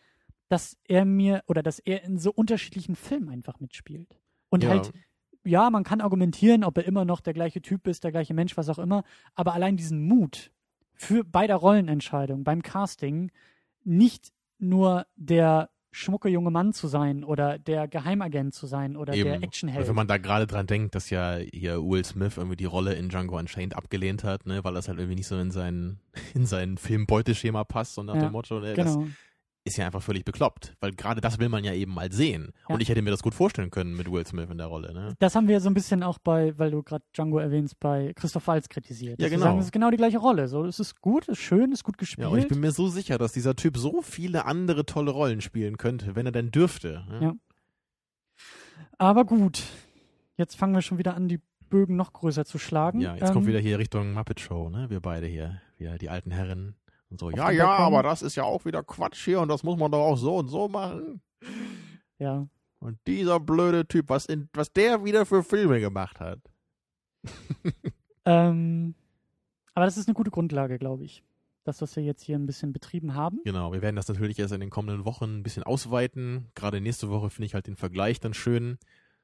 [0.49, 4.19] dass er mir oder dass er in so unterschiedlichen Filmen einfach mitspielt.
[4.51, 4.71] Und Ja.
[4.71, 4.93] halt,
[5.45, 8.57] ja, man kann argumentieren, ob er immer noch der gleiche Typ ist, der gleiche Mensch,
[8.57, 9.05] was auch immer,
[9.35, 10.53] aber allein diesen Mut
[10.95, 13.31] für bei der Rollenentscheidung, beim Casting,
[13.85, 19.21] nicht nur der schmucke junge Mann zu sein oder der Geheimagent zu sein oder der
[19.21, 19.37] Eben.
[19.37, 19.89] Und Actionheld.
[19.89, 23.09] wenn man da gerade dran denkt, dass ja hier Will Smith irgendwie die Rolle in
[23.09, 25.99] Django Unchained abgelehnt hat, ne, weil das halt irgendwie nicht so in sein,
[26.35, 29.09] in sein Filmbeuteschema passt, so nach Ja, dem Motto, ne, das genau.
[29.69, 32.53] Ist ja einfach völlig bekloppt, weil gerade das will man ja eben mal sehen.
[32.69, 32.75] Ja.
[32.75, 35.15] Und ich hätte mir das gut vorstellen können mit Will Smith in der Rolle, ne?
[35.21, 38.47] Das haben wir so ein bisschen auch bei, weil du gerade Django erwähnst, bei Christoph
[38.47, 39.21] Waltz kritisiert.
[39.21, 39.45] Ja, genau.
[39.45, 40.49] Sagen, es ist genau die gleiche Rolle.
[40.49, 42.27] So, es ist gut, es ist schön, es ist gut gespielt.
[42.27, 45.41] Ja, und ich bin mir so sicher, dass dieser Typ so viele andere tolle Rollen
[45.41, 47.05] spielen könnte, wenn er denn dürfte.
[47.09, 47.19] Ne?
[47.23, 47.35] Ja.
[48.99, 49.63] Aber gut,
[50.37, 51.41] jetzt fangen wir schon wieder an, die
[51.71, 53.01] Bögen noch größer zu schlagen.
[53.01, 54.89] Ja, jetzt Ähm, kommt wieder hier Richtung Muppet Show, ne?
[54.91, 56.77] Wir beide hier, wir die alten Herren
[57.11, 57.31] und so.
[57.31, 57.85] Ja, ja, Balkon.
[57.87, 60.37] aber das ist ja auch wieder Quatsch hier und das muss man doch auch so
[60.37, 61.21] und so machen.
[62.19, 62.49] Ja,
[62.81, 66.41] Und dieser blöde Typ, was in, was der wieder für Filme gemacht hat.
[68.25, 68.95] ähm,
[69.75, 71.23] aber das ist eine gute Grundlage, glaube ich.
[71.65, 73.41] Das, was wir jetzt hier ein bisschen betrieben haben.
[73.45, 76.49] Genau, wir werden das natürlich erst in den kommenden Wochen ein bisschen ausweiten.
[76.55, 78.79] Gerade nächste Woche finde ich halt den Vergleich dann schön.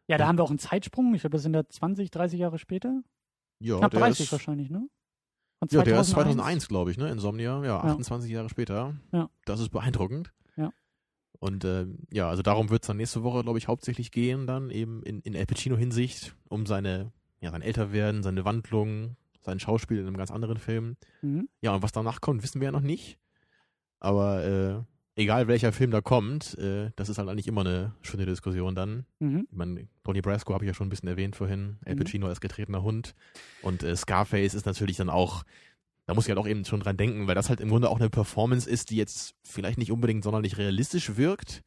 [0.09, 0.28] Ja, da Ja.
[0.28, 1.14] haben wir auch einen Zeitsprung.
[1.14, 3.02] Ich glaube, das sind da 20, 30 Jahre später.
[3.61, 4.86] Ja, Knapp der 30 ist, wahrscheinlich, ne?
[5.70, 7.09] Von Ja, der ist 2001, glaube ich, ne?
[7.11, 7.85] Insomnia, ja, Ja.
[7.85, 8.95] 28 Jahre später.
[9.12, 9.28] Ja.
[9.45, 10.32] Das ist beeindruckend.
[10.57, 10.70] Ja.
[11.39, 14.70] Und ähm, ja, also darum wird es dann nächste Woche, glaube ich, hauptsächlich gehen, dann
[14.70, 20.07] eben in, in El Pacino-Hinsicht, um seine, ja, sein Älterwerden, seine Wandlung, sein Schauspiel in
[20.07, 20.97] einem ganz anderen Film.
[21.23, 21.49] Mhm.
[21.61, 23.19] Ja, und was danach kommt, wissen wir ja noch nicht.
[24.01, 24.82] Aber äh,
[25.16, 29.07] egal welcher Film da kommt, äh, das ist halt eigentlich immer eine schöne Diskussion dann.
[29.20, 29.47] Mhm.
[29.51, 31.77] Ich meine, Donnie Brasco habe ich ja schon ein bisschen erwähnt vorhin.
[31.85, 31.99] Al Mhm.
[32.01, 33.15] Pacino als getretener Hund.
[33.62, 35.45] Und äh, Scarface ist natürlich dann auch,
[36.07, 37.99] da muss ich halt auch eben schon dran denken, weil das halt im Grunde auch
[38.01, 41.62] eine Performance ist, die jetzt vielleicht nicht unbedingt sonderlich realistisch wirkt,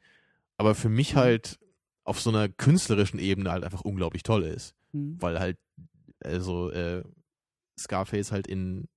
[0.57, 1.19] aber für mich Mhm.
[1.19, 1.59] halt
[2.03, 4.75] auf so einer künstlerischen Ebene halt einfach unglaublich toll ist.
[4.91, 5.17] Mhm.
[5.21, 5.57] Weil halt,
[6.23, 7.03] also äh,
[7.79, 8.87] Scarface halt in,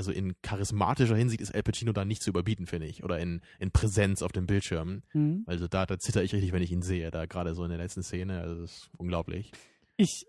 [0.00, 3.04] also in charismatischer Hinsicht ist Al Pacino da nicht zu überbieten, finde ich.
[3.04, 5.02] Oder in, in Präsenz auf dem Bildschirm.
[5.12, 5.44] Mhm.
[5.46, 7.76] Also da, da zitter ich richtig, wenn ich ihn sehe, da gerade so in der
[7.76, 8.40] letzten Szene.
[8.40, 9.52] Also das ist unglaublich.
[9.98, 10.24] Ich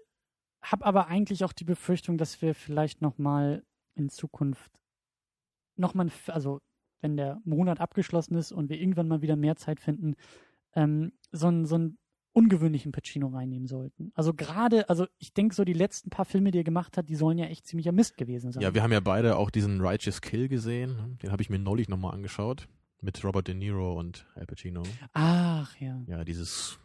[0.62, 3.64] habe aber eigentlich auch die Befürchtung, dass wir vielleicht nochmal
[3.96, 4.74] in Zukunft
[5.78, 6.60] nochmal, also
[7.00, 10.16] wenn der Monat abgeschlossen ist und wir irgendwann mal wieder mehr Zeit finden,
[10.76, 11.98] ähm, so ein, so ein
[12.34, 14.12] ungewöhnlichen Pacino reinnehmen sollten.
[14.16, 17.16] Also gerade, also ich denke so die letzten paar Filme, die er gemacht hat, die
[17.16, 18.64] sollen ja echt ziemlicher Mist gewesen sein.
[18.64, 21.18] Ja, wir haben ja beide auch diesen Righteous Kill gesehen.
[21.22, 22.68] Den habe ich mir neulich nochmal angeschaut.
[23.02, 24.84] Mit Robert De Niro und Al Pacino.
[25.14, 26.04] Ach ja.
[26.06, 26.80] Ja, dieses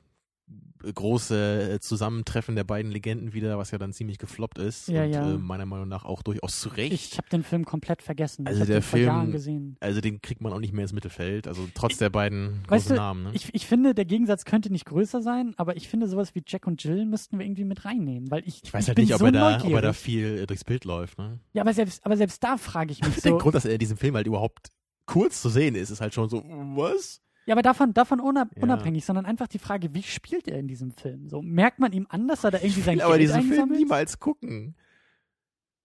[0.95, 5.13] große äh, Zusammentreffen der beiden Legenden wieder, was ja dann ziemlich gefloppt ist Ja, und
[5.13, 5.35] ja.
[5.35, 6.93] Äh, meiner Meinung nach auch durchaus zu Recht.
[6.93, 8.47] Ich habe den Film komplett vergessen.
[8.47, 9.77] Also ich der Film- gesehen.
[9.81, 12.97] also den kriegt man auch nicht mehr ins Mittelfeld, also trotz der beiden Weißt großen
[12.97, 13.23] du, Namen.
[13.25, 13.31] Ne?
[13.35, 16.67] Ich, ich finde, der Gegensatz könnte nicht größer sein, aber ich finde, sowas wie Jack
[16.67, 19.21] und Jill müssten wir irgendwie mit reinnehmen, weil ich, ich weiß ich halt nicht, ob,
[19.21, 21.19] so er da, ob er da viel äh, durchs Bild läuft.
[21.19, 21.41] Ne?
[21.53, 23.39] ja, aber selbst, aber selbst da frage ich mich Der so.
[23.39, 24.69] Grund, dass er in diesem Film halt überhaupt
[25.07, 26.43] kurz zu sehen ist, ist halt schon so,
[26.75, 27.21] was?
[27.47, 28.63] Ja, aber davon, davon unab Ja.
[28.63, 31.29] unabhängig, sondern einfach die Frage, wie spielt er in diesem Film?
[31.29, 34.75] So, merkt man ihm an, dass er da irgendwie sein aber diesen Film niemals gucken.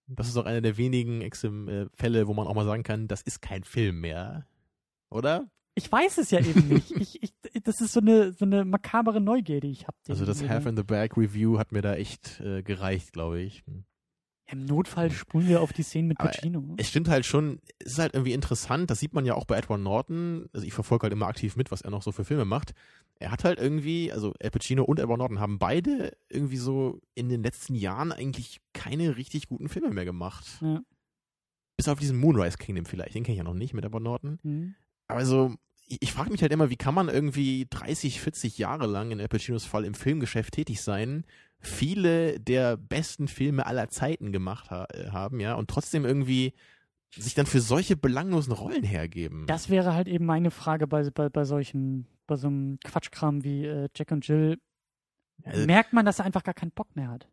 [0.07, 3.21] Das ist auch einer der wenigen äh, Fälle, wo man auch mal sagen kann, das
[3.21, 4.47] ist kein Film mehr.
[5.09, 5.49] Oder?
[5.75, 6.91] Ich weiß es ja eben nicht.
[6.99, 9.97] Ich, ich, das ist so eine, so eine makabere Neugier, die ich habe.
[10.09, 13.63] Also das Half in the Bag Review hat mir da echt äh, gereicht, glaube ich.
[14.51, 16.75] Im Notfall spulen wir auf die Szenen mit Aber Pacino.
[16.77, 19.57] Es stimmt halt schon, es ist halt irgendwie interessant, das sieht man ja auch bei
[19.57, 22.45] Edward Norton, also ich verfolge halt immer aktiv mit, was er noch so für Filme
[22.45, 22.73] macht.
[23.19, 27.29] Er hat halt irgendwie, also Al Pacino und Edward Norton haben beide irgendwie so in
[27.29, 30.45] den letzten Jahren eigentlich keine richtig guten Filme mehr gemacht.
[30.61, 30.81] Ja.
[31.77, 34.39] Bis auf diesen Moonrise Kingdom vielleicht, den kenne ich ja noch nicht mit Edward Norton.
[34.43, 34.75] Hm.
[35.07, 35.55] Aber so,
[35.87, 39.21] ich, ich frage mich halt immer, wie kann man irgendwie 30, 40 Jahre lang in
[39.21, 41.25] Al Pacinos Fall im Filmgeschäft tätig sein,
[41.61, 46.53] viele der besten Filme aller Zeiten gemacht ha äh, haben, ja, und trotzdem irgendwie
[47.15, 49.45] sich dann für solche belanglosen Rollen hergeben.
[49.47, 53.65] Das wäre halt eben meine Frage bei, bei, bei solchen, bei so einem Quatschkram wie
[53.65, 54.59] äh, Jack und Jill.
[55.43, 57.27] Also- Merkt man, dass er einfach gar keinen Bock mehr hat.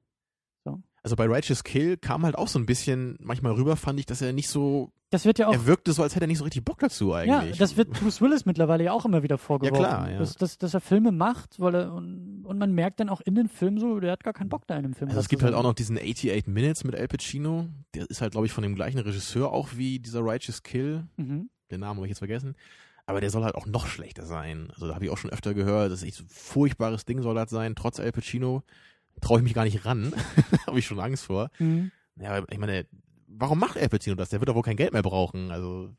[1.02, 4.20] Also bei Righteous Kill kam halt auch so ein bisschen manchmal rüber, fand ich, dass
[4.20, 6.44] er nicht so, Das wird ja auch er wirkte so, als hätte er nicht so
[6.44, 7.56] richtig Bock dazu Ja, eigentlich.
[7.58, 9.84] das wird Bruce Willis mittlerweile ja auch immer wieder vorgeworfen.
[9.84, 10.18] klar, ja.
[10.18, 13.34] Dass, dass, dass er Filme macht, weil er, und, und man merkt dann auch in
[13.34, 15.08] den Filmen so, der hat gar keinen Bock da in dem Film.
[15.08, 17.68] Also es gibt halt auch noch diesen 88 Minutes mit Al Pacino.
[17.94, 21.04] Der ist halt, glaube ich, von dem gleichen Regisseur auch wie dieser Righteous Kill.
[21.16, 21.48] Mhm.
[21.70, 22.54] Den Namen habe ich jetzt vergessen.
[23.06, 24.68] Aber der soll halt auch noch schlechter sein.
[24.74, 27.22] Also da habe ich auch schon öfter gehört, das ist echt so ein furchtbares Ding
[27.22, 27.74] soll das sein.
[27.74, 28.62] Trotz Al Pacino
[29.20, 30.12] traue ich mich gar nicht ran.
[30.66, 31.50] habe ich schon Angst vor.
[31.58, 31.90] Mhm.
[32.20, 32.86] Ja, aber ich meine,
[33.26, 34.28] warum macht Al Pacino das?
[34.30, 35.50] Der wird doch wohl kein Geld mehr brauchen.
[35.50, 35.94] Also,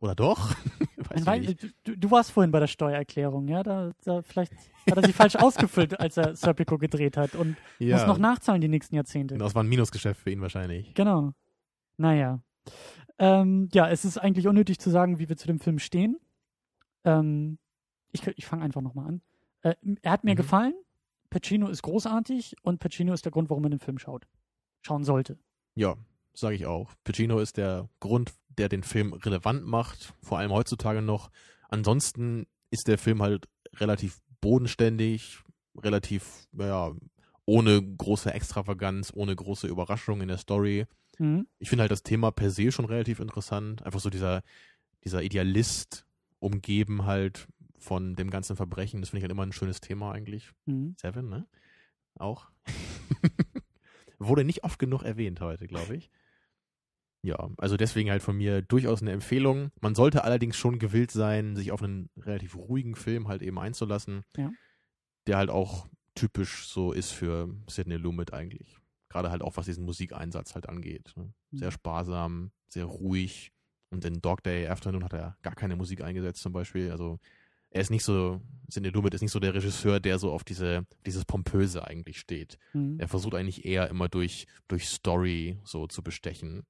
[0.00, 0.54] oder doch?
[1.24, 1.54] Weil,
[1.84, 3.62] du, du warst vorhin bei der Steuererklärung, ja?
[3.62, 4.52] Da, da vielleicht
[4.90, 8.60] hat er sie falsch ausgefüllt, als er Serpico gedreht hat und Ja, muss noch nachzahlen
[8.60, 9.34] die nächsten Jahrzehnte.
[9.34, 10.92] genau, das war ein Minusgeschäft für ihn wahrscheinlich.
[10.94, 11.32] Genau.
[11.96, 12.40] Naja.
[13.18, 16.18] Ähm, ja, es ist eigentlich unnötig zu sagen, wie wir zu dem Film stehen.
[17.04, 17.58] Ähm,
[18.12, 19.22] ich ich fange einfach nochmal an.
[19.62, 20.36] Äh, er hat mir Mhm.
[20.36, 20.74] gefallen.
[21.30, 24.26] Pacino ist großartig und Pacino ist der Grund, warum man den Film schaut.
[24.82, 25.38] Schauen sollte.
[25.74, 25.96] Ja,
[26.34, 26.92] sage ich auch.
[27.04, 31.30] Pacino ist der Grund, der den Film relevant macht, vor allem heutzutage noch.
[31.68, 35.40] Ansonsten ist der Film halt relativ bodenständig,
[35.76, 36.92] relativ, ja,
[37.44, 40.86] ohne große Extravaganz, ohne große Überraschung in der Story.
[41.18, 41.46] Mhm.
[41.58, 43.84] Ich finde halt das Thema per se schon relativ interessant.
[43.84, 44.42] Einfach so dieser,
[45.04, 46.06] dieser Idealist
[46.38, 47.48] umgeben halt
[47.86, 49.00] von dem ganzen Verbrechen.
[49.00, 50.50] Das finde ich halt immer ein schönes Thema eigentlich.
[50.66, 50.96] Mhm.
[51.00, 51.46] Seven, ne?
[52.18, 52.50] Auch.
[54.18, 56.10] Wurde nicht oft genug erwähnt heute, glaube ich.
[57.22, 59.70] Ja, also deswegen halt von mir durchaus eine Empfehlung.
[59.80, 64.22] Man sollte allerdings schon gewillt sein, sich auf einen relativ ruhigen Film halt eben einzulassen.
[64.36, 64.50] Ja.
[65.26, 68.78] Der halt auch typisch so ist für Sidney Lumet eigentlich.
[69.08, 71.12] Gerade halt auch was diesen Musikeinsatz halt angeht.
[71.16, 71.32] Ne?
[71.52, 71.72] Sehr Mhm.
[71.72, 73.52] sparsam, sehr ruhig.
[73.90, 76.90] Und in Dog Day Afternoon hat er gar keine Musik eingesetzt zum Beispiel.
[76.90, 77.18] Also
[77.76, 80.86] er ist nicht so, Sidney Lumet ist nicht so der Regisseur, der so auf diese,
[81.04, 82.58] dieses Pompöse eigentlich steht.
[82.72, 82.98] Mhm.
[82.98, 86.64] Er versucht eigentlich eher immer durch, durch Story so zu bestechen.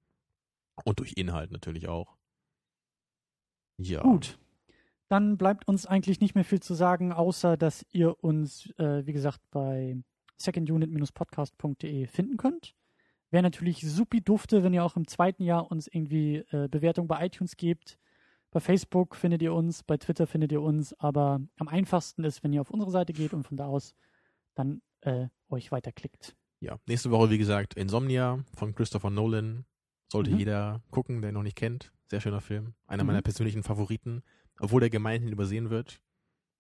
[0.85, 2.17] Und durch Inhalt natürlich auch.
[3.79, 4.03] Ja.
[4.03, 4.37] Gut.
[5.09, 9.13] Dann bleibt uns eigentlich nicht mehr viel zu sagen, außer dass ihr uns, äh, wie
[9.13, 9.97] gesagt, bei
[10.39, 12.75] secondunit-podcast.de finden könnt.
[13.31, 17.25] Wäre natürlich supi dufte, wenn ihr auch im zweiten Jahr uns irgendwie äh, Bewertung bei
[17.25, 17.97] iTunes gebt.
[18.57, 22.55] Bei Facebook findet ihr uns, bei Twitter findet ihr uns, aber am einfachsten ist, wenn
[22.55, 23.95] ihr auf unsere Seite geht und von da aus
[24.55, 26.35] dann äh, euch weiterklickt.
[26.61, 26.79] Ja.
[26.87, 29.67] Nächste Woche, wie gesagt, Insomnia von Christopher Nolan.
[30.11, 30.39] Sollte Mhm.
[30.39, 31.93] jeder gucken, der ihn noch nicht kennt.
[32.09, 32.73] Sehr schöner Film.
[32.87, 33.09] Einer Mhm.
[33.09, 34.23] meiner persönlichen Favoriten.
[34.59, 36.01] Obwohl der gemeinhin übersehen wird.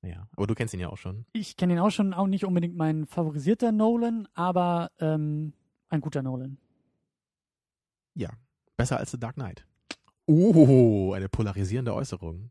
[0.03, 0.29] Ja.
[0.37, 1.25] Aber du kennst ihn ja auch schon.
[1.33, 5.55] Ich kenne ihn auch schon, auch nicht unbedingt mein favorisierter Nolan, aber ähm,
[5.89, 6.59] ein guter Nolan.
[8.13, 8.29] Ja.
[8.77, 9.67] Besser als The Dark Knight.
[10.27, 12.51] Oh, eine polarisierende Äußerung.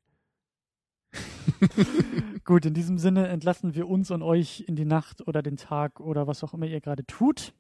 [2.46, 6.00] Gut, in diesem Sinne entlassen wir uns und euch in die Nacht oder den Tag
[6.00, 7.54] oder was auch immer ihr gerade tut.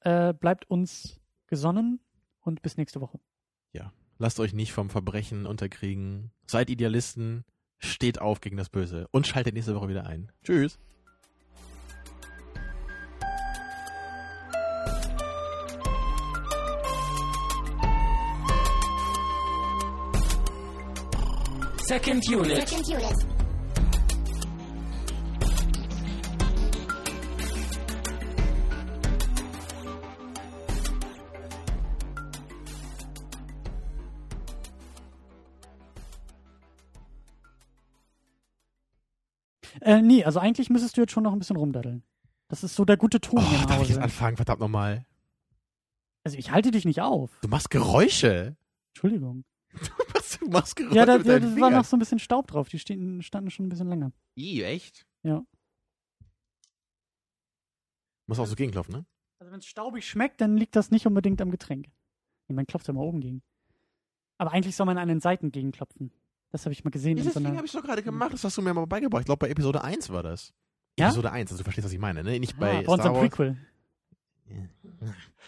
[0.00, 2.00] äh, bleibt uns gesonnen
[2.40, 3.20] und bis nächste Woche.
[4.20, 6.30] Lasst euch nicht vom Verbrechen unterkriegen.
[6.46, 7.42] Seid Idealisten.
[7.78, 9.08] Steht auf gegen das Böse.
[9.12, 10.30] Und schaltet nächste Woche wieder ein.
[10.44, 10.78] Tschüss.
[21.90, 22.68] Second unit.
[22.68, 23.16] Second unit.
[39.80, 42.04] Äh, nee, also eigentlich müsstest du jetzt schon noch ein bisschen rumdaddeln.
[42.46, 44.02] Das ist so der gute Ton Oh, hier im darf ich jetzt Hause.
[44.02, 44.36] anfangen?
[44.36, 45.04] Verdammt nochmal.
[46.22, 47.32] Also ich halte dich nicht auf.
[47.42, 48.56] Du machst Geräusche.
[48.92, 49.42] Entschuldigung.
[50.48, 52.68] Machst Geräusche Ja, da, da, war noch so ein bisschen Staub drauf.
[52.68, 54.12] Die stehen, standen schon ein bisschen länger.
[54.36, 55.06] Ih, echt?
[55.22, 55.42] Ja.
[58.26, 59.06] Muss auch so gegenklopfen, ne?
[59.40, 61.88] Also wenn es staubig schmeckt, dann liegt das nicht unbedingt am Getränk.
[62.48, 63.42] Nee, man klopft ja mal oben gegen.
[64.38, 66.12] Aber eigentlich soll man an den Seiten gegenklopfen.
[66.50, 67.18] Das habe ich mal gesehen.
[67.18, 68.32] in so einer- habe ich doch gerade gemacht.
[68.32, 69.22] Das hast du mir mal beigebracht.
[69.22, 70.52] Ich glaube, bei Episode 1 war das.
[70.98, 71.06] Ja?
[71.06, 72.38] Episode 1, also du verstehst, was ich meine, ne?
[72.38, 73.20] Nicht bei ah, bei unserem Star Wars.
[73.20, 73.56] Prequel.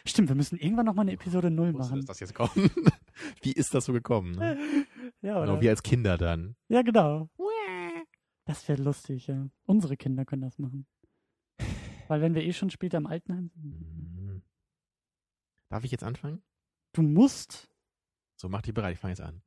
[0.05, 2.07] Stimmt, wir müssen irgendwann noch mal eine Episode 0 Ich wusste, machen.
[2.07, 2.53] dass das jetzt kommt.
[3.43, 4.33] Wie ist das so gekommen?
[4.33, 4.57] Ne?
[5.25, 5.61] Ja, Genau, oder?
[5.61, 6.57] wir als Kinder dann.
[6.69, 7.31] ja, genau.
[8.45, 9.49] Das wäre lustig, ja.
[9.67, 10.85] Unsere Kinder können das machen.
[12.09, 13.65] Weil wenn wir eh schon später im Altenheim sind.
[13.65, 14.43] Mhm.
[15.69, 16.43] Darf ich jetzt anfangen?
[16.93, 17.69] Du musst.
[18.37, 19.43] So, mach dich bereit, ich fange jetzt an.